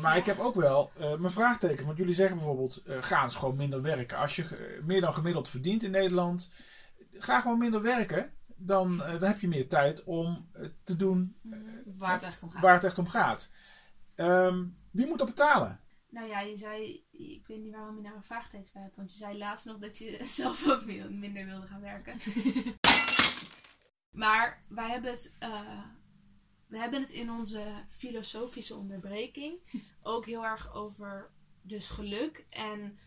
Maar 0.00 0.16
ik 0.16 0.24
heb 0.24 0.38
ook 0.38 0.54
wel 0.54 0.90
mijn 0.96 1.30
vraagtekens. 1.30 1.86
Want 1.86 1.98
jullie 1.98 2.14
zeggen 2.14 2.36
bijvoorbeeld, 2.36 2.82
ga 2.86 3.22
eens 3.22 3.36
gewoon 3.36 3.56
minder 3.56 3.82
werken. 3.82 4.18
Als 4.18 4.36
je 4.36 4.80
meer 4.84 5.00
dan 5.00 5.14
gemiddeld 5.14 5.48
verdient 5.48 5.82
in 5.82 5.90
Nederland, 5.90 6.50
ga 7.18 7.40
gewoon 7.40 7.58
minder 7.58 7.82
werken. 7.82 8.32
Dan, 8.56 9.02
eh, 9.02 9.10
dan 9.20 9.28
heb 9.28 9.40
je 9.40 9.48
meer 9.48 9.68
tijd 9.68 10.04
om 10.04 10.48
eh, 10.52 10.68
te 10.82 10.96
doen 10.96 11.36
Waar 11.96 12.12
het 12.12 12.22
echt 12.22 12.42
om 12.42 12.50
gaat. 12.50 12.62
waar 12.62 12.72
het 12.74 12.84
echt 12.84 12.98
om 12.98 13.08
gaat. 13.08 13.50
Ehm, 14.14 14.64
wie 14.90 15.06
moet 15.06 15.18
dat 15.18 15.26
betalen? 15.26 15.80
Nou 16.08 16.28
ja, 16.28 16.40
je 16.40 16.56
zei, 16.56 17.04
ik 17.10 17.46
weet 17.46 17.62
niet 17.62 17.74
waarom 17.74 17.96
je 17.96 18.02
daar 18.02 18.14
een 18.14 18.22
vraagtekens 18.22 18.72
bij 18.72 18.82
hebt, 18.82 18.96
want 18.96 19.12
je 19.12 19.18
zei 19.18 19.38
laatst 19.38 19.66
nog 19.66 19.78
dat 19.78 19.98
je 19.98 20.22
zelf 20.40 20.68
ook 20.68 20.84
minder 21.10 21.44
wilde 21.44 21.66
gaan 21.66 21.80
werken. 21.80 22.18
maar 24.22 24.64
wij 24.68 24.90
hebben 24.90 25.10
het, 25.10 25.34
eh, 25.38 25.82
we 26.66 26.78
hebben 26.78 27.00
het 27.00 27.10
in 27.10 27.30
onze 27.30 27.84
filosofische 27.88 28.74
onderbreking 28.74 29.58
ook 30.02 30.26
heel 30.26 30.44
erg 30.44 30.74
over 30.74 31.30
dus 31.62 31.88
geluk 31.88 32.46
en 32.50 32.98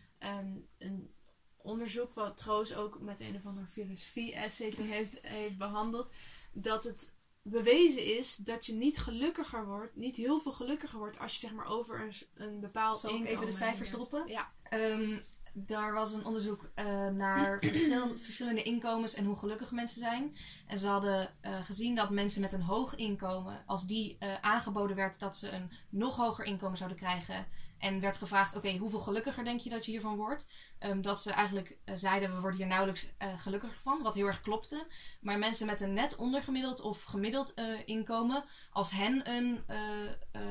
een 0.78 1.14
onderzoek 1.62 2.14
wat 2.14 2.36
Troos 2.36 2.74
ook 2.74 3.00
met 3.00 3.20
een 3.20 3.36
of 3.36 3.46
ander 3.46 3.66
filosofie-essay 3.70 4.70
toen 4.70 4.86
heeft, 4.86 5.18
heeft 5.22 5.58
behandeld, 5.58 6.08
dat 6.52 6.84
het 6.84 7.12
bewezen 7.42 8.04
is 8.18 8.36
dat 8.36 8.66
je 8.66 8.72
niet 8.72 8.98
gelukkiger 8.98 9.66
wordt, 9.66 9.96
niet 9.96 10.16
heel 10.16 10.38
veel 10.38 10.52
gelukkiger 10.52 10.98
wordt 10.98 11.18
als 11.18 11.32
je 11.32 11.40
zeg 11.40 11.52
maar 11.52 11.66
over 11.66 12.00
een, 12.00 12.12
een 12.34 12.60
bepaald 12.60 13.00
Zal 13.00 13.14
ik 13.14 13.26
even 13.26 13.46
de 13.46 13.52
cijfers 13.52 13.90
droppen? 13.90 14.26
Ja. 14.26 14.50
Ehm, 14.62 15.18
daar 15.52 15.92
was 15.92 16.12
een 16.12 16.24
onderzoek 16.24 16.70
eh, 16.74 17.08
naar 17.08 17.58
verschil- 17.64 18.18
verschillende 18.18 18.62
inkomens 18.62 19.14
en 19.14 19.24
hoe 19.24 19.36
gelukkig 19.36 19.70
mensen 19.70 20.02
zijn. 20.02 20.36
En 20.66 20.78
ze 20.78 20.86
hadden 20.86 21.34
eh, 21.40 21.64
gezien 21.64 21.94
dat 21.94 22.10
mensen 22.10 22.40
met 22.40 22.52
een 22.52 22.62
hoog 22.62 22.94
inkomen, 22.94 23.62
als 23.66 23.86
die 23.86 24.16
eh, 24.18 24.34
aangeboden 24.40 24.96
werd 24.96 25.18
dat 25.18 25.36
ze 25.36 25.50
een 25.50 25.70
nog 25.88 26.16
hoger 26.16 26.44
inkomen 26.44 26.76
zouden 26.76 26.98
krijgen. 26.98 27.46
En 27.80 28.00
werd 28.00 28.16
gevraagd, 28.16 28.56
oké, 28.56 28.76
hoeveel 28.76 28.98
gelukkiger 28.98 29.44
denk 29.44 29.60
je 29.60 29.70
dat 29.70 29.84
je 29.84 29.90
hiervan 29.90 30.16
wordt? 30.16 30.46
Ehm, 30.78 31.00
dat 31.00 31.22
ze 31.22 31.32
eigenlijk 31.32 31.78
eh, 31.84 31.94
zeiden, 31.96 32.34
we 32.34 32.40
worden 32.40 32.58
hier 32.58 32.68
nauwelijks 32.68 33.08
eh, 33.18 33.38
gelukkiger 33.38 33.76
van, 33.82 34.02
wat 34.02 34.14
heel 34.14 34.26
erg 34.26 34.40
klopte. 34.40 34.86
Maar 35.20 35.38
mensen 35.38 35.66
met 35.66 35.80
een 35.80 35.92
net 35.92 36.16
ondergemiddeld 36.16 36.80
of 36.80 37.02
gemiddeld 37.02 37.54
eh, 37.54 37.64
inkomen, 37.84 38.44
als 38.70 38.90
hen 38.90 39.30
een 39.30 39.64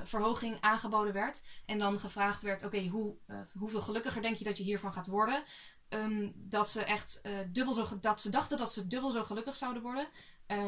verhoging 0.04 0.58
aangeboden 0.62 1.14
werd 1.14 1.42
en 1.66 1.80
dan 1.80 2.00
gevraagd 2.00 2.42
werd, 2.42 2.64
oké, 2.64 2.88
hoe, 2.88 3.16
hoeveel 3.58 3.82
gelukkiger 3.82 4.22
denk 4.22 4.36
je 4.36 4.44
dat 4.44 4.58
je 4.58 4.64
hiervan 4.64 4.94
gaat 4.94 5.08
worden? 5.08 5.44
Ehm, 5.90 6.30
dat 6.36 6.70
ze 6.70 6.84
echt 6.84 7.22
dubbel 7.48 7.74
zo, 7.74 8.00
dat 8.02 8.22
ze 8.22 8.30
dachten 8.30 8.58
dat 8.58 8.74
ze 8.74 8.88
dubbel 8.88 9.12
zo 9.12 9.24
gelukkig 9.24 9.58
zouden 9.58 9.82
worden. 9.82 10.08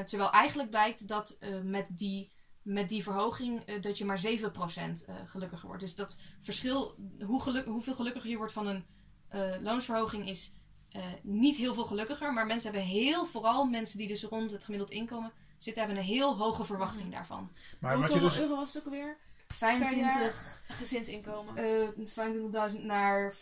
Terwijl 0.05 0.31
eigenlijk 0.31 0.69
blijkt 0.69 1.07
dat 1.07 1.37
met, 1.63 1.87
die, 1.91 2.31
met 2.61 2.89
die 2.89 3.03
verhoging 3.03 3.61
eh, 3.65 3.81
dat 3.81 3.97
je 3.97 4.05
maar 4.05 4.21
7% 4.21 4.23
eh 4.25 5.15
gelukkiger 5.25 5.67
wordt. 5.67 5.81
Dus 5.81 5.95
dat 5.95 6.17
verschil, 6.39 6.95
hoe 7.25 7.41
geluk, 7.41 7.65
hoeveel 7.65 7.95
gelukkiger 7.95 8.29
je 8.29 8.37
wordt 8.37 8.53
van 8.53 8.67
een 8.67 8.85
eh, 9.27 9.55
loonsverhoging 9.59 10.29
is 10.29 10.53
eh, 10.89 11.01
niet 11.21 11.55
heel 11.55 11.73
veel 11.73 11.85
gelukkiger. 11.85 12.33
Maar 12.33 12.45
mensen 12.45 12.71
hebben 12.71 12.89
heel, 12.89 13.25
vooral 13.25 13.65
mensen 13.65 13.97
die 13.97 14.07
dus 14.07 14.23
rond 14.23 14.51
het 14.51 14.63
gemiddeld 14.63 14.91
inkomen 14.91 15.31
zitten, 15.57 15.83
hebben 15.83 16.01
een 16.01 16.07
heel 16.07 16.37
hoge 16.37 16.65
verwachting 16.65 17.11
daarvan. 17.11 17.51
Maar 17.79 17.99
wat 17.99 18.13
je 18.13 18.19
Hoeveel 18.19 18.29
dus, 18.37 18.39
euro 18.47 18.55
was 18.55 18.73
het 18.73 18.83
ook 18.87 18.93
alweer? 18.93 19.17
25 19.47 20.61
Gezinsinkomen. 20.67 21.57
eh 21.57 22.71
25.000 22.73 22.79
naar 22.83 23.33
50.000. 23.33 23.39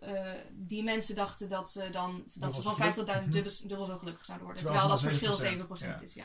eh 0.00 0.30
die 0.52 0.82
mensen 0.82 1.14
dachten 1.14 1.48
dat 1.48 1.70
ze 1.70 1.88
dan 1.92 2.24
dat 2.34 2.54
ze 2.54 2.62
van 2.62 2.76
zo 2.76 2.82
50.000 3.04 3.04
geluk- 3.10 3.32
dubbel, 3.32 3.52
dubbel 3.66 3.86
zo 3.86 3.96
gelukkig 3.96 4.24
zouden 4.24 4.46
worden. 4.46 4.64
Terwijl 4.64 4.88
dat 4.88 5.00
verschil 5.00 5.36
7%, 5.36 5.42
7% 5.98 6.02
is. 6.02 6.14
Ja. 6.14 6.24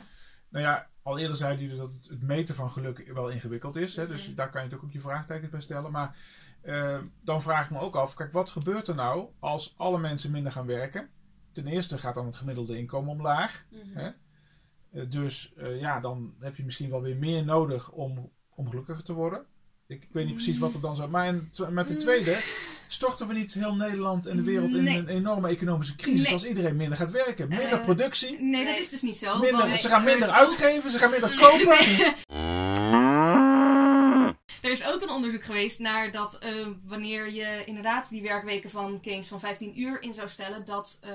Nou 0.50 0.66
ja, 0.66 0.88
al 1.02 1.18
eerder 1.18 1.36
zeiden 1.36 1.62
jullie 1.66 1.80
dat 1.80 1.92
het- 2.08 2.22
meten 2.22 2.56
van 2.56 2.72
geluk 2.72 3.12
wel 3.14 3.30
ingewikkeld 3.30 3.76
is. 3.76 3.96
Hè? 3.96 4.08
Dus 4.08 4.28
Mhm. 4.28 4.36
daar 4.36 4.50
kan 4.50 4.62
je 4.62 4.68
natuurlijk 4.68 4.84
ook 4.96 5.02
je 5.02 5.08
vraagtekens 5.10 5.50
bij 5.52 5.62
stellen. 5.62 5.92
Maar 5.92 6.18
eh, 6.62 6.98
dan 7.22 7.42
vraag 7.42 7.66
ik 7.66 7.72
me 7.72 7.80
ook 7.80 7.96
af, 7.96 8.14
kijk, 8.14 8.32
wat 8.32 8.50
gebeurt 8.50 8.88
er 8.88 8.96
nou 8.96 9.28
als 9.40 9.74
alle 9.78 10.00
mensen 10.00 10.32
minder 10.32 10.52
gaan 10.52 10.66
werken? 10.66 11.10
Ten 11.52 11.68
eerste 11.68 11.98
gaat 11.98 12.16
dan 12.16 12.26
het 12.26 12.36
gemiddelde 12.36 12.78
inkomen 12.78 13.12
omlaag. 13.12 13.66
Mhm. 13.70 13.98
Hè? 13.98 14.10
Eh, 14.92 15.10
dus 15.10 15.54
eh, 15.54 15.80
ja, 15.80 16.00
dan 16.00 16.34
heb 16.40 16.56
je 16.56 16.64
misschien 16.66 16.90
wel 16.90 17.02
weer 17.02 17.18
meer 17.18 17.44
nodig 17.46 17.92
om, 17.92 18.32
om 18.50 18.70
gelukkiger 18.70 19.04
te 19.04 19.14
worden. 19.14 19.46
Ik, 19.88 20.04
ik 20.04 20.10
weet 20.12 20.26
niet 20.26 20.34
precies 20.36 20.58
wat 20.60 20.74
er 20.74 20.82
dan 20.82 20.96
zou... 20.96 21.10
Maar 21.10 21.26
en 21.28 21.52
met 21.70 21.88
de 21.88 21.98
tweede, 21.98 22.32
storten 22.88 23.28
we 23.28 23.34
niet 23.34 23.54
heel 23.54 23.76
Nederland 23.76 24.26
en 24.26 24.36
de 24.38 24.44
wereld 24.44 24.74
in 24.74 24.84
Nee. 24.84 24.98
een 24.98 25.08
enorme 25.08 25.48
economische 25.50 25.96
crisis 25.96 26.24
Nee. 26.24 26.34
als 26.34 26.46
iedereen 26.46 26.76
minder 26.76 26.98
gaat 26.98 27.12
werken? 27.12 27.48
Minder 27.48 27.72
Eh, 27.72 27.84
productie, 27.84 28.42
Nee, 28.42 28.66
dat 28.66 28.78
is 28.78 28.90
dus 28.90 29.02
niet 29.02 29.18
zo. 29.18 29.40
minder, 29.40 29.78
ze 29.78 29.88
gaan 29.88 30.00
er 30.06 30.12
minder 30.12 30.30
uitgeven, 30.30 30.92
ze 30.92 30.98
gaan 30.98 31.10
minder 31.12 31.36
kopen. 31.40 31.78
Er 34.62 34.72
is 34.74 34.86
ook 34.88 35.02
een 35.02 35.10
onderzoek 35.10 35.44
geweest 35.44 35.80
naar 35.80 36.12
dat 36.12 36.38
eh, 36.38 36.68
wanneer 36.86 37.32
je 37.32 37.64
inderdaad 37.66 38.10
die 38.10 38.22
werkweken 38.22 38.70
van 38.70 39.00
Keynes 39.02 39.28
van 39.28 39.40
15 39.40 39.82
uur 39.82 40.02
in 40.02 40.14
zou 40.14 40.30
stellen, 40.30 40.66
dat, 40.66 40.98
eh, 41.02 41.10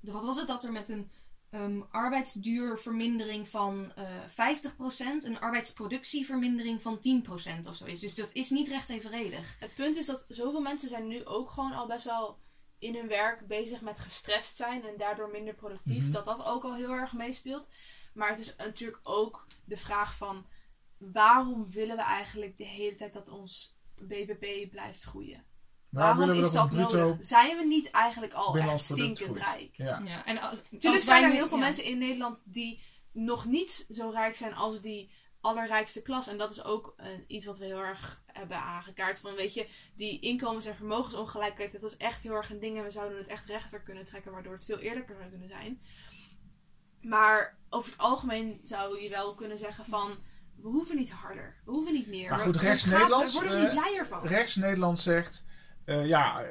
de- 0.00 0.12
wat 0.12 0.24
was 0.24 0.36
het, 0.36 0.46
dat 0.46 0.64
er 0.64 0.72
met 0.72 0.88
een 0.88 1.10
ehm, 1.54 1.80
arbeidsduurvermindering 1.90 3.48
van 3.48 3.92
eh 3.94 4.28
50%, 4.28 5.24
een 5.24 5.40
arbeidsproductievermindering 5.40 6.82
van 6.82 6.98
10% 7.00 7.66
of 7.68 7.76
zo 7.76 7.84
is. 7.84 8.00
Dus 8.00 8.14
dat 8.14 8.32
is 8.32 8.50
niet 8.50 8.68
recht 8.68 8.88
evenredig. 8.88 9.56
Het 9.60 9.74
punt 9.74 9.96
is 9.96 10.06
dat 10.06 10.24
zoveel 10.28 10.60
mensen 10.60 10.88
zijn 10.88 11.06
nu 11.06 11.24
ook 11.24 11.50
gewoon 11.50 11.72
al 11.72 11.86
best 11.86 12.04
wel 12.04 12.38
in 12.78 12.94
hun 12.94 13.08
werk 13.08 13.46
bezig 13.46 13.80
met 13.80 13.98
gestrest 13.98 14.56
zijn 14.56 14.84
en 14.84 14.96
daardoor 14.96 15.30
minder 15.30 15.54
productief. 15.54 16.02
Mhm. 16.02 16.10
Dat 16.10 16.24
dat 16.24 16.44
ook 16.44 16.64
al 16.64 16.74
heel 16.74 16.90
erg 16.90 17.12
meespeelt. 17.12 17.66
Maar 18.14 18.28
het 18.28 18.38
is 18.38 18.56
natuurlijk 18.56 19.00
ook 19.02 19.46
de 19.64 19.76
vraag 19.76 20.16
van 20.16 20.46
waarom 20.98 21.70
willen 21.70 21.96
we 21.96 22.02
eigenlijk 22.02 22.56
de 22.56 22.66
hele 22.66 22.94
tijd 22.94 23.12
dat 23.12 23.28
ons 23.28 23.76
BBP 23.94 24.70
blijft 24.70 25.02
groeien? 25.02 25.44
Waarom 25.94 26.18
waarom 26.18 26.38
is 26.44 26.50
dat 26.52 26.68
bruto 26.68 26.96
nodig? 26.98 27.26
Zijn 27.26 27.56
we 27.56 27.64
niet 27.64 27.90
eigenlijk 27.90 28.32
al 28.32 28.56
echt 28.56 28.82
stinkend 28.82 29.36
rijk? 29.36 29.68
Ja. 29.72 30.00
Ja. 30.04 30.24
En 30.24 30.38
als, 30.40 30.62
Tuurlijk 30.62 30.94
als 30.94 31.04
zijn 31.04 31.24
er 31.24 31.30
heel 31.30 31.48
veel 31.48 31.58
ja. 31.58 31.64
mensen 31.64 31.84
in 31.84 31.98
Nederland 31.98 32.38
die 32.44 32.82
nog 33.12 33.44
niet 33.44 33.86
zo 33.90 34.10
rijk 34.10 34.36
zijn 34.36 34.54
als 34.54 34.80
die 34.80 35.10
allerrijkste 35.40 36.02
klas. 36.02 36.26
En 36.28 36.38
dat 36.38 36.50
is 36.50 36.64
ook 36.64 36.94
eh, 36.96 37.06
iets 37.26 37.46
wat 37.46 37.58
we 37.58 37.64
heel 37.64 37.82
erg 37.84 38.20
hebben 38.26 38.56
aangekaart. 38.56 39.20
Van 39.20 39.34
weet 39.34 39.54
je, 39.54 39.68
die 39.96 40.20
inkomens- 40.20 40.66
en 40.66 40.76
vermogensongelijkheid, 40.76 41.72
dat 41.72 41.82
is 41.82 41.96
echt 41.96 42.22
heel 42.22 42.32
erg 42.32 42.50
een 42.50 42.60
ding. 42.60 42.76
En 42.78 42.82
we 42.84 42.90
zouden 42.90 43.18
het 43.18 43.26
echt 43.26 43.46
rechter 43.46 43.80
kunnen 43.80 44.04
trekken, 44.04 44.32
waardoor 44.32 44.52
het 44.54 44.64
veel 44.64 44.78
eerlijker 44.78 45.16
zou 45.18 45.28
kunnen 45.30 45.48
zijn. 45.48 45.80
Maar 47.00 47.58
over 47.70 47.90
het 47.90 48.00
algemeen 48.00 48.60
zou 48.62 49.02
je 49.02 49.08
wel 49.08 49.34
kunnen 49.34 49.58
zeggen 49.58 49.84
van... 49.84 50.18
We 50.56 50.68
hoeven 50.68 50.96
niet 50.96 51.10
harder. 51.10 51.56
We 51.64 51.70
hoeven 51.70 51.92
niet 51.92 52.06
meer. 52.06 52.30
Maar 52.30 52.38
goed, 52.38 52.54
het 52.54 52.62
rechts 52.62 52.82
gaat- 52.82 52.92
Nederlands, 52.92 53.32
Daar 53.32 53.42
worden 53.42 53.60
we 53.60 53.66
eh, 53.66 53.72
niet 53.74 53.82
blijer 53.82 54.06
van. 54.06 54.26
Rechts 54.26 54.54
Nederland 54.56 54.98
zegt, 54.98 55.44
eh, 55.84 56.06
ja, 56.06 56.42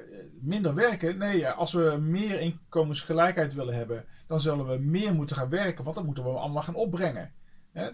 minder 0.41 0.73
werken. 0.73 1.17
Nee, 1.17 1.49
als 1.49 1.73
we 1.73 1.97
meer 1.99 2.39
inkomensgelijkheid 2.39 3.53
willen 3.53 3.75
hebben, 3.75 4.05
dan 4.27 4.41
zullen 4.41 4.67
we 4.67 4.77
meer 4.77 5.13
moeten 5.13 5.35
gaan 5.35 5.49
werken, 5.49 5.83
want 5.83 5.95
dan 5.95 6.05
moeten 6.05 6.23
we 6.23 6.29
allemaal 6.29 6.63
gaan 6.63 6.75
opbrengen. 6.75 7.31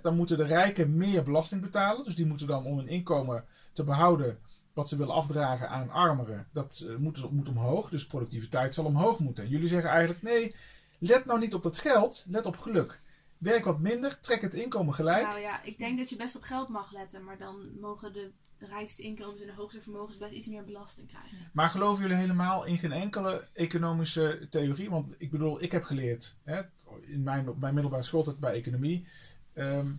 Dan 0.01 0.15
moeten 0.15 0.37
de 0.37 0.43
rijken 0.45 0.97
meer 0.97 1.23
belasting 1.23 1.61
betalen, 1.61 2.03
dus 2.03 2.15
die 2.15 2.25
moeten 2.25 2.47
dan 2.47 2.65
om 2.65 2.77
hun 2.77 2.87
inkomen 2.87 3.45
te 3.73 3.83
behouden 3.83 4.39
wat 4.79 4.89
ze 4.89 4.97
willen 4.97 5.13
afdragen 5.13 5.69
aan 5.69 5.89
armeren, 5.89 6.47
dat 6.53 6.85
eh, 6.87 6.95
moet, 6.95 7.31
moet 7.31 7.49
omhoog, 7.49 7.89
dus 7.89 8.05
productiviteit 8.05 8.73
zal 8.73 8.85
omhoog 8.85 9.19
moeten. 9.19 9.43
En 9.43 9.49
jullie 9.49 9.67
zeggen 9.67 9.89
eigenlijk, 9.89 10.21
nee, 10.21 10.55
let 10.99 11.25
nou 11.25 11.39
niet 11.39 11.53
op 11.53 11.63
dat 11.63 11.77
geld, 11.77 12.25
let 12.27 12.45
op 12.45 12.57
geluk. 12.57 13.01
Werk 13.39 13.63
wat 13.65 13.79
minder, 13.79 14.19
trek 14.19 14.41
het 14.41 14.53
inkomen 14.55 14.93
gelijk. 14.93 15.25
Nou 15.27 15.39
ja, 15.39 15.63
ik 15.63 15.77
denk 15.77 15.97
dat 15.97 16.09
je 16.09 16.15
best 16.15 16.35
op 16.35 16.41
geld 16.41 16.69
mag 16.69 16.91
letten. 16.91 17.23
Maar 17.23 17.37
dan 17.37 17.79
mogen 17.79 18.13
de 18.13 18.31
rijkste 18.57 19.01
inkomens 19.01 19.41
en 19.41 19.47
de 19.47 19.53
hoogste 19.53 19.81
vermogens 19.81 20.17
best 20.17 20.31
iets 20.33 20.47
meer 20.47 20.63
belasting 20.63 21.07
krijgen. 21.07 21.37
Maar 21.53 21.69
geloven 21.69 22.01
jullie 22.01 22.17
helemaal 22.17 22.65
in 22.65 22.77
geen 22.77 22.91
enkele 22.91 23.47
economische 23.53 24.47
theorie? 24.49 24.89
Want 24.89 25.13
ik 25.17 25.31
bedoel, 25.31 25.61
ik 25.61 25.71
heb 25.71 25.83
geleerd 25.83 26.35
hè, 26.43 26.61
in 27.01 27.23
mijn, 27.23 27.55
mijn 27.59 27.73
middelbare 27.73 28.03
schooltijd 28.03 28.39
bij 28.39 28.53
economie. 28.53 29.07
ehm, 29.53 29.91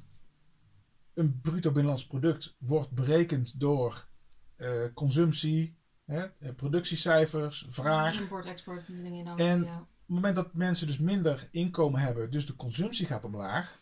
een 1.15 1.41
bruto 1.43 1.69
binnenlands 1.71 2.07
product 2.07 2.55
wordt 2.59 2.91
berekend 2.91 3.61
door 3.61 4.07
eh, 4.57 4.85
consumptie, 4.95 5.75
hè, 6.05 6.23
eh, 6.39 6.55
productiecijfers, 6.57 7.67
vraag. 7.69 8.21
Import, 8.21 8.47
export, 8.47 8.87
dan. 9.25 9.39
En- 9.39 9.65
ja. 9.65 9.87
Op 10.11 10.17
het 10.17 10.25
moment 10.25 10.45
dat 10.45 10.55
mensen 10.55 10.87
dus 10.87 10.99
minder 10.99 11.49
inkomen 11.51 12.01
hebben, 12.01 12.31
dus 12.31 12.47
de 12.47 12.57
consumptie 12.57 13.07
gaat 13.07 13.25
omlaag, 13.25 13.81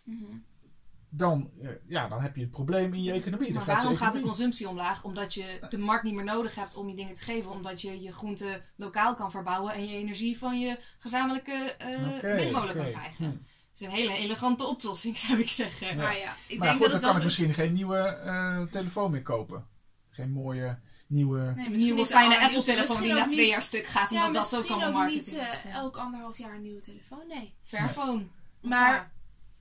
dan, 1.09 1.51
eh, 1.63 1.69
ja, 1.87 2.09
dan 2.09 2.21
heb 2.21 2.37
je 2.37 2.43
een 2.43 2.51
probleem 2.51 2.95
in 2.95 3.03
je 3.03 3.13
economie. 3.13 3.53
Dan 3.53 3.57
Maar 3.57 3.75
waarom 3.75 3.97
gaat 3.97 4.13
de 4.13 4.21
consumptie 4.21 4.69
omlaag? 4.69 5.05
Omdat 5.05 5.35
je 5.35 5.67
de 5.71 5.79
markt 5.79 6.05
niet 6.05 6.15
meer 6.15 6.25
nodig 6.25 6.55
hebt 6.55 6.77
om 6.77 6.89
je 6.89 6.95
dingen 6.97 7.15
te 7.15 7.23
geven. 7.23 7.51
Omdat 7.51 7.81
je 7.81 8.03
je 8.03 8.13
groenten 8.13 8.63
lokaal 8.77 9.15
kan 9.15 9.31
verbouwen 9.31 9.73
en 9.73 9.87
je 9.87 9.95
energie 9.95 10.39
van 10.39 10.61
je 10.61 10.79
gezamenlijke 10.99 11.75
eh 11.79 12.17
Oké, 12.17 12.35
windmolen 12.35 12.77
kan 12.77 12.91
krijgen. 12.91 13.25
Hm. 13.25 13.31
Dat 13.31 13.41
is 13.75 13.81
een 13.81 13.91
hele 13.91 14.17
elegante 14.17 14.65
oplossing, 14.67 15.19
zou 15.29 15.39
ik 15.39 15.49
zeggen. 15.49 15.87
Ja. 15.87 15.95
Maar 15.95 16.17
ja, 16.17 16.35
ik 16.47 16.59
Maar 16.59 16.69
denk 16.69 16.81
goed, 16.83 16.91
dat 16.93 17.01
dan 17.01 17.01
het 17.01 17.03
kan 17.11 17.17
ik 17.17 17.25
misschien 17.25 17.55
geen 17.55 17.73
nieuwe 17.73 17.99
eh, 17.99 18.63
telefoon 18.63 19.11
meer 19.11 19.23
kopen. 19.23 19.67
geen 20.11 20.31
mooie 20.31 20.79
nieuwe... 21.09 21.53
Nee, 21.57 21.69
nieuwe 21.69 21.99
niet 21.99 22.07
fijne 22.07 22.41
Apple-telefoon 22.41 23.03
die 23.03 23.13
na 23.13 23.27
twee 23.27 23.41
niet- 23.45 23.49
jaar 23.51 23.63
stuk 23.63 23.87
gaat. 23.87 24.11
Ja, 24.11 24.27
Omdat 24.27 24.51
dat 24.51 24.61
ook 24.61 24.71
allemaal 24.71 25.07
niet 25.07 25.17
marketing 25.17 25.53
is. 25.53 25.63
eh, 25.63 25.65
ja. 25.65 25.71
elk 25.79 25.97
anderhalf 25.97 26.39
jaar 26.39 26.55
een 26.55 26.63
nieuwe 26.63 26.81
telefoon. 26.81 27.27
Nee. 27.29 27.53
Fairphone. 27.65 28.23
Maar 28.63 29.13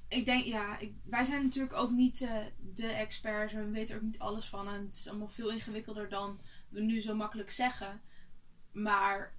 ik 0.08 0.26
denk, 0.26 0.44
ja, 0.46 0.78
ik, 0.80 0.94
wij 1.04 1.24
zijn 1.24 1.44
natuurlijk 1.44 1.74
ook 1.74 1.92
niet 1.92 2.22
eh, 2.22 2.36
de 2.76 2.88
experts 2.88 3.54
en 3.54 3.66
we 3.66 3.72
weten 3.72 3.96
er 3.96 4.02
ook 4.02 4.06
niet 4.08 4.20
alles 4.20 4.46
van. 4.46 4.68
En 4.68 4.86
het 4.86 4.96
is 4.96 5.08
allemaal 5.08 5.28
veel 5.30 5.50
ingewikkelder 5.52 6.10
dan 6.10 6.40
we 6.70 6.82
nu 6.82 7.02
zo 7.02 7.16
makkelijk 7.16 7.52
zeggen. 7.52 8.02
Maar 8.72 9.34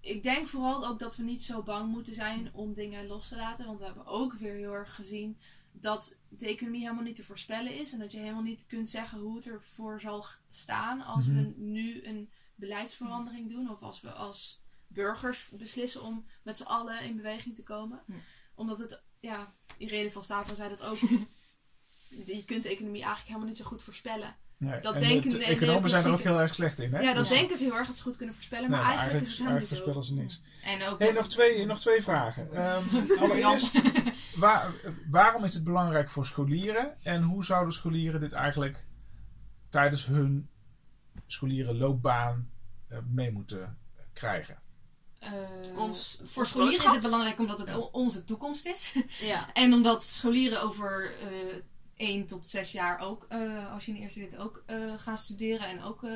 ik 0.00 0.22
denk 0.22 0.48
vooral 0.48 0.86
ook 0.86 0.98
dat 0.98 1.16
we 1.16 1.22
niet 1.22 1.42
zo 1.42 1.62
bang 1.62 1.90
moeten 1.90 2.14
zijn 2.14 2.48
om 2.52 2.74
dingen 2.74 3.06
los 3.06 3.28
te 3.28 3.36
laten. 3.36 3.66
Want 3.66 3.78
we 3.78 3.84
hebben 3.84 4.06
ook 4.06 4.32
weer 4.34 4.54
heel 4.54 4.72
erg 4.74 4.94
gezien 4.94 5.38
dat 5.80 6.16
de 6.28 6.46
economie 6.46 6.80
helemaal 6.80 7.02
niet 7.02 7.16
te 7.16 7.24
voorspellen 7.24 7.78
is. 7.78 7.92
En 7.92 7.98
dat 7.98 8.12
je 8.12 8.18
helemaal 8.18 8.42
niet 8.42 8.66
kunt 8.66 8.90
zeggen 8.90 9.18
hoe 9.18 9.36
het 9.36 9.46
ervoor 9.46 10.00
zal 10.00 10.24
staan 10.50 11.02
als 11.02 11.26
we 11.26 11.32
Mhm. 11.32 11.50
nu 11.56 12.04
een 12.06 12.30
beleidsverandering 12.54 13.50
doen. 13.50 13.70
Of 13.70 13.82
als 13.82 14.00
we 14.00 14.10
als 14.12 14.60
burgers 14.86 15.48
beslissen 15.52 16.02
om 16.02 16.26
met 16.42 16.58
z'n 16.58 16.62
allen 16.64 17.02
in 17.02 17.16
beweging 17.16 17.54
te 17.56 17.62
komen. 17.62 18.00
Ja. 18.06 18.14
Omdat 18.54 18.78
het, 18.78 19.02
ja, 19.20 19.54
Irene 19.76 20.10
van 20.12 20.24
Staven 20.24 20.56
zei 20.56 20.68
dat 20.68 20.82
ook. 20.82 20.98
je 22.24 22.44
kunt 22.44 22.62
de 22.62 22.68
economie 22.68 23.00
eigenlijk 23.02 23.26
helemaal 23.26 23.46
niet 23.48 23.56
zo 23.56 23.64
goed 23.64 23.82
voorspellen. 23.82 24.36
Nee. 24.56 24.80
dat 24.80 24.94
en 24.94 25.00
denken 25.00 25.30
de, 25.30 25.44
economen 25.44 25.90
zijn 25.90 26.04
er 26.04 26.12
ook 26.12 26.20
heel 26.20 26.40
erg 26.40 26.54
slecht 26.54 26.78
in, 26.78 26.92
hè? 26.94 27.00
Ja, 27.00 27.12
dat 27.14 27.28
Ja. 27.28 27.34
denken 27.34 27.56
ze 27.56 27.64
heel 27.64 27.76
erg 27.76 27.86
dat 27.86 27.96
ze 27.96 28.02
goed 28.02 28.16
kunnen 28.16 28.34
voorspellen. 28.34 28.70
Nee, 28.70 28.78
Maar 28.80 28.88
eigenlijk, 28.96 29.20
is 29.26 29.28
het 29.28 29.38
helemaal 29.38 29.60
niet 29.60 29.70
eigenlijk 29.70 29.96
zo. 29.96 30.02
voorspellen 30.02 30.30
ze 30.30 30.38
niks. 30.38 30.80
En 30.80 30.88
ook 30.88 30.98
Hey, 30.98 31.12
nog, 31.12 31.28
twee, 31.28 31.66
nog 31.66 31.80
twee 31.80 32.02
vragen. 32.02 32.52
Ehm, 32.54 33.10
allereerst, 33.18 33.72
waar- 34.38 34.72
waarom 35.10 35.44
is 35.44 35.54
het 35.54 35.64
belangrijk 35.64 36.10
voor 36.10 36.26
scholieren? 36.26 36.96
En 37.02 37.22
hoe 37.22 37.44
zouden 37.44 37.74
scholieren 37.74 38.20
dit 38.20 38.32
eigenlijk 38.32 38.86
tijdens 39.68 40.06
hun 40.06 40.48
scholierenloopbaan 41.26 42.50
eh, 42.88 42.98
mee 43.08 43.32
moeten 43.32 43.78
krijgen? 44.12 44.58
eh, 45.18 45.32
Ons- 45.76 46.20
voor 46.24 46.42
ons 46.42 46.50
scholieren 46.50 46.86
is 46.86 46.92
het 46.92 47.02
belangrijk 47.02 47.38
omdat 47.38 47.58
het 47.58 47.68
Ja. 47.70 47.76
onze 47.78 48.24
toekomst 48.24 48.66
is. 48.66 48.94
Ja. 49.20 49.52
En 49.52 49.72
omdat 49.72 50.04
scholieren 50.04 50.62
over 50.62 51.10
eh 51.20 51.56
1 51.96 52.26
tot 52.26 52.46
6 52.46 52.72
jaar 52.72 52.98
ook, 53.00 53.26
eh, 53.28 53.72
als 53.72 53.84
je 53.84 53.90
in 53.90 53.96
de 53.96 54.02
eerste 54.02 54.20
zit, 54.20 54.36
ook 54.36 54.62
eh, 54.66 54.94
gaan 54.98 55.18
studeren 55.18 55.68
en 55.68 55.82
ook 55.82 56.04
eh, 56.04 56.14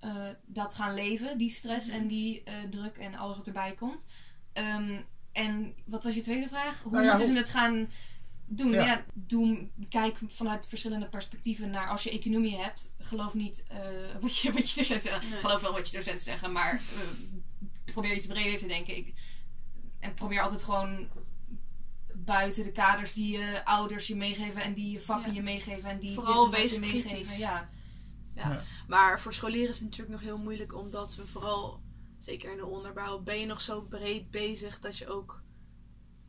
eh, 0.00 0.34
dat 0.46 0.74
gaan 0.74 0.94
leven, 0.94 1.38
die 1.38 1.50
stress 1.50 1.86
Mhm. 1.88 1.96
en 1.96 2.06
die 2.06 2.42
eh, 2.42 2.54
druk 2.70 2.96
en 2.96 3.14
alles 3.14 3.36
wat 3.36 3.46
erbij 3.46 3.74
komt. 3.74 4.06
Ehm, 4.52 5.00
en 5.34 5.74
wat 5.84 6.04
was 6.04 6.14
je 6.14 6.20
tweede 6.20 6.48
vraag? 6.48 6.82
Hoe 6.82 6.92
Nou 6.92 7.04
ja, 7.04 7.10
moeten 7.10 7.26
hoe- 7.28 7.36
ze 7.36 7.42
het 7.42 7.50
gaan 7.52 7.88
doen? 8.46 8.70
Ja. 8.70 8.84
Ja. 8.84 9.04
doe, 9.14 9.68
kijk 9.88 10.18
vanuit 10.28 10.66
verschillende 10.66 11.08
perspectieven 11.08 11.70
naar 11.70 11.88
als 11.88 12.02
je 12.02 12.10
economie 12.10 12.56
hebt. 12.56 12.92
Geloof 12.98 13.34
niet 13.34 13.64
eh, 13.68 13.78
wat, 14.20 14.36
je, 14.38 14.52
wat 14.52 14.70
je 14.70 14.76
docenten 14.76 15.10
zeggen. 15.10 15.30
Nee. 15.30 15.40
Geloof 15.40 15.60
wel 15.60 15.72
wat 15.72 15.90
je 15.90 15.96
docenten 15.96 16.24
zeggen, 16.24 16.52
maar 16.52 16.72
eh, 16.74 17.92
probeer 17.92 18.14
iets 18.14 18.26
breder 18.26 18.58
te 18.58 18.66
denken. 18.66 18.96
Ik, 18.96 19.14
en 20.00 20.14
probeer 20.14 20.40
altijd 20.40 20.62
gewoon 20.62 21.08
buiten 22.14 22.64
de 22.64 22.72
kaders 22.72 23.12
die 23.14 23.38
je 23.38 23.64
ouders 23.64 24.06
je 24.06 24.16
meegeven 24.16 24.62
en 24.62 24.74
die 24.74 24.90
je 24.90 25.00
vakken 25.00 25.28
Ja. 25.30 25.36
je 25.36 25.42
meegeven 25.42 25.90
en 25.90 25.98
die 25.98 26.14
Vooral 26.14 26.50
wees 26.50 26.78
meegeven. 26.78 27.38
Ja. 27.38 27.68
Maar 28.88 29.20
voor 29.20 29.34
scholieren 29.34 29.68
is 29.68 29.74
het 29.78 29.84
natuurlijk 29.84 30.12
nog 30.12 30.20
heel 30.20 30.38
moeilijk, 30.38 30.74
omdat 30.74 31.14
we 31.14 31.26
vooral, 31.26 31.80
zeker 32.24 32.50
in 32.50 32.56
de 32.56 32.66
onderbouw, 32.66 33.18
ben 33.18 33.40
je 33.40 33.46
nog 33.46 33.60
zo 33.60 33.80
breed 33.82 34.30
bezig 34.30 34.80
dat 34.80 34.98
je 34.98 35.08
ook 35.08 35.42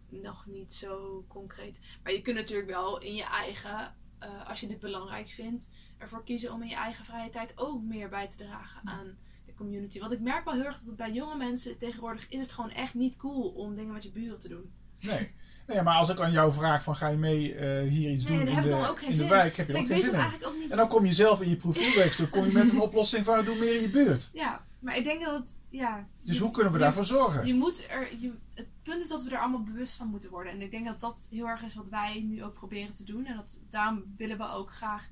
nog 0.10 0.46
niet 0.46 0.74
zo 0.74 1.26
concreet. 1.28 1.80
Maar 2.04 2.14
je 2.14 2.22
kunt 2.22 2.36
natuurlijk 2.36 2.70
wel 2.70 3.00
in 3.02 3.16
je 3.16 3.24
eigen, 3.24 3.96
eh, 4.20 4.50
als 4.50 4.60
je 4.60 4.68
dit 4.68 4.80
belangrijk 4.80 5.30
vindt, 5.30 5.70
ervoor 5.98 6.24
kiezen 6.24 6.54
om 6.54 6.62
in 6.62 6.68
je 6.68 6.76
eigen 6.76 7.06
vrije 7.06 7.30
tijd 7.30 7.54
ook 7.56 7.84
meer 7.84 8.10
bij 8.10 8.28
te 8.28 8.38
dragen 8.38 8.82
aan 8.84 9.18
de 9.46 9.54
community. 9.54 10.00
Want 10.00 10.12
ik 10.12 10.20
merk 10.20 10.46
wel 10.46 10.54
heel 10.54 10.66
erg 10.66 10.78
dat 10.78 10.86
het 10.86 10.96
bij 10.96 11.12
jonge 11.12 11.38
mensen 11.38 11.78
tegenwoordig 11.78 12.28
is 12.30 12.40
het 12.40 12.52
gewoon 12.52 12.72
echt 12.72 12.94
niet 12.94 13.18
cool 13.18 13.50
om 13.50 13.76
dingen 13.76 13.94
met 13.94 14.04
je 14.04 14.12
buren 14.12 14.40
te 14.40 14.48
doen. 14.48 14.72
Nee. 15.02 15.32
nee, 15.68 15.82
maar 15.82 15.96
als 15.96 16.10
ik 16.10 16.20
aan 16.20 16.32
jou 16.32 16.54
vraag 16.54 16.84
van 16.84 16.96
ga 16.96 17.08
je 17.08 17.18
mee 17.18 17.56
eh, 17.56 17.90
hier 17.90 18.12
iets 18.12 18.24
Nee, 18.24 18.38
doen 18.38 18.48
in 18.48 18.62
de, 18.62 18.70
dan 18.70 18.86
ook 18.86 19.00
geen 19.00 19.12
in 19.12 19.18
de 19.18 19.28
wijk, 19.28 19.56
heb 19.56 19.68
je 19.68 19.74
Maar 19.74 19.82
ook 19.82 19.88
geen 19.88 20.00
zin 20.00 20.14
in. 20.14 20.46
ook 20.46 20.58
niet. 20.58 20.72
En 20.72 20.78
dan 20.78 20.88
kom 20.88 21.06
je 21.06 21.14
zelf 21.14 21.42
in 21.42 21.50
je 21.50 21.56
profielwerkstuk 21.56 22.32
kom 22.32 22.46
je 22.46 22.52
met 22.52 22.72
een 22.72 22.82
oplossing 22.90 23.26
van 23.26 23.46
doe 23.46 23.60
meer 23.60 23.76
in 23.76 23.82
je 23.82 23.90
buurt. 23.90 24.30
Ja, 24.34 24.66
maar 24.80 24.98
ik 24.98 25.04
denk 25.04 25.24
dat 25.24 25.34
het, 25.40 25.58
ja. 25.76 26.08
Dus 26.22 26.36
je- 26.36 26.42
hoe 26.42 26.52
kunnen 26.52 26.72
we 26.72 26.78
je- 26.78 26.84
daarvoor 26.84 27.06
zorgen? 27.06 27.46
Je 27.48 27.54
moet 27.54 27.86
er, 27.90 28.08
je, 28.20 28.32
het 28.54 28.68
punt 28.84 29.02
is 29.02 29.08
dat 29.08 29.24
we 29.24 29.30
er 29.32 29.40
allemaal 29.40 29.64
bewust 29.64 29.94
van 29.96 30.08
moeten 30.08 30.30
worden. 30.30 30.54
En 30.54 30.62
ik 30.62 30.72
denk 30.72 30.86
dat 30.86 31.00
dat 31.00 31.28
heel 31.32 31.48
erg 31.48 31.62
is 31.64 31.76
wat 31.76 31.90
wij 31.90 32.22
nu 32.28 32.44
ook 32.44 32.54
proberen 32.54 32.94
te 32.94 33.04
doen. 33.04 33.26
En 33.26 33.36
dat, 33.36 33.60
daarom 33.70 34.04
willen 34.18 34.38
we 34.38 34.48
ook 34.50 34.72
graag 34.72 35.08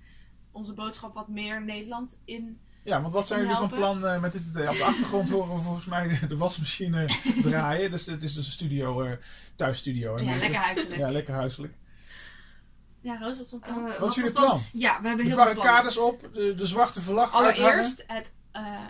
onze 0.52 0.74
boodschap 0.74 1.14
wat 1.14 1.28
meer 1.28 1.64
Nederland 1.64 2.20
in. 2.26 2.60
Ja, 2.84 3.02
want 3.02 3.14
wat 3.14 3.28
zijn 3.28 3.42
jullie 3.42 3.56
van 3.56 3.70
plan 3.70 4.06
eh, 4.08 4.22
met 4.22 4.34
dit 4.34 4.46
idee? 4.46 4.70
Op 4.70 4.76
de 4.76 4.84
achtergrond 4.84 5.30
horen 5.30 5.56
we 5.56 5.62
volgens 5.62 5.86
mij 5.86 6.08
de, 6.20 6.28
de 6.28 6.38
wasmachine 6.38 7.06
draaien. 7.42 7.92
Dus 7.92 8.06
het 8.06 8.24
is 8.24 8.34
dus 8.34 8.46
een 8.46 8.52
studio, 8.52 9.02
eh 9.04 9.12
thuisstudio. 9.56 10.18
ja, 10.20 10.38
lekker 10.38 10.56
huiselijk. 10.56 10.96
Ja, 10.96 11.12
lekker 11.12 11.34
huiselijk. 11.34 11.74
Ja, 13.02 13.18
Roos, 13.20 13.38
wat 13.38 13.46
is 13.46 13.54
Eh, 13.54 13.60
plan? 13.62 13.84
Wat 13.84 13.92
is 13.94 14.00
was 14.00 14.16
jullie 14.16 14.32
plan? 14.32 14.46
plan? 14.46 14.62
Ja, 14.74 15.02
we 15.02 15.08
hebben 15.08 15.26
De 15.26 15.32
heel 15.32 15.44
veel 15.44 15.54
plannen. 15.54 15.56
barricades 15.64 15.98
op, 15.98 16.30
de, 16.34 16.56
de 16.56 16.66
zwarte 16.66 17.02
vlag 17.02 17.34
uithangen. 17.34 17.64
Allereerst 17.72 18.04
het 18.08 18.34
eh, 18.52 18.82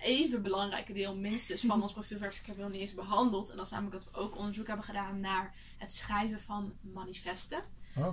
even 0.00 0.42
belangrijke 0.42 0.92
deel, 0.92 1.16
minstens 1.16 1.60
van 1.60 1.82
ons 1.82 1.92
profielwerk. 1.92 2.34
Ik 2.34 2.46
heb 2.46 2.54
het 2.56 2.64
nog 2.64 2.72
niet 2.72 2.80
eens 2.80 2.94
behandeld. 2.94 3.50
En 3.50 3.56
dat 3.56 3.64
is 3.64 3.72
namelijk 3.72 4.04
dat 4.04 4.12
we 4.12 4.18
ook 4.20 4.36
onderzoek 4.36 4.66
hebben 4.66 4.84
gedaan 4.84 5.20
naar 5.20 5.54
het 5.78 5.94
schrijven 5.94 6.40
van 6.40 6.72
manifesten. 6.80 7.62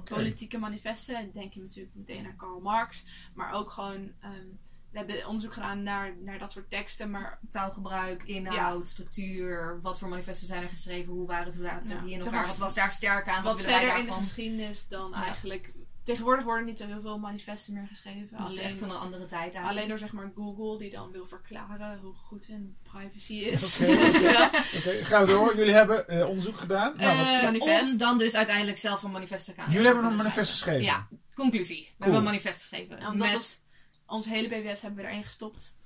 Politieke 0.03 0.57
manifesten. 0.57 1.31
Denk 1.33 1.53
je 1.53 1.59
natuurlijk 1.59 1.95
meteen 1.95 2.23
naar 2.23 2.35
Karl 2.35 2.59
Marx. 2.59 3.05
Maar 3.33 3.53
ook 3.53 3.71
gewoon, 3.71 4.11
ehm, 4.19 4.45
we 4.91 4.97
hebben 4.97 5.27
onderzoek 5.27 5.53
gedaan 5.53 5.83
naar, 5.83 6.15
naar 6.17 6.39
dat 6.39 6.51
soort 6.51 6.69
teksten. 6.69 7.09
Maar 7.09 7.39
Taalgebruik, 7.49 8.23
inhoud, 8.23 8.87
structuur, 8.87 9.79
wat 9.81 9.99
voor 9.99 10.07
manifesten 10.07 10.47
zijn 10.47 10.63
er 10.63 10.69
geschreven, 10.69 11.13
hoe 11.13 11.27
waren 11.27 11.45
het, 11.45 11.55
hoe 11.55 11.65
zaten 11.65 11.95
Ja, 11.95 12.01
die 12.01 12.13
in 12.13 12.19
elkaar, 12.21 12.47
wat 12.47 12.57
was 12.57 12.73
daar 12.73 12.91
sterk 12.91 13.27
aan, 13.27 13.43
wat, 13.43 13.53
wat 13.53 13.61
willen 13.61 13.79
wij 13.79 13.89
verder 13.89 14.07
in 14.07 14.11
de 14.13 14.25
geschiedenis 14.25 14.87
dan 14.87 15.09
Ja. 15.09 15.23
eigenlijk... 15.23 15.73
Tegenwoordig 16.07 16.45
worden 16.45 16.65
niet 16.65 16.77
zo 16.79 16.85
heel 16.85 17.01
veel 17.01 17.17
manifesten 17.19 17.73
meer 17.73 17.87
geschreven. 17.87 18.37
Dat 18.37 18.51
is 18.51 18.57
echt 18.57 18.79
van 18.79 18.87
Alleen, 18.87 18.95
een 18.99 19.03
andere 19.05 19.25
tijd 19.25 19.41
eigenlijk. 19.41 19.69
alleen 19.71 19.87
door 19.87 19.97
zeg 19.97 20.11
maar 20.11 20.31
Google 20.35 20.77
die 20.77 20.89
dan 20.91 21.11
wil 21.11 21.25
verklaren 21.25 21.99
hoe 21.99 22.13
goed 22.13 22.45
hun 22.45 22.77
privacy 22.83 23.33
is. 23.33 23.79
Oké. 23.81 23.91
Oké, 24.77 25.03
gaan 25.05 25.25
we 25.25 25.31
door. 25.31 25.55
Jullie 25.57 25.73
hebben 25.73 26.07
eh, 26.07 26.27
onderzoek 26.27 26.57
gedaan. 26.57 26.93
Nou, 26.97 27.17
wat- 27.17 27.27
Eh, 27.27 27.43
manifest. 27.43 27.91
Om 27.91 27.97
dan 27.97 28.17
dus 28.17 28.35
uiteindelijk 28.35 28.77
zelf 28.77 29.03
een 29.03 29.11
manifest 29.11 29.45
te 29.45 29.53
gaan 29.53 29.71
jullie 29.71 29.85
hebben 29.87 30.05
een 30.05 30.15
manifest 30.15 30.51
geschreven. 30.51 30.83
Ja, 30.83 31.07
conclusie. 31.35 31.81
We 31.97 32.03
hebben 32.03 32.17
een 32.19 32.23
manifest 32.25 32.59
geschreven. 32.61 32.99
En 32.99 33.17
met, 33.17 33.33
was, 33.33 33.59
ons 34.05 34.25
hele 34.25 34.47
BWS 34.47 34.81
hebben 34.81 35.03
we 35.03 35.09
erin 35.09 35.23
gestopt. 35.23 35.77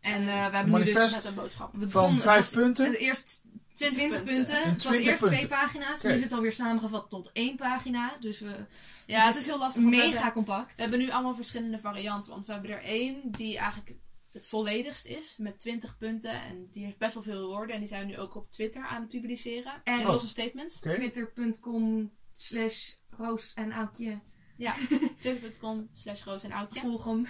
en 0.00 0.20
eh, 0.20 0.26
we 0.26 0.30
Een 0.32 0.40
hebben 0.42 0.64
nu 0.64 0.70
manifest? 0.70 1.04
dus... 1.04 1.14
Met 1.14 1.24
een 1.24 1.34
boodschap. 1.34 1.70
we 1.74 1.90
Van 1.90 2.16
vijf 2.18 2.44
het 2.46 2.54
was- 2.54 2.62
punten? 2.64 2.86
Het 2.86 2.96
eerst 2.96 3.42
20, 3.74 3.96
20 3.98 4.24
punten. 4.24 4.34
punten. 4.34 4.62
En 4.62 4.70
Het 4.72 4.82
was 4.82 4.92
20 4.92 5.10
eerst 5.10 5.22
twee 5.22 5.46
pagina's. 5.48 6.02
Nu 6.02 6.12
is 6.12 6.22
het 6.22 6.32
alweer 6.32 6.52
samengevat 6.52 7.10
tot 7.10 7.30
één 7.32 7.56
pagina. 7.56 8.16
Dus 8.20 8.38
we, 8.40 8.66
Ja, 9.06 9.26
het 9.26 9.36
is 9.36 9.46
heel 9.46 9.58
lastig. 9.58 9.82
mega 9.82 10.10
hebben- 10.12 10.32
compact. 10.32 10.74
We 10.76 10.82
hebben 10.82 10.98
nu 11.00 11.10
allemaal 11.10 11.34
verschillende 11.34 11.78
varianten. 11.78 12.30
Want 12.30 12.46
we 12.46 12.52
hebben 12.52 12.70
er 12.70 12.82
één 12.82 13.30
die 13.30 13.58
eigenlijk 13.58 13.94
het 14.32 14.46
volledigst 14.46 15.04
is. 15.06 15.34
Met 15.38 15.60
20 15.60 15.96
punten. 15.98 16.42
En 16.42 16.68
die 16.70 16.84
heeft 16.84 16.98
best 16.98 17.14
wel 17.14 17.22
veel 17.22 17.46
woorden. 17.46 17.74
En 17.74 17.80
die 17.80 17.88
zijn 17.88 18.06
we 18.06 18.12
nu 18.12 18.18
ook 18.18 18.34
op 18.34 18.50
Twitter 18.50 18.84
aan 18.86 19.00
het 19.00 19.10
publiceren. 19.10 19.72
En- 19.84 19.98
En 19.98 20.02
losse 20.04 20.28
statements. 20.28 20.80
Twitter.com 20.80 22.10
slash 22.32 22.90
Roos 23.10 23.54
en 23.54 23.72
Aukje. 23.72 24.20
Twitter.com 25.18 25.88
slash 25.92 26.22
roos 26.24 26.42
en 26.42 26.52
oudje. 26.52 26.80
Volg 26.80 27.04
hem. 27.04 27.26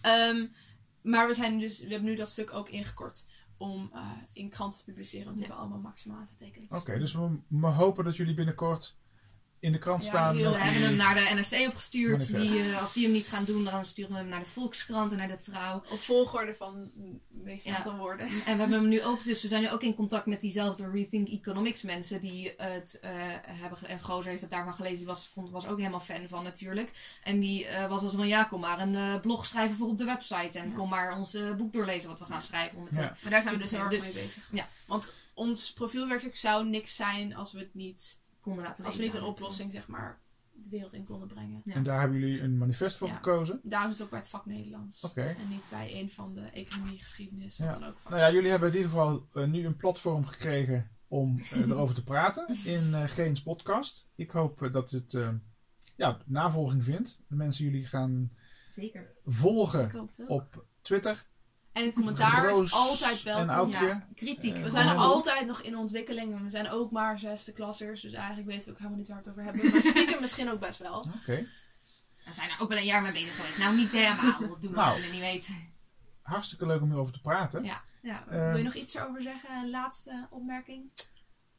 Ehm, 0.00 0.46
maar 1.02 1.26
we, 1.26 1.34
zijn 1.34 1.58
dus, 1.58 1.78
we 1.80 1.88
hebben 1.88 2.08
nu 2.08 2.14
dat 2.16 2.28
stuk 2.30 2.52
ook 2.52 2.68
ingekort. 2.68 3.24
Om 3.64 3.90
eh, 3.92 4.10
in 4.32 4.48
kranten 4.48 4.78
te 4.78 4.84
publiceren. 4.84 5.24
Want 5.24 5.36
die 5.36 5.46
hebben 5.46 5.64
allemaal 5.64 5.82
maximaal 5.82 6.18
aantekeningen. 6.18 6.76
Oké, 6.76 6.98
dus 6.98 7.12
we, 7.12 7.38
we 7.48 7.66
hopen 7.66 8.04
dat 8.04 8.16
jullie 8.16 8.34
binnenkort 8.34 8.96
in 9.64 9.72
de 9.72 9.78
krant 9.78 10.02
Ja, 10.02 10.08
staan. 10.08 10.36
heel 10.36 10.50
We 10.50 10.56
hebben 10.58 10.82
hem 10.82 10.96
naar 10.96 11.14
de 11.14 11.20
NRC 11.34 11.68
opgestuurd. 11.68 12.34
Die, 12.34 12.60
eh, 12.62 12.80
als 12.80 12.92
die 12.92 13.04
hem 13.04 13.12
niet 13.12 13.26
gaan 13.26 13.44
doen, 13.44 13.64
dan 13.64 13.84
sturen 13.84 14.12
we 14.12 14.16
hem 14.18 14.28
naar 14.28 14.40
de 14.42 14.48
Volkskrant 14.48 15.12
en 15.12 15.18
naar 15.18 15.28
de 15.28 15.38
Trouw. 15.40 15.82
Op 15.90 15.98
volgorde 16.00 16.54
van 16.54 16.90
de 16.94 17.18
meeste 17.42 17.68
Ja. 17.68 17.76
aantal 17.76 17.96
woorden. 17.96 18.26
En 18.26 18.34
we 18.34 18.50
hebben 18.50 18.72
hem 18.72 18.88
nu 18.88 19.02
ook, 19.02 19.24
dus 19.24 19.42
we 19.42 19.48
zijn 19.48 19.62
nu 19.62 19.70
ook 19.70 19.82
in 19.82 19.94
contact 19.94 20.26
met 20.26 20.40
diezelfde 20.40 20.90
Rethink 20.90 21.28
Economics 21.28 21.82
mensen 21.82 22.20
die 22.20 22.52
het 22.56 22.98
eh, 23.02 23.10
hebben. 23.46 23.78
En 23.88 24.00
Gozer 24.02 24.30
heeft 24.30 24.40
het 24.42 24.50
daarvan 24.50 24.74
gelezen, 24.74 24.96
die 24.96 25.06
was, 25.06 25.30
vond, 25.32 25.50
was 25.50 25.66
ook 25.66 25.78
helemaal 25.78 26.00
fan 26.00 26.28
van 26.28 26.44
natuurlijk. 26.44 26.90
En 27.22 27.40
die 27.40 27.66
eh, 27.66 27.88
was 27.88 28.02
als 28.02 28.12
van 28.14 28.28
ja, 28.28 28.44
kom 28.44 28.60
maar 28.60 28.80
een 28.80 28.94
eh, 28.94 29.20
blog 29.20 29.46
schrijven 29.46 29.76
voor 29.76 29.88
op 29.88 29.98
de 29.98 30.04
website. 30.04 30.58
En 30.58 30.68
Ja. 30.68 30.74
kom 30.76 30.88
maar 30.88 31.16
ons 31.18 31.36
boek 31.56 31.72
doorlezen 31.72 32.08
wat 32.08 32.18
we 32.18 32.24
gaan 32.24 32.42
schrijven. 32.42 32.78
Om 32.78 32.84
het, 32.86 32.96
Ja. 32.96 33.16
Maar 33.22 33.30
daar 33.30 33.42
zijn 33.42 33.54
we 33.54 33.60
dus 33.60 33.70
heel 33.70 33.80
erg 33.80 33.88
Dus- 33.90 34.04
mee 34.04 34.12
bezig. 34.12 34.48
ja. 34.50 34.68
Want 34.86 35.12
ons 35.34 35.72
profielwerkstuk 35.72 36.36
zou 36.36 36.66
niks 36.68 36.96
zijn 36.96 37.34
als 37.36 37.52
we 37.52 37.58
het 37.58 37.74
niet, 37.74 38.20
konden 38.44 38.64
laten 38.64 38.84
als 38.84 38.96
we 38.96 39.02
niet 39.02 39.14
een 39.14 39.22
oplossing 39.22 39.72
zeg 39.72 39.88
maar 39.88 40.20
de 40.52 40.68
wereld 40.70 40.92
in 40.92 41.04
konden 41.04 41.28
brengen. 41.28 41.62
Ja. 41.64 41.74
En 41.74 41.82
daar 41.82 42.00
hebben 42.00 42.18
jullie 42.18 42.40
een 42.40 42.58
manifest 42.58 42.96
voor 42.96 43.08
Ja. 43.08 43.14
gekozen. 43.14 43.60
Daarom 43.62 43.88
is 43.90 43.94
het 43.94 44.04
ook 44.04 44.10
bij 44.10 44.18
het 44.18 44.28
vak 44.28 44.46
Nederlands. 44.46 45.00
Oké. 45.04 45.22
En 45.22 45.48
niet 45.48 45.62
bij 45.70 46.00
een 46.00 46.10
van 46.10 46.34
de 46.34 46.40
economie, 46.40 46.98
geschiedenis, 46.98 47.58
wat 47.58 47.66
Ja. 47.66 47.72
dan 47.78 47.88
ook. 47.88 47.98
Vak. 47.98 48.10
Nou 48.12 48.22
ja, 48.22 48.32
jullie 48.32 48.50
hebben 48.50 48.68
in 48.68 48.74
ieder 48.74 48.90
geval 48.90 49.26
eh, 49.34 49.44
nu 49.44 49.66
een 49.66 49.76
platform 49.76 50.24
gekregen 50.26 50.90
om 51.08 51.38
eh, 51.38 51.60
erover 51.70 51.94
te 51.94 52.04
praten 52.04 52.56
in 52.64 52.94
eh 52.94 53.02
Geens 53.08 53.42
podcast. 53.42 54.08
Ik 54.14 54.30
hoop 54.30 54.68
dat 54.72 54.90
het 54.90 55.18
ja, 55.96 56.18
navolging 56.26 56.84
vindt. 56.84 57.22
De 57.28 57.36
mensen 57.36 57.64
jullie 57.64 57.86
gaan 57.86 58.30
zeker. 58.68 59.12
volgen 59.24 59.84
Ik 59.84 59.90
hoop 59.92 60.08
het 60.08 60.20
ook. 60.22 60.28
op 60.28 60.64
Twitter. 60.82 61.26
En 61.74 61.92
commentaar 61.92 62.44
Roos 62.48 62.64
is 62.64 62.72
altijd. 62.72 63.26
Aukje. 63.48 63.86
Ja, 63.86 64.06
kritiek. 64.14 64.56
Eh, 64.56 64.62
We 64.62 64.70
zijn 64.70 64.88
er 64.88 64.96
altijd 64.96 65.46
nog 65.46 65.60
in 65.62 65.76
ontwikkeling. 65.76 66.32
en 66.36 66.42
We 66.44 66.50
zijn 66.50 66.68
ook 66.70 66.90
maar 66.90 67.18
zesde 67.18 67.52
klassers. 67.52 68.00
Dus 68.00 68.12
eigenlijk 68.12 68.46
weten 68.48 68.64
we 68.64 68.70
ook 68.70 68.76
helemaal 68.78 68.98
niet 68.98 69.08
waar 69.08 69.22
we 69.22 69.22
het 69.22 69.38
over 69.38 69.42
hebben. 69.52 69.72
Maar 69.72 69.82
stiekem 69.82 70.20
misschien 70.26 70.50
ook 70.50 70.60
best 70.60 70.78
wel. 70.78 70.98
Oké. 71.20 71.46
We 72.24 72.32
zijn 72.32 72.50
er 72.50 72.60
ook 72.60 72.68
wel 72.68 72.78
een 72.78 72.84
jaar 72.84 73.02
mee 73.02 73.12
bezig 73.12 73.36
geweest. 73.36 73.58
Nou, 73.58 73.76
niet 73.76 73.90
helemaal. 73.92 74.40
Dat 74.40 74.62
doen 74.62 74.70
we 74.70 74.76
Nou. 74.76 75.10
niet 75.10 75.20
weten. 75.20 75.54
Hartstikke 76.22 76.66
leuk 76.66 76.80
om 76.80 76.88
hierover 76.88 77.12
te 77.12 77.20
praten. 77.20 77.64
Ja. 77.64 77.82
Ja, 78.02 78.24
Ehm. 78.30 78.46
wil 78.48 78.56
je 78.56 78.62
nog 78.62 78.74
iets 78.74 78.94
erover 78.94 79.22
zeggen? 79.22 79.50
Een 79.56 79.70
laatste 79.70 80.26
opmerking? 80.30 80.90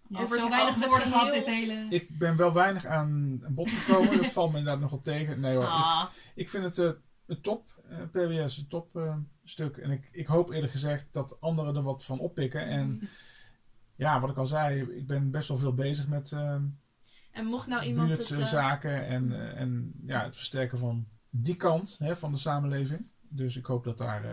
Je 0.08 0.18
Over 0.18 0.30
hebt 0.30 0.42
zo 0.42 0.50
weinig 0.50 0.76
woorden 0.88 1.08
gehad 1.08 1.32
dit 1.34 1.46
hele... 1.46 1.86
Ik 1.90 2.18
ben 2.18 2.36
wel 2.36 2.54
weinig 2.54 2.86
aan 2.86 3.40
bod 3.50 3.70
gekomen. 3.70 4.18
dat 4.22 4.26
valt 4.26 4.52
me 4.52 4.58
inderdaad 4.58 4.82
nogal 4.82 5.00
tegen. 5.00 5.40
Nee 5.40 5.54
hoor, 5.56 5.64
ik, 5.64 5.70
Ah, 5.70 6.06
ik 6.36 6.50
vind 6.50 6.64
het 6.64 6.78
eh, 6.78 6.90
een 7.28 7.42
top. 7.42 7.66
Eh, 7.90 8.02
PWS 8.12 8.58
een 8.58 8.68
top 8.68 8.96
eh, 8.96 9.18
stuk. 9.44 9.78
En 9.78 9.92
ik, 9.92 10.10
ik 10.12 10.28
hoop 10.28 10.50
eerlijk 10.50 10.72
gezegd 10.72 11.14
dat 11.14 11.42
anderen 11.42 11.76
er 11.76 11.82
wat 11.82 12.06
van 12.06 12.20
oppikken. 12.20 12.68
En 12.68 13.10
ja, 13.96 14.20
wat 14.20 14.30
ik 14.30 14.38
al 14.38 14.48
zei, 14.48 14.82
ik 14.82 15.08
ben 15.08 15.32
best 15.32 15.48
wel 15.48 15.58
veel 15.58 15.74
bezig 15.74 16.08
met 16.08 16.32
eh 16.32 16.56
En 17.32 17.46
mocht 17.46 17.68
nou 17.68 17.86
iemand 17.86 18.10
het... 18.10 18.30
buurtzaken 18.30 19.06
en, 19.06 19.56
en 19.56 19.94
ja, 20.06 20.24
het 20.24 20.36
versterken 20.36 20.78
van 20.78 21.08
die 21.30 21.56
kant 21.56 21.96
hè, 22.00 22.16
van 22.16 22.32
de 22.32 22.38
samenleving. 22.38 23.08
Dus 23.22 23.56
ik 23.56 23.66
hoop 23.66 23.84
dat 23.84 23.98
daar 23.98 24.26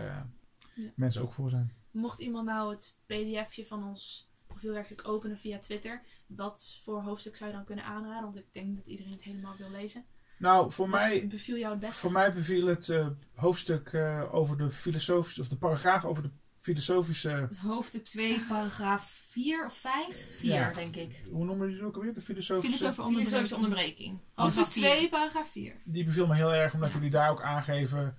Ja. 0.75 0.91
mensen 0.95 1.21
ook 1.21 1.33
voor 1.33 1.49
zijn. 1.49 1.73
mocht 1.91 2.19
iemand 2.19 2.45
nou 2.45 2.71
het 2.71 2.97
pdfje 3.05 3.65
van 3.65 3.83
ons 3.83 4.31
profielwerkstuk 4.47 5.07
openen 5.07 5.37
via 5.37 5.59
Twitter. 5.59 6.01
Wat 6.27 6.79
voor 6.83 7.01
hoofdstuk 7.01 7.35
zou 7.35 7.49
je 7.49 7.55
dan 7.55 7.65
kunnen 7.65 7.85
aanraden? 7.85 8.23
Want 8.23 8.37
ik 8.37 8.45
denk 8.51 8.75
dat 8.75 8.85
iedereen 8.85 9.11
het 9.11 9.23
helemaal 9.23 9.55
wil 9.57 9.69
lezen. 9.71 10.05
Nou, 10.43 10.71
voor 10.71 10.89
Wat 10.89 10.99
mij, 10.99 11.27
beviel 11.27 11.57
jou 11.57 11.71
het 11.71 11.79
beste? 11.79 11.95
voor 12.01 12.11
mij 12.11 12.33
beviel 12.33 12.65
het 12.67 12.89
eh, 12.89 13.07
hoofdstuk 13.35 13.87
eh, 13.93 14.33
over 14.33 14.57
de 14.57 14.69
filosofische, 14.69 15.41
of 15.41 15.47
de 15.47 15.57
paragraaf 15.57 16.05
over 16.05 16.23
de 16.23 16.29
filosofische, 16.57 17.29
het 17.29 17.57
hoofdstuk 17.57 18.03
2, 18.03 18.39
paragraaf 18.39 19.25
4 19.29 19.65
of 19.65 19.73
5? 19.77 20.37
4, 20.37 20.53
Ja. 20.53 20.71
denk 20.73 20.95
ik. 20.95 21.23
hoe 21.31 21.45
noemen 21.45 21.65
jullie 21.67 21.75
het 21.77 21.87
ook 21.87 21.95
alweer? 21.95 22.13
De 22.13 22.21
filosofische. 22.21 22.77
Filosofische 22.77 23.13
Filosofische 23.13 23.55
onderbreking. 23.55 24.19
Hoofdstuk 24.33 24.63
Paragraaf 24.65 24.97
2, 24.97 25.09
paragraaf 25.09 25.49
4. 25.51 25.75
Die 25.85 26.03
beviel 26.03 26.27
me 26.27 26.35
heel 26.35 26.53
erg 26.53 26.73
omdat 26.73 26.89
Ja. 26.89 26.95
jullie 26.95 27.09
daar 27.11 27.29
ook 27.29 27.41
aangeven 27.43 28.17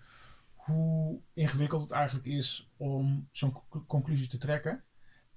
hoe 0.54 1.20
ingewikkeld 1.34 1.82
het 1.82 1.90
eigenlijk 1.90 2.26
is 2.26 2.70
om 2.76 3.28
zo'n 3.32 3.52
co- 3.52 3.84
conclusie 3.86 4.28
te 4.28 4.38
trekken. 4.38 4.84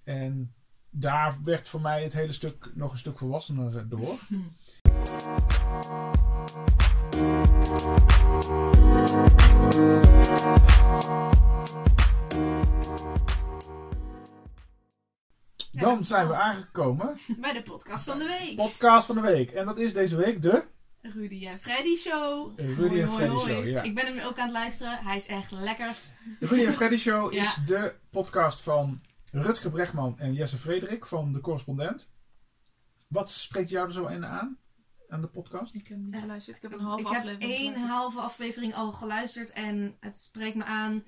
En 0.03 0.53
daar 0.89 1.37
werd 1.43 1.67
voor 1.67 1.81
mij 1.81 2.03
het 2.03 2.13
hele 2.13 2.31
stuk 2.33 2.71
nog 2.75 2.91
een 2.91 2.97
stuk 2.97 3.17
volwassener 3.17 3.89
door. 3.89 4.19
Dan 15.71 16.05
zijn 16.05 16.27
we 16.27 16.35
aangekomen. 16.35 17.17
Bij 17.41 17.53
de 17.53 17.61
podcast 17.61 18.03
van 18.03 18.19
de 18.19 18.25
week. 18.25 18.55
Podcast 18.55 19.05
van 19.05 19.15
de 19.15 19.21
week. 19.21 19.51
En 19.51 19.65
dat 19.65 19.77
is 19.79 19.93
deze 19.93 20.15
week 20.15 20.41
de 20.41 20.63
Rudy 21.01 21.47
en 21.47 21.59
Freddy 21.59 21.95
Show. 21.95 22.59
Rudy 22.59 22.99
en 22.99 23.07
Hoi, 23.07 23.15
Freddy 23.15 23.27
hoi, 23.33 23.45
Show. 23.47 23.55
hoi. 23.57 23.69
Ja. 23.69 23.81
Ik 23.81 23.95
ben 23.95 24.05
hem 24.05 24.19
ook 24.27 24.37
aan 24.37 24.43
het 24.45 24.53
luisteren. 24.53 24.97
Hij 24.97 25.15
is 25.15 25.25
echt 25.27 25.51
lekker. 25.51 25.95
De 26.39 26.45
Rudy 26.47 26.65
en 26.65 26.73
Freddy 26.73 26.97
Show 26.97 27.31
Ja. 27.33 27.41
is 27.41 27.55
de 27.65 27.95
podcast 28.09 28.61
van 28.61 29.01
Rutger 29.31 29.71
Bregman 29.71 30.19
en 30.19 30.33
Jesse 30.33 30.57
Frederik 30.57 31.05
van 31.05 31.31
De 31.33 31.39
Correspondent. 31.41 32.11
Wat 33.07 33.29
spreekt 33.29 33.69
jou 33.69 33.87
er 33.87 33.93
zo 33.93 34.05
in 34.05 34.25
aan, 34.25 34.57
aan 35.09 35.21
de 35.21 35.27
podcast? 35.27 35.73
Ik 35.75 35.87
heb 35.87 35.97
niet 35.97 36.13
Eh, 36.13 36.21
geluisterd. 36.21 36.55
Ik 36.55 36.61
heb 36.61 36.71
een 36.71 36.79
halve 36.79 37.01
ik 37.01 37.07
heb 37.07 37.17
aflevering 37.17 37.51
één 37.51 37.59
geluisterd. 37.59 37.89
halve 37.91 38.19
aflevering 38.19 38.73
al 38.73 38.91
geluisterd. 38.91 39.51
En 39.51 39.97
het 39.99 40.17
spreekt 40.17 40.55
me 40.55 40.63
aan 40.63 41.03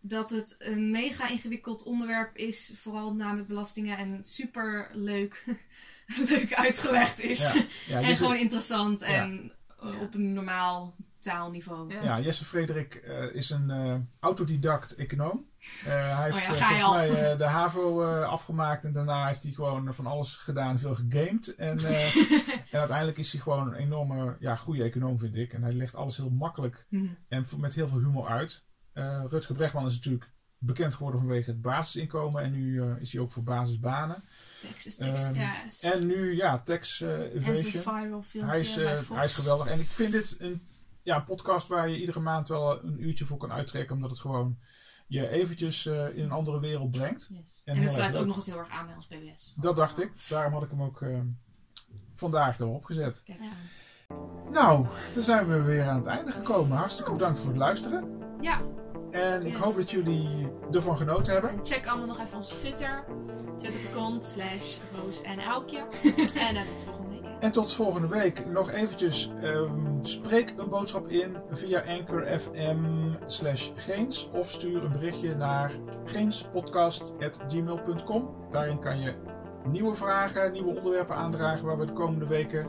dat 0.00 0.30
het 0.30 0.54
een 0.58 0.90
mega 0.90 1.28
ingewikkeld 1.28 1.82
onderwerp 1.82 2.36
is. 2.36 2.72
Vooral 2.76 3.14
namelijk 3.14 3.48
belastingen. 3.48 3.98
En 3.98 4.24
super 4.24 4.90
leuk, 4.92 5.44
leuk 6.28 6.54
uitgelegd 6.54 7.18
is. 7.20 7.52
Ja, 7.52 7.64
ja, 7.88 8.00
en 8.08 8.16
gewoon 8.16 8.36
interessant. 8.36 9.02
En 9.02 9.52
Ja. 9.82 10.00
op 10.00 10.14
een 10.14 10.32
normaal 10.32 10.94
taalniveau. 11.28 11.92
Ja. 11.94 12.02
ja, 12.02 12.20
Jesse 12.20 12.44
Frederik 12.44 12.94
eh, 12.94 13.34
is 13.34 13.50
een 13.50 13.70
eh, 13.70 13.94
autodidact 14.20 14.94
econoom. 14.94 15.46
Eh, 15.84 16.16
hij 16.18 16.24
heeft 16.24 16.36
Oh 16.36 16.42
ja, 16.42 16.46
volgens 16.58 16.82
al. 16.82 16.92
mij 16.94 17.30
eh, 17.32 17.38
de 17.38 17.44
HAVO 17.44 18.02
eh, 18.04 18.28
afgemaakt 18.28 18.84
en 18.84 18.92
daarna 18.92 19.26
heeft 19.26 19.42
hij 19.42 19.52
gewoon 19.52 19.94
van 19.94 20.06
alles 20.06 20.36
gedaan, 20.36 20.78
veel 20.78 20.94
gegamed. 20.94 21.54
En, 21.54 21.78
eh, 21.78 22.16
en 22.72 22.78
uiteindelijk 22.78 23.18
is 23.18 23.32
hij 23.32 23.40
gewoon 23.40 23.66
een 23.66 23.74
enorme, 23.74 24.36
ja, 24.40 24.56
goede 24.56 24.82
econoom 24.82 25.18
vind 25.18 25.36
ik. 25.36 25.52
En 25.52 25.62
hij 25.62 25.72
legt 25.72 25.94
alles 25.94 26.16
heel 26.16 26.30
makkelijk 26.30 26.86
Hm. 26.88 27.06
En 27.28 27.46
met 27.56 27.74
heel 27.74 27.88
veel 27.88 27.98
humor 27.98 28.26
uit. 28.28 28.64
Eh 28.92 29.24
Rutger 29.28 29.54
Bregman 29.54 29.86
is 29.86 29.94
natuurlijk 29.94 30.30
bekend 30.60 30.94
geworden 30.94 31.20
vanwege 31.20 31.50
het 31.50 31.60
basisinkomen. 31.60 32.42
En 32.42 32.52
nu 32.52 32.82
eh, 32.82 33.00
is 33.00 33.12
hij 33.12 33.20
ook 33.22 33.30
voor 33.30 33.42
basisbanen. 33.42 34.22
Texas, 34.60 34.94
Texas, 34.96 35.22
Ehm, 35.24 35.32
Texas. 35.32 35.80
En 35.92 36.06
nu, 36.06 36.36
ja, 36.36 36.62
eh, 36.64 37.34
Evasion. 37.34 37.82
viral 37.82 38.22
filmpje 38.22 38.50
Hij 38.50 38.60
is, 38.60 38.74
bij 38.74 38.96
Fox. 38.98 39.16
hij 39.16 39.24
is 39.24 39.34
geweldig. 39.34 39.66
En 39.66 39.80
ik 39.80 39.86
vind 39.86 40.12
dit 40.12 40.36
een 40.38 40.60
ja, 41.08 41.16
een 41.16 41.24
podcast 41.24 41.68
waar 41.68 41.88
je 41.88 42.00
iedere 42.00 42.20
maand 42.20 42.48
wel 42.48 42.84
een 42.84 43.02
uurtje 43.02 43.24
voor 43.24 43.36
kan 43.38 43.52
uittrekken. 43.52 43.94
Omdat 43.94 44.10
het 44.10 44.18
gewoon 44.18 44.58
je 45.06 45.28
eventjes 45.28 45.86
eh, 45.86 46.16
in 46.16 46.24
een 46.24 46.30
andere 46.30 46.60
wereld 46.60 46.90
brengt. 46.90 47.28
Yes. 47.30 47.62
En 47.64 47.74
En, 47.76 47.82
het 47.82 47.92
sluit 47.92 48.16
ook 48.16 48.26
nog 48.26 48.36
eens 48.36 48.46
heel 48.46 48.58
erg 48.58 48.68
aan 48.70 48.86
bij 48.86 48.94
ons 48.94 49.06
PBS. 49.06 49.54
Dat 49.56 49.76
dacht 49.76 50.00
ik. 50.00 50.28
Daarom 50.28 50.52
had 50.52 50.62
ik 50.62 50.70
hem 50.70 50.82
ook 50.82 51.02
eh, 51.02 51.18
vandaag 52.14 52.60
erop 52.60 52.84
gezet. 52.84 53.22
Kijk, 53.22 53.38
Ja. 53.42 53.50
zo. 54.08 54.40
Nou, 54.52 54.86
dan 55.14 55.22
zijn 55.22 55.46
we 55.48 55.62
weer 55.62 55.88
aan 55.88 55.96
het 55.96 56.06
einde 56.06 56.32
gekomen. 56.32 56.76
Hartstikke 56.76 57.12
bedankt 57.12 57.38
voor 57.38 57.48
het 57.48 57.58
luisteren. 57.58 58.18
Ja, 58.40 58.60
En 59.10 59.46
ik 59.46 59.54
hoop 59.54 59.76
dat 59.76 59.90
jullie 59.90 60.48
ervan 60.70 60.96
genoten 60.96 61.32
hebben. 61.32 61.50
en 61.50 61.64
check 61.66 61.86
allemaal 61.86 62.06
nog 62.06 62.18
even 62.20 62.36
onze 62.36 62.56
Twitter. 62.56 63.04
Twitter.com 63.58 64.18
slash 64.24 64.76
Roos 64.96 65.22
en 65.22 65.40
Aukje. 65.44 65.78
en 66.48 66.66
tot 66.66 66.82
volgende. 66.84 67.07
En 67.40 67.50
tot 67.50 67.72
volgende 67.72 68.08
week. 68.08 68.46
Nog 68.46 68.70
eventjes, 68.70 69.30
ehm, 69.42 69.70
spreek 70.02 70.54
een 70.56 70.68
boodschap 70.68 71.08
in 71.08 71.36
via 71.50 71.82
Anchor 71.88 72.26
FM 72.40 72.78
slash 73.26 73.70
Geens. 73.76 74.28
Of 74.32 74.50
stuur 74.50 74.84
een 74.84 74.92
berichtje 74.92 75.34
naar 75.34 75.70
geenspodcast.gmail.com. 76.04 78.34
Daarin 78.50 78.78
kan 78.78 79.00
je 79.00 79.14
nieuwe 79.64 79.94
vragen, 79.94 80.52
nieuwe 80.52 80.76
onderwerpen 80.76 81.16
aandragen 81.16 81.66
waar 81.66 81.78
we 81.78 81.86
de 81.86 81.92
komende 81.92 82.26
weken... 82.26 82.66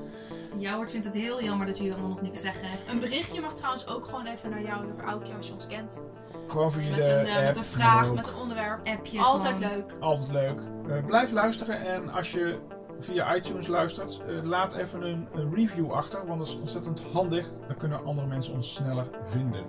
Jouwert 0.57 0.91
vindt 0.91 1.05
het 1.05 1.15
heel 1.15 1.43
jammer 1.43 1.65
dat 1.67 1.77
jullie 1.77 1.91
allemaal 1.91 2.09
nog 2.09 2.21
niks 2.21 2.41
zeggen. 2.41 2.69
Een 2.87 2.99
berichtje 2.99 3.41
mag 3.41 3.55
trouwens 3.55 3.87
ook 3.87 4.05
gewoon 4.05 4.25
even 4.25 4.49
naar 4.49 4.61
jou 4.61 4.91
over 4.91 5.03
Aukje 5.03 5.33
als 5.33 5.47
je 5.47 5.53
ons 5.53 5.67
kent. 5.67 6.01
Gewoon 6.47 6.71
via 6.71 6.89
Met 6.89 7.03
de 7.03 7.09
een, 7.11 7.25
eh, 7.25 7.35
app. 7.35 7.45
met 7.45 7.57
een 7.57 7.63
vraag, 7.63 8.13
met 8.13 8.27
een 8.27 8.35
onderwerp. 8.35 8.87
Appje. 8.87 9.19
Altijd 9.19 9.55
gewoon. 9.55 9.69
leuk. 9.69 9.93
Altijd 9.99 10.31
leuk. 10.31 10.59
Eh, 10.87 11.05
blijf 11.05 11.31
luisteren 11.31 11.79
en 11.79 12.09
als 12.09 12.31
je 12.31 12.59
via 12.99 13.35
iTunes 13.35 13.67
luistert, 13.67 14.21
eh, 14.27 14.43
laat 14.43 14.73
even 14.73 15.01
een, 15.01 15.27
een 15.33 15.55
review 15.55 15.91
achter, 15.91 16.25
want 16.25 16.39
dat 16.39 16.47
is 16.47 16.59
ontzettend 16.59 17.01
handig. 17.13 17.49
Dan 17.67 17.77
kunnen 17.77 18.05
andere 18.05 18.27
mensen 18.27 18.53
ons 18.53 18.73
sneller 18.73 19.05
vinden. 19.25 19.63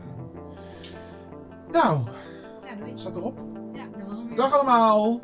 Nou, 1.72 2.00
Ja, 2.64 2.96
staat 2.96 3.16
erop. 3.16 3.36
Dat 3.98 4.08
was 4.08 4.18
hem 4.18 4.26
weer. 4.26 4.36
Dag 4.36 4.52
allemaal! 4.52 5.20